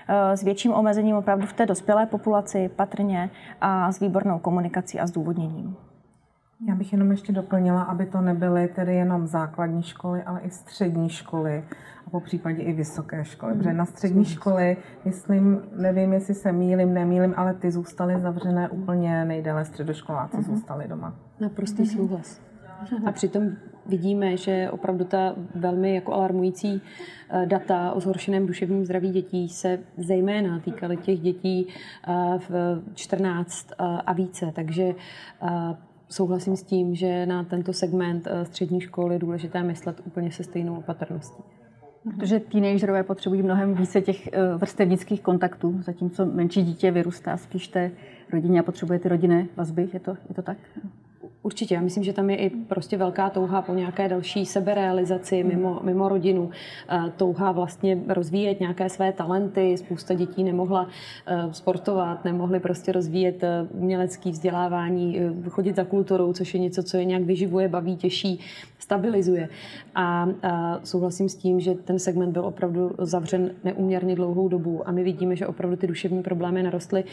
eh, 0.07 0.37
s 0.37 0.43
větším 0.43 0.73
omezením 0.73 1.15
opravdu 1.15 1.47
v 1.47 1.53
té 1.53 1.65
dospělé 1.65 2.05
populaci 2.05 2.69
patrně 2.75 3.29
a 3.61 3.91
s 3.91 3.99
výbornou 3.99 4.39
komunikací 4.39 4.99
a 4.99 5.07
zdůvodněním. 5.07 5.75
Já 6.61 6.75
bych 6.75 6.91
jenom 6.91 7.11
ještě 7.11 7.33
doplnila, 7.33 7.81
aby 7.81 8.05
to 8.05 8.21
nebyly 8.21 8.67
tedy 8.67 8.95
jenom 8.95 9.27
základní 9.27 9.83
školy, 9.83 10.23
ale 10.23 10.41
i 10.41 10.49
střední 10.49 11.09
školy 11.09 11.63
a 12.07 12.09
po 12.09 12.19
případě 12.19 12.61
i 12.61 12.73
vysoké 12.73 13.25
školy. 13.25 13.53
Mm. 13.53 13.57
Protože 13.59 13.73
na 13.73 13.85
střední 13.85 14.25
školy, 14.25 14.77
myslím, 15.05 15.61
nevím, 15.75 16.13
jestli 16.13 16.33
se 16.33 16.51
mýlim, 16.51 16.93
nemýlim, 16.93 17.33
ale 17.37 17.53
ty 17.53 17.71
zůstaly 17.71 18.21
zavřené 18.21 18.69
úplně 18.69 19.25
nejdéle, 19.25 19.65
středoškoláci 19.65 20.37
mm. 20.37 20.43
zůstali 20.43 20.87
doma. 20.87 21.15
Naprostý 21.39 21.81
mm. 21.81 21.87
souhlas. 21.87 22.41
A 23.05 23.11
přitom 23.11 23.51
vidíme, 23.85 24.37
že 24.37 24.69
opravdu 24.71 25.05
ta 25.05 25.35
velmi 25.55 25.95
jako 25.95 26.13
alarmující 26.13 26.81
eh, 27.29 27.45
data 27.45 27.91
o 27.91 27.99
zhoršeném 27.99 28.47
duševním 28.47 28.85
zdraví 28.85 29.09
dětí 29.11 29.49
se 29.49 29.79
zejména 29.97 30.59
týkaly 30.59 30.97
těch 30.97 31.19
dětí 31.19 31.67
eh, 32.07 32.13
v 32.49 32.81
14 32.93 33.71
eh, 33.71 33.75
a 34.05 34.13
více. 34.13 34.51
Takže 34.55 34.93
souhlasím 36.09 36.55
s 36.55 36.63
tím, 36.63 36.95
že 36.95 37.25
na 37.25 37.43
tento 37.43 37.73
segment 37.73 38.27
střední 38.43 38.81
školy 38.81 39.15
je 39.15 39.19
důležité 39.19 39.63
myslet 39.63 40.01
úplně 40.05 40.31
se 40.31 40.43
stejnou 40.43 40.75
opatrností. 40.77 41.43
Protože 42.03 42.39
teenagerové 42.39 43.03
potřebují 43.03 43.43
mnohem 43.43 43.73
více 43.73 44.01
těch 44.01 44.29
vrstevnických 44.57 45.21
kontaktů, 45.21 45.81
zatímco 45.81 46.25
menší 46.25 46.63
dítě 46.63 46.91
vyrůstá 46.91 47.37
spíš 47.37 47.67
té 47.67 47.91
rodině 48.33 48.59
a 48.59 48.63
potřebuje 48.63 48.99
ty 48.99 49.09
rodinné 49.09 49.47
vazby. 49.55 49.89
Je 49.93 49.99
to, 49.99 50.11
je 50.29 50.35
to 50.35 50.41
tak? 50.41 50.57
Určitě, 51.45 51.75
já 51.75 51.81
myslím, 51.81 52.03
že 52.03 52.13
tam 52.13 52.29
je 52.29 52.37
i 52.37 52.49
prostě 52.49 52.97
velká 52.97 53.29
touha 53.29 53.61
po 53.61 53.73
nějaké 53.73 54.09
další 54.09 54.45
seberealizaci 54.45 55.43
mimo, 55.43 55.79
mimo 55.83 56.09
rodinu. 56.09 56.49
Eh, 56.89 57.11
touha 57.17 57.51
vlastně 57.51 57.97
rozvíjet 58.07 58.59
nějaké 58.59 58.89
své 58.89 59.11
talenty. 59.13 59.77
Spousta 59.77 60.13
dětí 60.13 60.43
nemohla 60.43 60.87
eh, 61.27 61.53
sportovat, 61.53 62.25
nemohly 62.25 62.59
prostě 62.59 62.91
rozvíjet 62.91 63.43
eh, 63.43 63.67
umělecké 63.71 64.29
vzdělávání, 64.29 65.19
chodit 65.49 65.75
za 65.75 65.83
kulturou, 65.83 66.33
což 66.33 66.53
je 66.53 66.59
něco, 66.59 66.83
co 66.83 66.97
je 66.97 67.05
nějak 67.05 67.23
vyživuje, 67.23 67.67
baví, 67.67 67.95
těší, 67.95 68.39
stabilizuje. 68.79 69.49
A, 69.95 70.29
a 70.43 70.79
souhlasím 70.83 71.29
s 71.29 71.35
tím, 71.35 71.59
že 71.59 71.73
ten 71.73 71.99
segment 71.99 72.31
byl 72.31 72.45
opravdu 72.45 72.91
zavřen 72.97 73.51
neuměrně 73.63 74.15
dlouhou 74.15 74.47
dobu 74.47 74.87
a 74.87 74.91
my 74.91 75.03
vidíme, 75.03 75.35
že 75.35 75.47
opravdu 75.47 75.77
ty 75.77 75.87
duševní 75.87 76.23
problémy 76.23 76.63
narostly 76.63 77.03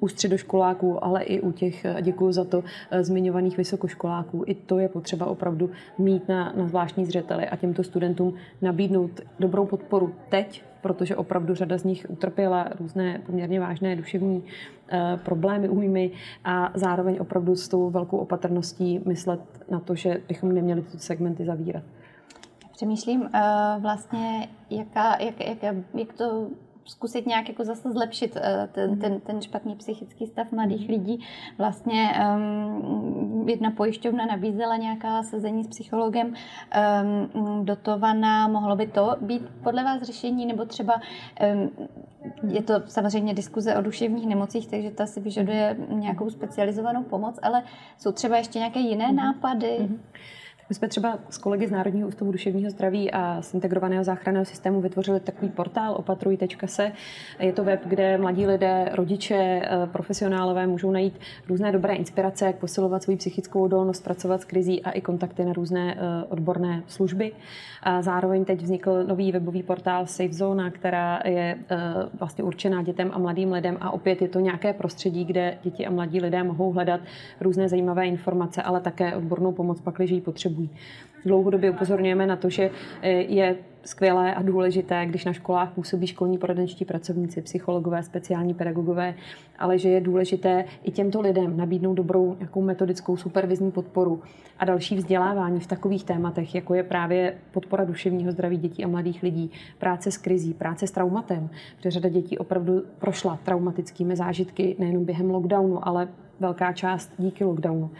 u 0.00 0.08
středoškoláků, 0.08 1.04
ale 1.04 1.22
i 1.22 1.40
u 1.40 1.52
těch, 1.52 1.86
děkuji 2.02 2.32
za 2.32 2.44
to, 2.44 2.64
eh, 2.90 3.04
zmiňovaných 3.04 3.56
vysokoškoláků. 3.56 4.44
I 4.46 4.54
to 4.54 4.78
je 4.78 4.88
potřeba 4.88 5.26
opravdu 5.26 5.70
mít 5.98 6.28
na, 6.28 6.52
na 6.56 6.68
zvláštní 6.68 7.04
zřeteli 7.04 7.48
a 7.48 7.56
těmto 7.56 7.84
studentům 7.84 8.34
nabídnout 8.62 9.20
dobrou 9.38 9.66
podporu 9.66 10.14
teď, 10.28 10.64
protože 10.80 11.16
opravdu 11.16 11.54
řada 11.54 11.78
z 11.78 11.84
nich 11.84 12.06
utrpěla 12.08 12.68
různé 12.80 13.20
poměrně 13.26 13.60
vážné 13.60 13.96
duševní 13.96 14.36
uh, 14.38 15.20
problémy, 15.24 15.68
újmy 15.68 16.10
a 16.44 16.72
zároveň 16.74 17.16
opravdu 17.20 17.56
s 17.56 17.68
tou 17.68 17.90
velkou 17.90 18.16
opatrností 18.16 19.00
myslet 19.06 19.40
na 19.70 19.80
to, 19.80 19.94
že 19.94 20.20
bychom 20.28 20.52
neměli 20.52 20.82
ty 20.82 20.98
segmenty 20.98 21.44
zavírat. 21.44 21.82
Přemýšlím 22.72 23.20
uh, 23.20 23.28
vlastně, 23.82 24.48
jaká, 24.70 25.16
jak, 25.22 25.46
jak, 25.46 25.74
jak 25.94 26.12
to 26.12 26.48
zkusit 26.86 27.26
nějak 27.26 27.48
jako 27.48 27.64
zase 27.64 27.92
zlepšit 27.92 28.36
eh, 28.36 28.68
ten, 28.72 28.90
mhm. 28.90 29.00
ten, 29.00 29.20
ten 29.20 29.42
špatný 29.42 29.76
psychický 29.76 30.26
stav 30.26 30.52
mladých 30.52 30.88
mhm. 30.88 30.90
lidí. 30.90 31.26
Vlastně 31.58 32.12
um, 32.36 33.48
jedna 33.48 33.70
pojišťovna 33.70 34.26
nabízela 34.26 34.76
nějaká 34.76 35.22
sezení 35.22 35.64
s 35.64 35.68
psychologem 35.68 36.26
um, 36.26 37.64
dotovaná. 37.64 38.48
Mohlo 38.48 38.76
by 38.76 38.86
to 38.86 39.16
být 39.20 39.42
podle 39.62 39.84
vás 39.84 40.02
řešení, 40.02 40.46
nebo 40.46 40.64
třeba 40.64 41.00
um, 41.54 41.70
je 42.48 42.62
to 42.62 42.74
samozřejmě 42.86 43.34
diskuze 43.34 43.76
o 43.76 43.82
duševních 43.82 44.26
nemocích, 44.26 44.68
takže 44.68 44.90
ta 44.90 45.06
si 45.06 45.20
vyžaduje 45.20 45.76
nějakou 45.88 46.30
specializovanou 46.30 47.02
pomoc, 47.02 47.38
ale 47.42 47.62
jsou 47.98 48.12
třeba 48.12 48.36
ještě 48.36 48.58
nějaké 48.58 48.80
jiné 48.80 49.08
mm-hmm. 49.08 49.14
nápady? 49.14 49.78
Mm-hmm. 49.80 49.98
My 50.68 50.74
jsme 50.74 50.88
třeba 50.88 51.18
s 51.30 51.38
kolegy 51.38 51.66
z 51.66 51.70
Národního 51.70 52.08
ústavu 52.08 52.32
duševního 52.32 52.70
zdraví 52.70 53.10
a 53.10 53.42
z 53.42 53.54
integrovaného 53.54 54.04
záchranného 54.04 54.44
systému 54.44 54.80
vytvořili 54.80 55.20
takový 55.20 55.50
portál 55.50 55.94
opatruj.se. 55.94 56.92
Je 57.40 57.52
to 57.52 57.64
web, 57.64 57.80
kde 57.86 58.18
mladí 58.18 58.46
lidé, 58.46 58.88
rodiče, 58.92 59.34
eh, 59.34 59.86
profesionálové 59.92 60.66
můžou 60.66 60.90
najít 60.90 61.20
různé 61.48 61.72
dobré 61.72 61.94
inspirace, 61.94 62.46
jak 62.46 62.56
posilovat 62.56 63.02
svou 63.02 63.16
psychickou 63.16 63.62
odolnost, 63.62 64.04
pracovat 64.04 64.40
s 64.40 64.44
krizí 64.44 64.82
a 64.82 64.90
i 64.90 65.00
kontakty 65.00 65.44
na 65.44 65.52
různé 65.52 65.94
eh, 65.94 66.24
odborné 66.28 66.82
služby. 66.86 67.32
A 67.82 68.02
zároveň 68.02 68.44
teď 68.44 68.62
vznikl 68.62 69.04
nový 69.04 69.32
webový 69.32 69.62
portál 69.62 70.06
Safe 70.06 70.32
Zone, 70.32 70.70
která 70.70 71.20
je 71.24 71.58
eh, 71.70 71.78
vlastně 72.18 72.44
určená 72.44 72.82
dětem 72.82 73.10
a 73.14 73.18
mladým 73.18 73.52
lidem 73.52 73.76
a 73.80 73.90
opět 73.90 74.22
je 74.22 74.28
to 74.28 74.40
nějaké 74.40 74.72
prostředí, 74.72 75.24
kde 75.24 75.58
děti 75.62 75.86
a 75.86 75.90
mladí 75.90 76.20
lidé 76.20 76.42
mohou 76.42 76.72
hledat 76.72 77.00
různé 77.40 77.68
zajímavé 77.68 78.06
informace, 78.06 78.62
ale 78.62 78.80
také 78.80 79.16
odbornou 79.16 79.52
pomoc, 79.52 79.80
pakliže 79.80 80.14
ji 80.14 80.20
potřebují 80.20 80.53
potřebují. 80.54 80.70
Dlouhodobě 81.24 81.70
upozorňujeme 81.70 82.26
na 82.26 82.36
to, 82.36 82.50
že 82.50 82.70
e, 83.02 83.10
je 83.10 83.56
skvělé 83.84 84.34
a 84.34 84.42
důležité, 84.42 85.06
když 85.06 85.24
na 85.24 85.32
školách 85.32 85.72
působí 85.72 86.06
školní 86.06 86.38
poradenští 86.38 86.84
pracovníci, 86.84 87.42
psychologové, 87.42 88.02
speciální 88.02 88.54
pedagogové, 88.54 89.14
ale 89.58 89.78
že 89.78 89.88
je 89.88 90.00
důležité 90.00 90.64
i 90.82 90.90
těmto 90.90 91.20
lidem 91.20 91.56
nabídnout 91.56 91.94
dobrou 91.94 92.36
nějakou 92.38 92.62
metodickou 92.62 93.16
supervizní 93.16 93.70
podporu 93.70 94.22
a 94.58 94.64
další 94.64 94.96
vzdělávání 94.96 95.60
v 95.60 95.66
takových 95.66 96.04
tématech, 96.04 96.54
jako 96.54 96.74
je 96.74 96.82
právě 96.82 97.34
podpora 97.50 97.84
duševního 97.84 98.32
zdraví 98.32 98.56
dětí 98.56 98.84
a 98.84 98.88
mladých 98.88 99.22
lidí, 99.22 99.50
práce 99.78 100.10
s 100.10 100.16
krizí, 100.16 100.54
práce 100.54 100.86
s 100.86 100.90
traumatem, 100.90 101.50
protože 101.76 101.90
řada 101.90 102.08
dětí 102.08 102.38
opravdu 102.38 102.82
prošla 102.98 103.38
traumatickými 103.44 104.16
zážitky 104.16 104.76
nejenom 104.78 105.04
během 105.04 105.30
lockdownu, 105.30 105.88
ale 105.88 106.08
velká 106.40 106.72
část 106.72 107.12
díky 107.18 107.44
lockdownu. 107.44 107.90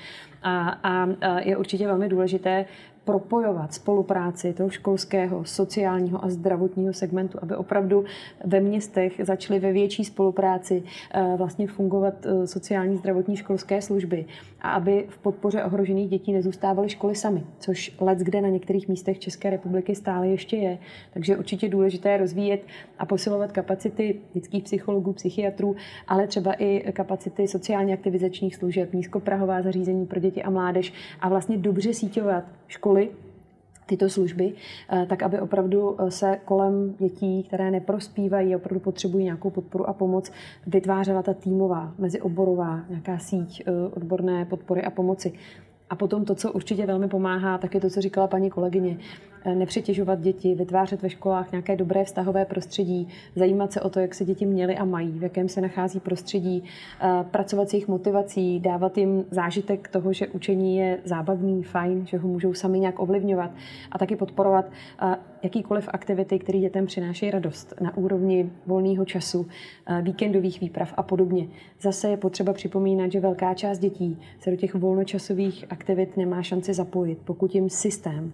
A, 0.43 0.69
a 0.69 1.09
je 1.41 1.57
určitě 1.57 1.87
velmi 1.87 2.09
důležité 2.09 2.65
propojovat 3.05 3.75
spolupráci 3.75 4.53
toho 4.53 4.71
školského, 4.71 5.45
sociálního 5.45 6.25
a 6.25 6.31
zdravotního 6.31 6.93
segmentu, 6.93 7.39
aby 7.43 7.57
opravdu 7.57 8.05
ve 8.45 8.61
městech 8.61 9.21
začaly 9.23 9.61
ve 9.61 9.73
větší 9.73 10.05
spolupráci 10.05 10.83
eh, 11.15 11.35
vlastně 11.37 11.67
fungovat 11.67 12.15
eh, 12.27 12.47
sociální, 12.47 12.97
zdravotní, 12.97 13.37
školské 13.37 13.83
služby 13.83 14.25
a 14.61 14.71
aby 14.71 15.05
v 15.09 15.19
podpoře 15.19 15.65
ohrožených 15.65 16.11
dětí 16.11 16.33
nezůstávaly 16.33 16.89
školy 16.89 17.15
sami, 17.15 17.43
což 17.59 17.97
let 18.01 18.19
kde 18.19 18.41
na 18.41 18.49
některých 18.49 18.89
místech 18.89 19.19
České 19.19 19.51
republiky 19.51 19.95
stále 19.95 20.29
ještě 20.29 20.57
je. 20.57 20.79
Takže 21.13 21.37
určitě 21.37 21.69
důležité 21.69 22.17
rozvíjet 22.17 22.63
a 22.99 23.07
posilovat 23.07 23.53
kapacity 23.53 24.21
dětských 24.33 24.65
psychologů, 24.65 25.13
psychiatrů, 25.13 25.77
ale 26.09 26.27
třeba 26.27 26.53
i 26.53 26.93
kapacity 26.93 27.49
sociálně 27.49 27.95
aktivizačních 27.95 28.57
služeb, 28.57 28.93
nízkoprahová 28.93 29.63
zařízení 29.63 30.07
pro 30.07 30.21
děti 30.21 30.43
a 30.43 30.51
mládež 30.51 30.93
a 31.21 31.29
vlastně 31.29 31.57
dobře 31.57 31.95
síťovat 31.95 32.45
školy, 32.69 32.94
tyto 33.87 34.09
služby, 34.09 34.53
eh, 34.53 35.07
tak 35.07 35.23
aby 35.23 35.41
opravdu 35.41 35.97
eh, 35.99 36.11
se 36.11 36.41
kolem 36.45 36.95
dětí, 36.99 37.43
které 37.43 37.71
neprospívají, 37.71 38.57
opravdu 38.57 38.81
potřebují 38.81 39.25
nějakou 39.25 39.51
podporu 39.51 39.89
a 39.89 39.93
pomoc, 39.93 40.33
vytvářela 40.67 41.23
ta 41.23 41.35
týmová, 41.35 41.95
mezioborová 41.99 42.81
nějaká 42.89 43.19
síť 43.19 43.63
eh, 43.67 43.73
odborné 43.97 44.45
podpory 44.45 44.83
a 44.83 44.91
pomoci. 44.91 45.33
A 45.91 45.97
potom 45.97 46.25
to, 46.25 46.35
co 46.35 46.53
určitě 46.53 46.87
velmi 46.87 47.09
pomáhá, 47.09 47.59
tak 47.59 47.75
je 47.75 47.81
to, 47.81 47.91
co 47.91 48.01
říkala 48.01 48.27
paní 48.27 48.51
kolegyně. 48.51 48.99
Eh, 49.47 49.55
nepřetěžovat 49.55 50.21
děti, 50.21 50.55
vytvářet 50.55 51.03
ve 51.03 51.11
školách 51.11 51.53
nějaké 51.53 51.77
dobré 51.77 52.05
vztahové 52.05 52.45
prostředí, 52.45 53.09
zajímat 53.37 53.73
se 53.73 53.81
o 53.81 53.91
to, 53.91 54.01
jak 54.01 54.15
se 54.15 54.25
děti 54.25 54.47
měly 54.47 54.77
a 54.77 54.85
mají, 54.85 55.19
v 55.19 55.23
jakém 55.23 55.49
se 55.49 55.61
nachází 55.61 56.01
prostředí, 56.01 56.65
eh, 57.01 57.25
pracovat 57.31 57.69
s 57.69 57.73
jejich 57.73 57.89
motivací, 57.89 58.61
dávat 58.61 58.99
jim 58.99 59.25
zážitek 59.31 59.89
toho, 59.89 60.13
že 60.13 60.29
učení 60.29 60.77
je 60.77 60.99
zábavný, 61.05 61.63
fajn, 61.63 62.07
že 62.07 62.19
ho 62.19 62.29
můžou 62.29 62.55
sami 62.55 62.81
nějak 62.81 63.01
ovlivňovat 63.01 63.51
a 63.93 63.99
taky 63.99 64.17
podporovat 64.17 64.67
eh, 65.03 65.17
jakýkoliv 65.43 65.89
aktivity, 65.93 66.39
které 66.39 66.59
dětem 66.59 66.87
přinášejí 66.87 67.31
radost 67.31 67.75
na 67.81 67.97
úrovni 67.97 68.51
volného 68.67 69.05
času, 69.05 69.47
víkendových 70.03 70.61
výprav 70.61 70.95
a 70.97 71.03
podobně. 71.03 71.49
Zase 71.81 72.09
je 72.09 72.17
potřeba 72.17 72.53
připomínat, 72.53 73.13
že 73.13 73.21
velká 73.21 73.55
část 73.55 73.79
dětí 73.79 74.19
se 74.41 74.51
do 74.51 74.57
těch 74.57 74.75
volnočasových 74.75 75.65
aktivit 75.71 76.17
nemá 76.17 76.43
šanci 76.43 76.75
zapojit, 76.75 77.19
pokud 77.25 77.55
jim 77.55 77.71
systém 77.71 78.33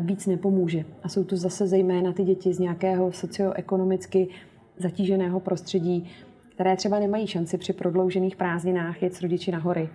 víc 0.00 0.26
nepomůže 0.26 0.49
pomůže. 0.50 0.84
A 1.02 1.08
jsou 1.08 1.24
to 1.24 1.36
zase 1.36 1.66
zejména 1.66 2.12
ty 2.12 2.24
děti 2.24 2.54
z 2.54 2.58
nějakého 2.58 3.12
socioekonomicky 3.12 4.28
zatíženého 4.78 5.40
prostředí, 5.40 6.10
které 6.54 6.76
třeba 6.76 6.98
nemají 6.98 7.26
šanci 7.26 7.58
při 7.58 7.72
prodloužených 7.72 8.36
prázdninách 8.36 9.02
jet 9.02 9.14
s 9.14 9.22
rodiči 9.22 9.52
na 9.52 9.58
hory 9.58 9.88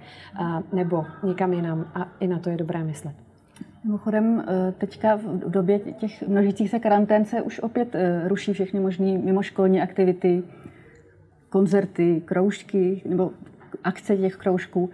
nebo 0.73 1.05
někam 1.23 1.53
jinam 1.53 1.91
a 1.93 2.07
i 2.19 2.27
na 2.27 2.39
to 2.39 2.49
je 2.49 2.57
dobré 2.57 2.83
myslet. 2.83 3.15
Mimochodem, 3.83 4.43
e, 4.47 4.71
teďka 4.71 5.15
v 5.15 5.49
době 5.49 5.79
těch 5.79 6.27
množících 6.27 6.69
se 6.69 6.79
karantén 6.79 7.25
se 7.25 7.41
už 7.41 7.59
opět 7.59 7.95
e, 7.95 8.27
ruší 8.27 8.53
všechny 8.53 8.79
možné 8.79 9.17
mimoškolní 9.17 9.81
aktivity, 9.81 10.43
koncerty, 11.49 12.21
kroužky 12.25 13.01
nebo 13.05 13.31
akce 13.83 14.17
těch 14.17 14.35
kroužků 14.35 14.89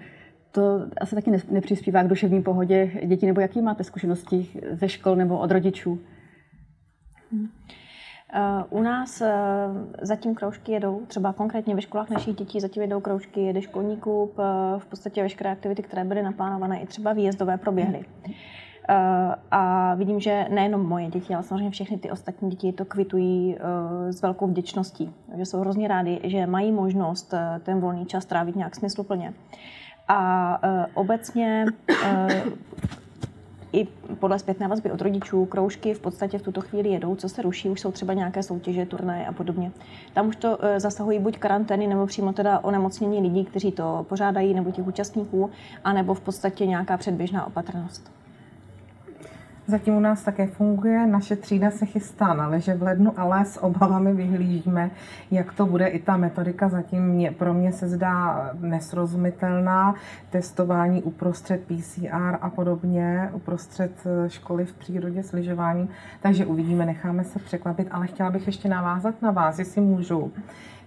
to 0.52 0.62
asi 1.02 1.16
taky 1.16 1.32
nepřispívá 1.50 2.04
k 2.04 2.08
duševní 2.08 2.42
pohodě 2.42 2.92
dětí, 3.06 3.26
nebo 3.26 3.42
jaký 3.42 3.62
máte 3.62 3.84
zkušenosti 3.84 4.50
ze 4.72 4.90
škol 4.90 5.16
nebo 5.16 5.38
od 5.40 5.52
rodičů? 5.52 6.00
U 8.70 8.82
nás 8.82 9.24
zatím 10.02 10.36
kroužky 10.36 10.72
jedou, 10.72 11.02
třeba 11.08 11.34
konkrétně 11.34 11.76
ve 11.76 11.82
školách 11.82 12.10
našich 12.10 12.36
dětí 12.36 12.60
zatím 12.60 12.82
jedou 12.82 13.00
kroužky, 13.00 13.42
jede 13.42 13.62
školní 13.62 13.98
klub, 13.98 14.38
v 14.78 14.86
podstatě 14.86 15.24
veškeré 15.24 15.52
aktivity, 15.52 15.84
které 15.84 16.04
byly 16.04 16.24
naplánované, 16.24 16.80
i 16.80 16.86
třeba 16.86 17.14
výjezdové 17.14 17.58
proběhly. 17.58 18.06
A 19.52 19.96
vidím, 19.96 20.20
že 20.20 20.46
nejenom 20.50 20.88
moje 20.88 21.08
děti, 21.08 21.34
ale 21.34 21.44
samozřejmě 21.44 21.70
všechny 21.70 21.98
ty 21.98 22.12
ostatní 22.12 22.50
děti 22.50 22.72
to 22.72 22.86
kvitují 22.86 23.58
s 24.10 24.22
velkou 24.22 24.48
vděčností. 24.48 25.14
Že 25.38 25.46
jsou 25.46 25.60
hrozně 25.60 25.88
rádi, 25.88 26.20
že 26.24 26.48
mají 26.48 26.72
možnost 26.72 27.34
ten 27.64 27.80
volný 27.80 28.06
čas 28.06 28.26
trávit 28.26 28.56
nějak 28.56 28.76
smysluplně. 28.76 29.34
A 30.14 30.60
obecně 30.94 31.66
i 33.74 33.88
podle 34.20 34.40
zpětné 34.40 34.68
vazby 34.68 34.92
od 34.92 35.02
rodičů 35.02 35.46
kroužky 35.46 35.94
v 35.94 36.00
podstatě 36.00 36.38
v 36.38 36.42
tuto 36.42 36.62
chvíli 36.62 36.90
jedou, 36.90 37.16
co 37.16 37.30
se 37.30 37.42
ruší, 37.42 37.70
už 37.70 37.82
jsou 37.82 37.92
třeba 37.92 38.14
nějaké 38.14 38.44
soutěže, 38.44 38.86
turnaje 38.86 39.26
a 39.26 39.32
podobně. 39.32 39.72
Tam 40.14 40.28
už 40.28 40.36
to 40.36 40.66
e, 40.66 40.80
zasahují 40.80 41.20
buď 41.20 41.38
karantény, 41.38 41.88
nebo 41.88 42.08
přímo 42.08 42.34
teda 42.34 42.60
onemocnění 42.60 43.22
lidí, 43.22 43.46
kteří 43.46 43.72
to 43.72 44.06
pořádají, 44.10 44.54
nebo 44.54 44.72
těch 44.72 44.88
účastníků, 44.88 45.50
anebo 45.84 46.14
v 46.14 46.22
podstatě 46.22 46.66
nějaká 46.66 46.98
předběžná 46.98 47.48
opatrnost. 47.48 48.21
Zatím 49.68 49.96
u 49.96 50.00
nás 50.00 50.24
také 50.24 50.48
funguje, 50.48 51.08
naše 51.08 51.36
třída 51.36 51.72
se 51.72 51.86
chystá 51.86 52.34
na 52.34 52.48
leže 52.48 52.74
v 52.74 52.84
lednu, 52.84 53.14
ale 53.18 53.46
s 53.46 53.64
obavami 53.64 54.14
vyhlížíme, 54.14 54.92
jak 55.32 55.54
to 55.54 55.66
bude. 55.66 55.88
I 55.88 56.00
ta 56.00 56.18
metodika 56.18 56.70
zatím 56.70 57.04
mě, 57.04 57.32
pro 57.32 57.54
mě 57.54 57.72
se 57.72 57.88
zdá 57.88 58.50
nesrozumitelná. 58.60 59.96
Testování 60.30 61.04
uprostřed 61.04 61.62
PCR 61.62 62.38
a 62.42 62.50
podobně, 62.50 63.30
uprostřed 63.34 63.92
eh, 64.06 64.30
školy 64.30 64.66
v 64.66 64.74
přírodě 64.74 65.24
s 65.24 65.32
lyžováním. 65.32 65.90
Takže 66.22 66.46
uvidíme, 66.46 66.86
necháme 66.86 67.24
se 67.24 67.40
překvapit, 67.40 67.88
ale 67.92 68.08
chtěla 68.08 68.30
bych 68.30 68.48
ještě 68.48 68.70
navázat 68.70 69.22
na 69.22 69.32
vás, 69.32 69.60
jestli 69.60 69.82
můžu. 69.82 70.32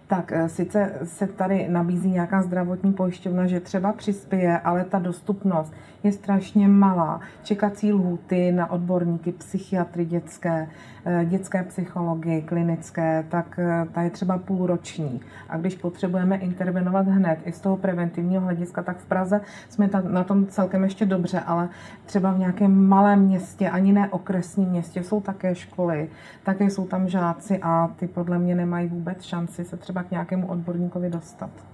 Tak 0.07 0.33
eh, 0.33 0.49
sice 0.49 0.93
se 1.05 1.27
tady 1.27 1.69
nabízí 1.69 2.11
nějaká 2.11 2.43
zdravotní 2.43 2.93
pojišťovna, 2.93 3.47
že 3.47 3.61
třeba 3.61 3.93
přispěje, 3.93 4.59
ale 4.59 4.85
ta 4.85 4.99
dostupnost 4.99 5.73
je 6.05 6.13
strašně 6.13 6.69
malá. 6.69 7.21
Čekací 7.43 7.93
lhuty 7.93 8.53
na 8.53 8.71
odborníky, 8.71 9.33
psychiatry 9.33 10.05
dětské, 10.05 10.69
eh, 11.05 11.25
dětské 11.25 11.63
psychologie, 11.63 12.43
klinické, 12.43 13.25
tak 13.29 13.59
eh, 13.59 13.87
ta 13.93 14.03
je 14.03 14.11
třeba 14.11 14.39
půlroční. 14.39 15.21
A 15.49 15.57
když 15.57 15.75
potřebujeme 15.75 16.37
intervenovat 16.37 17.07
hned 17.07 17.39
i 17.45 17.53
z 17.53 17.61
toho 17.61 17.77
preventivního 17.77 18.43
hlediska, 18.43 18.83
tak 18.83 18.99
v 18.99 19.07
Praze 19.07 19.41
jsme 19.69 19.91
na 20.09 20.25
tom 20.25 20.47
celkem 20.47 20.85
ještě 20.85 21.07
dobře, 21.07 21.41
ale 21.41 21.69
třeba 22.07 22.33
v 22.33 22.39
nějakém 22.39 22.87
malém 22.87 23.21
městě, 23.21 23.71
ani 23.71 23.93
ne 23.93 24.09
okresním 24.09 24.69
městě, 24.69 25.03
jsou 25.03 25.21
také 25.21 25.55
školy, 25.55 26.09
také 26.43 26.71
jsou 26.71 26.87
tam 26.87 27.09
žáci 27.09 27.59
a 27.63 27.91
ty 27.97 28.07
podle 28.07 28.39
mě 28.39 28.55
nemají 28.55 28.89
vůbec 28.89 29.23
šanci 29.23 29.65
se 29.65 29.77
třeba 29.77 30.03
k 30.03 30.11
nějakému 30.11 30.47
odborníkovi 30.47 31.11
dostat. 31.11 31.74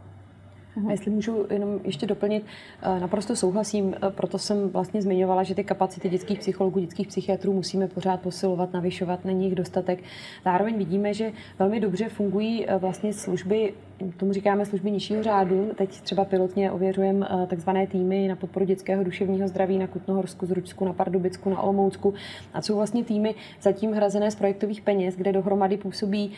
A 0.88 0.90
jestli 0.90 1.10
můžu 1.10 1.46
jenom 1.50 1.80
ještě 1.84 2.06
doplnit, 2.06 2.46
eh, 2.82 3.00
naprosto 3.00 3.36
souhlasím, 3.36 3.94
eh, 3.94 4.10
proto 4.10 4.38
jsem 4.38 4.68
vlastně 4.68 5.02
zmiňovala, 5.02 5.42
že 5.42 5.54
ty 5.54 5.64
kapacity 5.64 6.08
dětských 6.08 6.38
psychologů, 6.38 6.80
dětských 6.80 7.06
psychiatrů 7.06 7.52
musíme 7.52 7.88
pořád 7.88 8.20
posilovat, 8.20 8.72
navyšovat, 8.72 9.24
není 9.24 9.44
jich 9.44 9.54
dostatek. 9.54 10.02
Zároveň 10.44 10.78
vidíme, 10.78 11.14
že 11.14 11.32
velmi 11.58 11.80
dobře 11.80 12.08
fungují 12.08 12.66
eh, 12.66 12.78
vlastně 12.78 13.12
služby 13.12 13.72
tomu 14.16 14.32
říkáme 14.32 14.66
služby 14.66 14.90
nižšího 14.90 15.22
řádu. 15.22 15.70
Teď 15.76 16.00
třeba 16.00 16.24
pilotně 16.24 16.70
ověřujeme 16.70 17.28
takzvané 17.46 17.86
týmy 17.86 18.28
na 18.28 18.36
podporu 18.36 18.66
dětského 18.66 19.04
duševního 19.04 19.48
zdraví 19.48 19.78
na 19.78 19.86
Kutnohorsku, 19.86 20.46
Zručsku, 20.46 20.84
na 20.84 20.92
Pardubicku, 20.92 21.50
na 21.50 21.62
Olomoucku. 21.62 22.14
A 22.54 22.62
jsou 22.62 22.76
vlastně 22.76 23.04
týmy 23.04 23.34
zatím 23.62 23.92
hrazené 23.92 24.30
z 24.30 24.34
projektových 24.34 24.80
peněz, 24.80 25.16
kde 25.16 25.32
dohromady 25.32 25.76
působí 25.76 26.32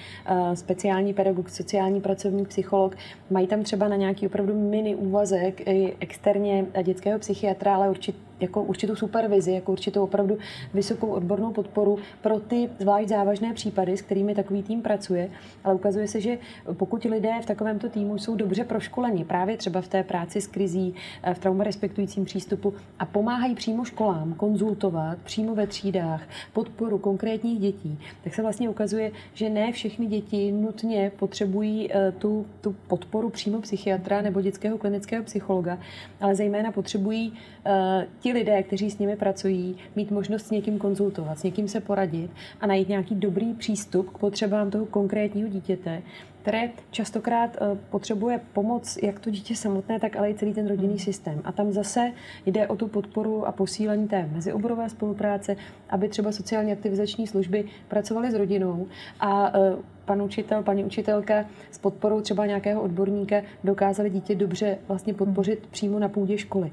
speciální 0.54 1.14
pedagog, 1.14 1.48
sociální 1.48 2.00
pracovník, 2.00 2.48
psycholog. 2.48 2.96
Mají 3.30 3.46
tam 3.46 3.62
třeba 3.62 3.88
na 3.88 3.96
nějaký 3.96 4.26
opravdu 4.26 4.70
mini 4.70 4.96
úvazek 4.96 5.68
i 5.68 5.94
externě 6.00 6.66
dětského 6.82 7.18
psychiatra, 7.18 7.74
ale 7.74 7.90
určitě 7.90 8.18
jako 8.42 8.62
určitou 8.62 8.96
supervizi, 8.96 9.52
jako 9.52 9.72
určitou 9.72 10.04
opravdu 10.04 10.38
vysokou 10.74 11.06
odbornou 11.06 11.52
podporu 11.52 11.98
pro 12.22 12.40
ty 12.40 12.70
zvlášť 12.78 13.08
závažné 13.08 13.54
případy, 13.54 13.96
s 13.96 14.02
kterými 14.02 14.34
takový 14.34 14.62
tým 14.62 14.82
pracuje. 14.82 15.30
Ale 15.64 15.74
ukazuje 15.74 16.08
se, 16.08 16.20
že 16.20 16.38
pokud 16.72 17.04
lidé 17.04 17.32
v 17.42 17.46
takovémto 17.46 17.88
týmu 17.88 18.18
jsou 18.18 18.36
dobře 18.36 18.64
proškoleni, 18.64 19.24
právě 19.24 19.56
třeba 19.56 19.80
v 19.80 19.88
té 19.88 20.02
práci 20.02 20.40
s 20.40 20.46
krizí, 20.46 20.94
v 21.32 21.38
trauma 21.38 21.64
respektujícím 21.64 22.24
přístupu 22.24 22.74
a 22.98 23.06
pomáhají 23.06 23.54
přímo 23.54 23.84
školám 23.84 24.34
konzultovat 24.34 25.18
přímo 25.18 25.54
ve 25.54 25.66
třídách 25.66 26.22
podporu 26.52 26.98
konkrétních 26.98 27.58
dětí, 27.58 27.98
tak 28.24 28.34
se 28.34 28.42
vlastně 28.42 28.68
ukazuje, 28.68 29.10
že 29.34 29.50
ne 29.50 29.72
všechny 29.72 30.06
děti 30.06 30.52
nutně 30.52 31.12
potřebují 31.18 31.92
eh, 31.92 32.12
tu, 32.12 32.46
tu 32.60 32.76
podporu 32.86 33.30
přímo 33.30 33.60
psychiatra 33.60 34.22
nebo 34.22 34.40
dětského 34.40 34.78
klinického 34.78 35.24
psychologa, 35.24 35.78
ale 36.20 36.34
zejména 36.34 36.72
potřebují 36.72 37.30
uh, 37.30 37.72
ti 38.20 38.31
lidé, 38.32 38.62
kteří 38.62 38.90
s 38.90 38.98
nimi 38.98 39.16
pracují, 39.16 39.76
mít 39.96 40.10
možnost 40.10 40.46
s 40.46 40.50
někým 40.50 40.78
konzultovat, 40.78 41.38
s 41.38 41.42
někým 41.42 41.68
se 41.68 41.80
poradit 41.80 42.30
a 42.60 42.66
najít 42.66 42.88
nějaký 42.88 43.14
dobrý 43.14 43.54
přístup 43.54 44.10
k 44.10 44.18
potřebám 44.18 44.70
toho 44.70 44.86
konkrétního 44.86 45.48
dítěte, 45.48 46.02
které 46.42 46.70
častokrát 46.90 47.56
eh, 47.56 47.78
potřebuje 47.90 48.40
pomoc 48.52 48.98
jak 49.02 49.20
to 49.20 49.30
dítě 49.30 49.56
samotné, 49.56 50.00
tak 50.00 50.16
ale 50.16 50.30
i 50.30 50.34
celý 50.34 50.54
ten 50.54 50.68
rodinný 50.68 50.98
systém. 50.98 51.40
A 51.44 51.52
tam 51.52 51.72
zase 51.72 52.12
jde 52.46 52.66
o 52.66 52.76
tu 52.76 52.88
podporu 52.88 53.46
a 53.46 53.52
posílení 53.52 54.08
té 54.08 54.28
mezioborové 54.32 54.88
spolupráce, 54.88 55.56
aby 55.90 56.08
třeba 56.08 56.32
sociálně 56.32 56.72
aktivizační 56.72 57.26
služby 57.26 57.64
pracovaly 57.88 58.30
s 58.30 58.34
rodinou 58.34 58.86
a 59.20 59.52
eh, 59.54 59.76
pan 60.04 60.22
učitel, 60.22 60.62
paní 60.62 60.84
učitelka 60.84 61.44
s 61.70 61.78
podporou 61.78 62.20
třeba 62.20 62.46
nějakého 62.46 62.82
odborníka 62.82 63.36
dokázali 63.64 64.10
dítě 64.10 64.34
dobře 64.34 64.78
vlastně 64.88 65.14
podpořit 65.14 65.66
přímo 65.70 65.98
na 65.98 66.08
půdě 66.08 66.38
školy 66.38 66.70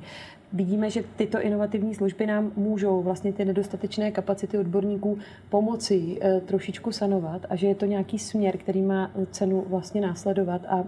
vidíme, 0.54 0.90
že 0.90 1.04
tyto 1.16 1.42
inovativní 1.42 1.96
služby 1.96 2.26
nám 2.26 2.52
můžou 2.56 3.02
vlastně 3.02 3.34
ty 3.34 3.46
nedostatečné 3.46 4.12
kapacity 4.12 4.58
odborníků 4.58 5.18
pomoci 5.50 6.18
e, 6.22 6.42
trošičku 6.42 6.92
sanovat 6.92 7.46
a 7.50 7.56
že 7.56 7.68
je 7.68 7.76
to 7.76 7.86
nějaký 7.86 8.20
směr, 8.20 8.58
který 8.58 8.82
má 8.82 9.12
cenu 9.32 9.66
vlastně 9.68 10.02
následovat 10.02 10.62
a 10.66 10.84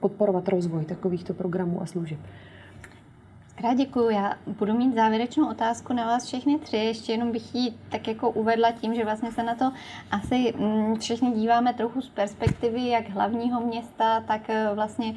podporovat 0.00 0.48
rozvoj 0.48 0.84
takovýchto 0.84 1.34
programů 1.34 1.82
a 1.82 1.86
služeb. 1.86 2.18
Rád 3.60 3.74
děkuju. 3.74 4.10
Já 4.10 4.34
budu 4.46 4.74
mít 4.74 4.94
závěrečnou 4.94 5.50
otázku 5.50 5.92
na 5.92 6.06
vás 6.06 6.26
všechny 6.26 6.58
tři. 6.58 6.76
Ještě 6.76 7.12
jenom 7.12 7.32
bych 7.32 7.54
ji 7.54 7.74
tak 7.88 8.08
jako 8.08 8.30
uvedla 8.30 8.72
tím, 8.72 8.94
že 8.94 9.04
vlastně 9.04 9.32
se 9.32 9.42
na 9.42 9.54
to 9.54 9.72
asi 10.10 10.54
mm, 10.58 10.96
všichni 10.98 11.32
díváme 11.32 11.74
trochu 11.74 12.00
z 12.00 12.08
perspektivy 12.08 12.88
jak 12.88 13.08
hlavního 13.08 13.60
města, 13.60 14.20
tak 14.20 14.50
eh, 14.50 14.70
vlastně 14.74 15.14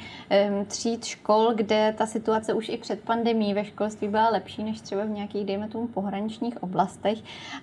tříd 0.67 1.05
škol, 1.05 1.53
kde 1.55 1.95
ta 1.97 2.05
situace 2.05 2.53
už 2.53 2.69
i 2.69 2.77
před 2.77 2.99
pandemí 2.99 3.53
ve 3.53 3.65
školství 3.65 4.07
byla 4.07 4.29
lepší 4.29 4.63
než 4.63 4.81
třeba 4.81 5.03
v 5.03 5.09
nějakých, 5.09 5.45
dejme 5.45 5.67
tomu, 5.67 5.87
pohraničních 5.87 6.63
oblastech. 6.63 7.19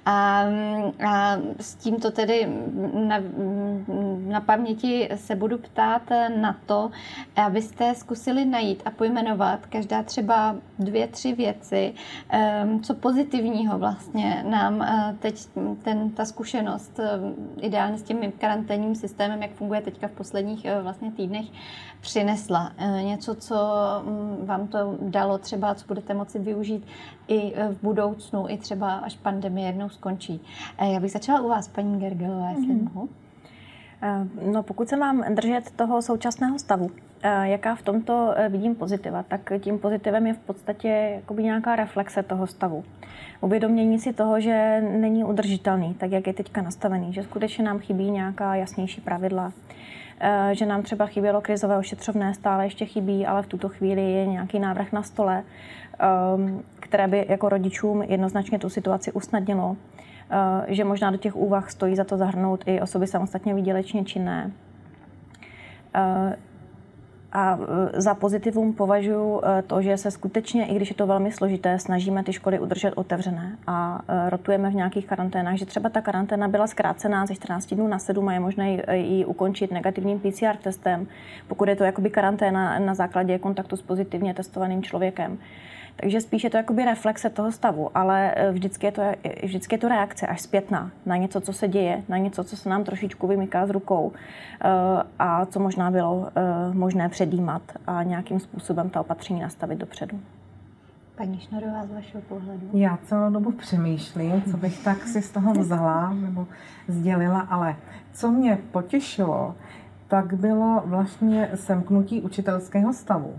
A, 0.07 0.45
a 1.09 1.37
s 1.61 1.75
tímto 1.75 2.11
tedy 2.11 2.49
na, 2.95 3.21
na 4.27 4.41
paměti 4.41 5.09
se 5.15 5.35
budu 5.37 5.59
ptát 5.59 6.03
na 6.37 6.57
to, 6.67 6.91
abyste 7.37 7.95
zkusili 7.95 8.45
najít 8.45 8.83
a 8.85 8.91
pojmenovat 8.91 9.67
každá 9.67 10.03
třeba 10.03 10.57
dvě, 10.79 11.09
tři 11.09 11.33
věci, 11.33 11.95
ehm, 12.29 12.81
co 12.81 12.95
pozitivního 12.95 13.79
vlastně 13.79 14.45
nám 14.49 14.83
eh, 14.83 15.17
teď 15.19 15.49
ten, 15.83 16.11
ta 16.11 16.25
zkušenost 16.25 17.01
eh, 17.01 17.21
ideálně 17.61 17.99
s 17.99 18.03
tím 18.03 18.33
karanténním 18.33 18.95
systémem, 18.95 19.43
jak 19.43 19.51
funguje 19.51 19.81
teďka 19.81 20.09
v 20.09 20.11
posledních 20.13 20.65
eh, 20.65 20.83
vlastně 20.83 21.13
týdnech, 21.13 21.47
přinesla. 22.01 22.73
Něco, 23.03 23.35
co 23.35 23.57
mm, 24.05 24.47
vám 24.47 24.67
to 24.67 24.99
dalo 25.01 25.39
třeba, 25.39 25.75
co 25.75 25.87
budete 25.87 26.15
moci 26.15 26.39
využít 26.39 26.87
i 27.29 27.55
v 27.71 27.83
budoucnu, 27.83 28.49
i 28.49 28.59
třeba 28.59 28.95
až 28.95 29.17
pandemie 29.17 29.67
jednou 29.67 29.89
skončí. 29.89 30.41
Já 30.93 31.01
bych 31.01 31.13
začala 31.13 31.41
u 31.41 31.49
vás, 31.49 31.69
paní 31.69 32.01
Gergelová, 32.01 32.51
jestli 32.51 32.75
mm-hmm. 32.75 32.93
mohu. 32.95 33.09
No, 34.53 34.63
pokud 34.63 34.89
se 34.89 34.97
mám 34.97 35.35
držet 35.35 35.71
toho 35.71 36.03
současného 36.03 36.59
stavu, 36.59 36.91
Eh, 36.91 37.06
jaká 37.23 37.75
v 37.75 37.83
tomto 37.83 38.35
eh, 38.37 38.49
vidím 38.49 38.75
pozitiva, 38.75 39.23
tak 39.23 39.53
tím 39.59 39.79
pozitivem 39.79 40.27
je 40.27 40.35
v 40.35 40.39
podstatě 40.39 40.89
jakoby 41.15 41.43
nějaká 41.43 41.77
reflexe 41.77 42.23
toho 42.23 42.47
stavu. 42.47 42.85
Uvědomění 43.41 43.99
si 43.99 44.13
toho, 44.13 44.41
že 44.41 44.81
není 44.81 45.25
udržitelný, 45.25 45.95
tak 45.95 46.11
jak 46.11 46.27
je 46.27 46.33
teďka 46.33 46.63
nastavený, 46.63 47.13
že 47.13 47.23
skutečně 47.23 47.65
nám 47.65 47.79
chybí 47.79 48.11
nějaká 48.11 48.55
jasnější 48.55 49.01
pravidla, 49.01 49.53
eh, 50.21 50.51
že 50.53 50.67
nám 50.67 50.83
třeba 50.83 51.07
chybělo 51.07 51.41
krizové 51.41 51.79
ošetřovné, 51.79 52.35
stále 52.35 52.67
ještě 52.67 52.87
chybí, 52.87 53.27
ale 53.27 53.43
v 53.43 53.47
tuto 53.47 53.69
chvíli 53.69 54.13
je 54.13 54.27
nějaký 54.27 54.59
návrh 54.59 54.93
na 54.93 55.03
stole, 55.03 55.43
ehm, 55.99 56.63
které 56.81 57.09
by 57.09 57.27
jako 57.29 57.49
rodičům 57.49 58.03
jednoznačně 58.03 58.59
tu 58.59 58.69
situaci 58.69 59.13
usnadnilo, 59.13 59.77
že 60.69 60.85
možná 60.85 61.11
do 61.11 61.17
těch 61.17 61.37
úvah 61.37 61.71
stojí 61.71 61.97
za 61.97 62.05
to 62.05 62.17
zahrnout 62.17 62.65
i 62.67 62.81
osoby 62.81 63.07
samostatně 63.07 63.55
výdělečně 63.55 64.05
činné 64.05 64.51
A 67.37 67.59
e, 67.97 68.01
za 68.01 68.15
pozitivum 68.15 68.73
považuji 68.73 69.41
e, 69.45 69.63
to, 69.63 69.83
že 69.83 69.97
se 69.97 70.11
skutečně, 70.11 70.67
i 70.67 70.77
když 70.77 70.89
je 70.89 70.97
to 70.97 71.07
velmi 71.07 71.33
složité, 71.33 71.79
snažíme 71.79 72.25
ty 72.25 72.33
školy 72.33 72.59
udržet 72.59 72.93
otevřené 72.97 73.57
a 73.67 74.01
e, 74.09 74.31
rotujeme 74.31 74.71
v 74.71 74.75
nějakých 74.75 75.07
karanténách, 75.07 75.57
že 75.57 75.67
třeba 75.67 75.89
ta 75.89 76.01
karanténa 76.01 76.49
byla 76.49 76.67
zkrácená 76.67 77.27
ze 77.27 77.35
14 77.35 77.75
dnů 77.75 77.89
na 77.89 77.99
7 77.99 78.29
a 78.29 78.33
je 78.33 78.41
možné 78.41 78.71
ji 78.93 79.25
ukončit 79.25 79.71
negativním 79.71 80.21
PCR 80.21 80.57
testem, 80.63 81.07
pokud 81.49 81.69
je 81.69 81.77
to 81.77 81.85
jakoby 81.85 82.11
karanténa 82.11 82.79
na 82.79 82.95
základě 82.95 83.39
kontaktu 83.39 83.77
s 83.77 83.83
pozitivně 83.83 84.35
testovaným 84.35 84.83
člověkem. 84.83 85.39
Takže 85.97 86.21
spíš 86.21 86.45
je 86.45 86.51
to 86.51 86.57
jakoby 86.57 86.85
reflexe 86.85 87.31
toho 87.31 87.53
stavu, 87.53 87.91
ale 87.95 88.35
eh, 88.35 88.53
vždycky 88.53 88.87
je 88.87 88.93
to, 88.93 89.03
vždycky 89.45 89.75
je 89.75 89.79
to 89.79 89.89
reakce 89.89 90.27
až 90.27 90.41
zpětná 90.41 90.91
na 91.07 91.17
něco, 91.17 91.41
co 91.41 91.53
se 91.53 91.69
děje, 91.69 92.03
na 92.09 92.17
něco, 92.19 92.45
co 92.45 92.57
se 92.57 92.69
nám 92.69 92.85
trošičku 92.85 93.27
vymyká 93.27 93.67
z 93.67 93.71
rukou 93.71 94.13
eh, 94.13 94.69
a 95.19 95.47
co 95.47 95.61
možná 95.61 95.91
bylo 95.91 96.29
eh, 96.29 96.75
možné 96.75 97.09
předjímat 97.09 97.63
a 97.87 98.03
nějakým 98.03 98.41
způsobem 98.41 98.91
ta 98.91 99.01
opatření 99.01 99.41
nastavit 99.41 99.79
dopředu. 99.79 100.21
Paní 101.17 101.39
Šnorová, 101.41 101.87
z 101.87 101.93
vašeho 101.93 102.23
pohledu? 102.23 102.71
Já 102.73 102.99
celou 103.05 103.31
dobu 103.31 103.53
přemýšlím, 103.53 104.43
co 104.51 104.57
bych 104.57 104.85
tak 104.85 105.03
si 105.07 105.23
z 105.23 105.31
toho 105.31 105.53
vzala 105.53 106.13
nebo 106.13 106.47
sdělila, 106.89 107.41
ale 107.41 107.77
co 108.13 108.31
mě 108.31 108.59
potěšilo, 108.73 109.55
tak 110.09 110.35
bylo 110.35 110.83
vlastně 110.85 111.51
semknutí 111.55 112.23
učitelského 112.23 112.93
stavu 112.93 113.35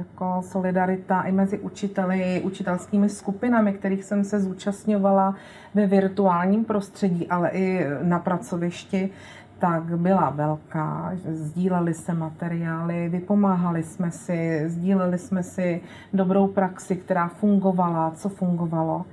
jako 0.00 0.42
solidarita 0.46 1.22
i 1.22 1.32
mezi 1.32 1.58
učiteli, 1.58 2.42
učitelskými 2.44 3.08
skupinami, 3.08 3.72
kterých 3.72 4.04
jsem 4.04 4.24
se 4.24 4.40
zúčastňovala 4.40 5.34
ve 5.74 5.86
virtuálním 5.86 6.64
prostředí, 6.64 7.28
ale 7.28 7.50
i 7.50 7.86
na 8.02 8.18
pracovišti, 8.18 9.10
tak 9.58 9.82
byla 9.82 10.30
velká. 10.30 11.12
Sdíleli 11.24 11.94
se 11.94 12.14
materiály, 12.14 13.08
vypomáhali 13.08 13.82
jsme 13.82 14.10
si, 14.10 14.64
sdíleli 14.66 15.18
jsme 15.18 15.42
si 15.42 15.80
dobrou 16.12 16.46
praxi, 16.46 16.96
která 16.96 17.28
fungovala, 17.28 18.10
co 18.10 18.28
fungovalo. 18.28 19.04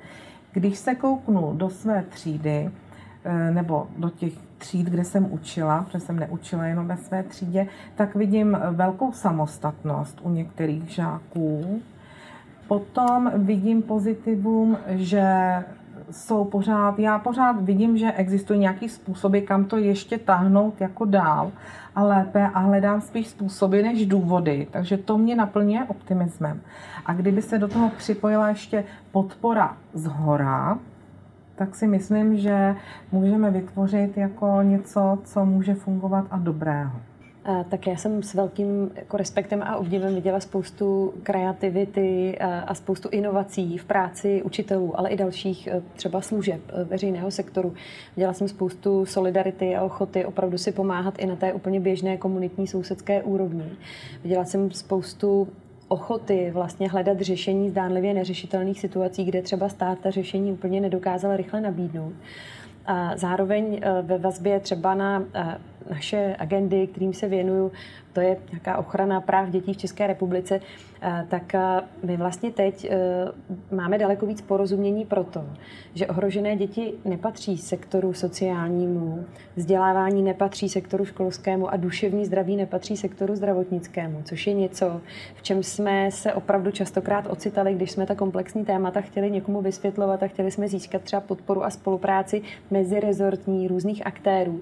Když 0.51 0.77
se 0.77 0.95
kouknu 0.95 1.53
do 1.53 1.69
své 1.69 2.03
třídy, 2.09 2.69
eh, 3.23 3.51
nebo 3.51 3.87
do 3.97 4.09
těch 4.09 4.46
tříd, 4.57 4.87
kde 4.87 5.03
jsem 5.03 5.33
učila, 5.33 5.83
protože 5.83 5.99
jsem 5.99 6.19
neučila 6.19 6.65
jenom 6.65 6.87
ve 6.87 6.97
své 6.97 7.23
třídě, 7.23 7.67
tak 7.95 8.15
vidím 8.15 8.57
velkou 8.71 9.11
samostatnost 9.11 10.19
u 10.23 10.29
některých 10.29 10.89
žáků. 10.89 11.81
Potom 12.67 13.31
vidím 13.35 13.81
pozitivum, 13.81 14.77
že 14.87 15.23
jsou 16.11 16.45
pořád, 16.45 16.99
já 16.99 17.19
pořád 17.19 17.61
vidím, 17.61 17.97
že 17.97 18.11
existují 18.11 18.59
nějaký 18.59 18.89
způsoby, 18.89 19.39
kam 19.39 19.65
to 19.65 19.77
ještě 19.77 20.17
tahnout 20.17 20.81
jako 20.81 21.05
dál 21.05 21.51
a 21.95 22.03
lépe 22.03 22.49
a 22.53 22.59
hledám 22.59 23.01
spíš 23.01 23.27
způsoby 23.27 23.81
než 23.81 24.05
důvody, 24.05 24.67
takže 24.71 24.97
to 24.97 25.17
mě 25.17 25.35
naplňuje 25.35 25.83
optimismem. 25.83 26.61
A 27.05 27.13
kdyby 27.13 27.41
se 27.41 27.57
do 27.57 27.67
toho 27.67 27.89
připojila 27.97 28.49
ještě 28.49 28.83
podpora 29.11 29.77
z 29.93 30.05
hora, 30.05 30.77
tak 31.57 31.75
si 31.75 31.87
myslím, 31.87 32.37
že 32.37 32.75
můžeme 33.11 33.51
vytvořit 33.51 34.17
jako 34.17 34.61
něco, 34.61 35.17
co 35.23 35.45
může 35.45 35.73
fungovat 35.73 36.25
a 36.31 36.37
dobrého. 36.37 36.91
Tak 37.69 37.87
já 37.87 37.95
jsem 37.95 38.23
s 38.23 38.33
velkým 38.33 38.91
jako 38.95 39.17
respektem 39.17 39.63
a 39.63 39.75
obdivem 39.75 40.15
viděla 40.15 40.39
spoustu 40.39 41.13
kreativity 41.23 42.37
a 42.39 42.75
spoustu 42.75 43.09
inovací 43.09 43.77
v 43.77 43.85
práci 43.85 44.43
učitelů, 44.43 44.99
ale 44.99 45.09
i 45.09 45.17
dalších 45.17 45.67
e, 45.67 45.81
třeba 45.95 46.21
služeb 46.21 46.61
e, 46.69 46.83
veřejného 46.83 47.31
sektoru. 47.31 47.73
Viděla 48.15 48.33
jsem 48.33 48.47
spoustu 48.47 49.05
solidarity 49.05 49.75
a 49.75 49.83
ochoty 49.83 50.25
opravdu 50.25 50.57
si 50.57 50.71
pomáhat 50.71 51.19
i 51.19 51.25
na 51.25 51.35
té 51.35 51.53
úplně 51.53 51.79
běžné 51.79 52.17
komunitní 52.17 52.67
sousedské 52.67 53.23
úrovni. 53.23 53.71
Viděla 54.23 54.45
jsem 54.45 54.71
spoustu 54.71 55.47
ochoty 55.87 56.51
vlastně 56.53 56.89
hledat 56.89 57.21
řešení 57.21 57.69
zdánlivě 57.69 58.13
neřešitelných 58.13 58.79
situací, 58.79 59.25
kde 59.25 59.41
třeba 59.41 59.69
stát 59.69 59.99
ta 59.99 60.11
řešení 60.11 60.51
úplně 60.51 60.81
nedokázal 60.81 61.35
rychle 61.35 61.61
nabídnout. 61.61 62.13
A 62.87 63.17
zároveň 63.17 63.79
e, 63.81 64.01
ve 64.01 64.17
vazbě 64.17 64.59
třeba 64.59 64.95
na 64.95 65.23
naše 65.89 66.35
agendy, 66.39 66.87
kterým 66.87 67.13
se 67.13 67.27
věnuju, 67.27 67.71
to 68.13 68.21
je 68.21 68.37
nějaká 68.51 68.77
ochrana 68.77 69.21
práv 69.21 69.49
dětí 69.49 69.73
v 69.73 69.77
České 69.77 70.07
republice, 70.07 70.59
tak 71.27 71.55
my 72.03 72.17
vlastně 72.17 72.51
teď 72.51 72.91
máme 73.71 73.97
daleko 73.97 74.25
víc 74.25 74.41
porozumění 74.41 75.05
pro 75.05 75.23
to, 75.23 75.45
že 75.93 76.07
ohrožené 76.07 76.55
děti 76.55 76.93
nepatří 77.05 77.57
sektoru 77.57 78.13
sociálnímu, 78.13 79.25
vzdělávání 79.55 80.23
nepatří 80.23 80.69
sektoru 80.69 81.05
školskému 81.05 81.73
a 81.73 81.75
duševní 81.75 82.25
zdraví 82.25 82.55
nepatří 82.55 82.97
sektoru 82.97 83.35
zdravotnickému, 83.35 84.21
což 84.23 84.47
je 84.47 84.53
něco, 84.53 85.01
v 85.35 85.41
čem 85.41 85.63
jsme 85.63 86.11
se 86.11 86.33
opravdu 86.33 86.71
častokrát 86.71 87.27
ocitali, 87.29 87.73
když 87.73 87.91
jsme 87.91 88.05
ta 88.05 88.15
komplexní 88.15 88.65
témata 88.65 89.01
chtěli 89.01 89.31
někomu 89.31 89.61
vysvětlovat 89.61 90.23
a 90.23 90.27
chtěli 90.27 90.51
jsme 90.51 90.67
získat 90.67 91.01
třeba 91.01 91.21
podporu 91.21 91.63
a 91.63 91.69
spolupráci 91.69 92.41
mezi 92.77 92.99
rezortní 92.99 93.67
různých 93.67 94.07
aktérů. 94.07 94.61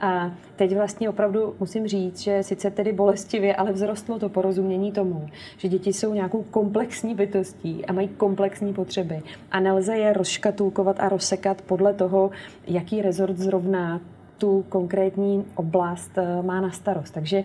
A 0.00 0.34
teď 0.56 0.74
vlastně 0.74 1.08
opravdu 1.08 1.54
musím 1.60 1.86
říct, 1.88 2.20
že 2.20 2.42
sice 2.42 2.70
tedy 2.70 2.92
bolestivě, 2.92 3.56
ale 3.56 3.72
vzrostlo 3.72 4.18
to 4.18 4.28
porozumění 4.28 4.92
tomu, 4.92 5.28
že 5.56 5.68
děti 5.68 5.92
jsou 5.92 6.14
nějakou 6.14 6.42
komplexní 6.42 7.14
bytostí 7.14 7.86
a 7.86 7.92
mají 7.92 8.08
komplexní 8.08 8.72
potřeby 8.74 9.22
a 9.50 9.60
nelze 9.60 9.96
je 9.96 10.12
rozškatulkovat 10.12 11.00
a 11.00 11.08
rozsekat 11.08 11.62
podle 11.62 11.94
toho, 11.94 12.30
jaký 12.66 13.02
rezort 13.02 13.36
zrovna 13.36 14.00
tu 14.38 14.64
konkrétní 14.68 15.44
oblast 15.54 16.18
eh, 16.18 16.42
má 16.42 16.60
na 16.60 16.70
starost. 16.70 17.10
Takže 17.10 17.44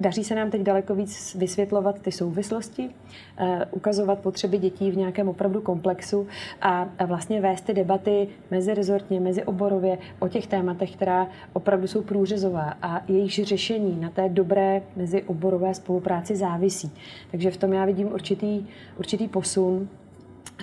daří 0.00 0.24
se 0.24 0.34
nám 0.34 0.50
teď 0.50 0.62
daleko 0.62 0.94
víc 0.94 1.34
vysvětlovat 1.34 1.98
ty 1.98 2.12
souvislosti, 2.12 2.90
eh, 3.38 3.66
ukazovat 3.70 4.18
potřeby 4.18 4.58
dětí 4.58 4.90
v 4.90 4.96
nějakém 4.96 5.28
opravdu 5.28 5.60
komplexu 5.60 6.26
a 6.60 6.88
vlastně 7.06 7.40
vést 7.40 7.60
ty 7.60 7.74
debaty 7.74 8.28
mezirezortně, 8.50 9.20
mezioborově 9.20 9.98
o 10.18 10.28
těch 10.28 10.46
tématech, 10.46 10.92
která 10.92 11.28
opravdu 11.52 11.86
jsou 11.86 12.02
průřezová 12.02 12.74
a 12.82 13.02
jejich 13.08 13.44
řešení 13.44 14.00
na 14.00 14.10
té 14.10 14.28
dobré 14.28 14.82
mezioborové 14.96 15.74
spolupráci 15.74 16.36
závisí. 16.36 16.92
Takže 17.30 17.50
v 17.50 17.56
tom 17.56 17.72
já 17.72 17.84
vidím 17.84 18.12
určitý, 18.12 18.66
určitý 18.98 19.28
posun 19.28 19.88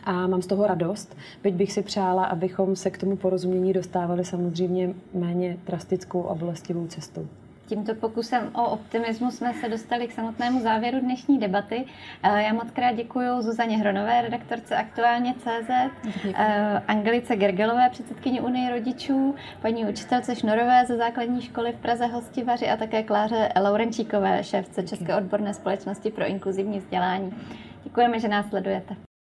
a 0.03 0.27
mám 0.27 0.41
z 0.41 0.47
toho 0.47 0.67
radost. 0.67 1.17
Byť 1.43 1.55
bych 1.55 1.71
si 1.71 1.81
přála, 1.81 2.25
abychom 2.25 2.75
se 2.75 2.89
k 2.89 2.97
tomu 2.97 3.15
porozumění 3.15 3.73
dostávali 3.73 4.25
samozřejmě 4.25 4.93
méně 5.13 5.57
drastickou 5.65 6.29
a 6.29 6.35
bolestivou 6.35 6.87
cestou. 6.87 7.27
Tímto 7.67 7.95
pokusem 7.95 8.49
o 8.55 8.69
optimismus 8.69 9.35
jsme 9.35 9.53
se 9.53 9.69
dostali 9.69 10.07
k 10.07 10.11
samotnému 10.11 10.61
závěru 10.61 10.99
dnešní 10.99 11.39
debaty. 11.39 11.85
Eh, 12.23 12.43
já 12.43 12.53
moc 12.53 12.71
krát 12.71 12.91
děkuji 12.91 13.41
Zuzaně 13.41 13.77
Hronové, 13.77 14.21
redaktorce 14.21 14.75
Aktuálně 14.75 15.33
CZ, 15.33 15.69
eh, 16.35 16.81
Angelice 16.87 17.35
Gergelové, 17.35 17.89
předsedkyni 17.89 18.41
Unie 18.41 18.69
rodičů, 18.69 19.35
paní 19.61 19.85
učitelce 19.85 20.35
Šnorové 20.35 20.85
ze 20.85 20.97
základní 20.97 21.41
školy 21.41 21.71
v 21.71 21.81
Praze 21.81 22.05
Hostivaři 22.05 22.69
a 22.69 22.77
také 22.77 23.03
Kláře 23.03 23.49
Laurenčíkové, 23.61 24.43
šéfce 24.43 24.83
České 24.83 25.15
odborné 25.15 25.53
společnosti 25.53 26.11
pro 26.11 26.25
inkluzivní 26.25 26.79
vzdělání. 26.79 27.33
Děkujeme, 27.83 28.19
že 28.19 28.27
nás 28.27 28.49
sledujete. 28.49 28.95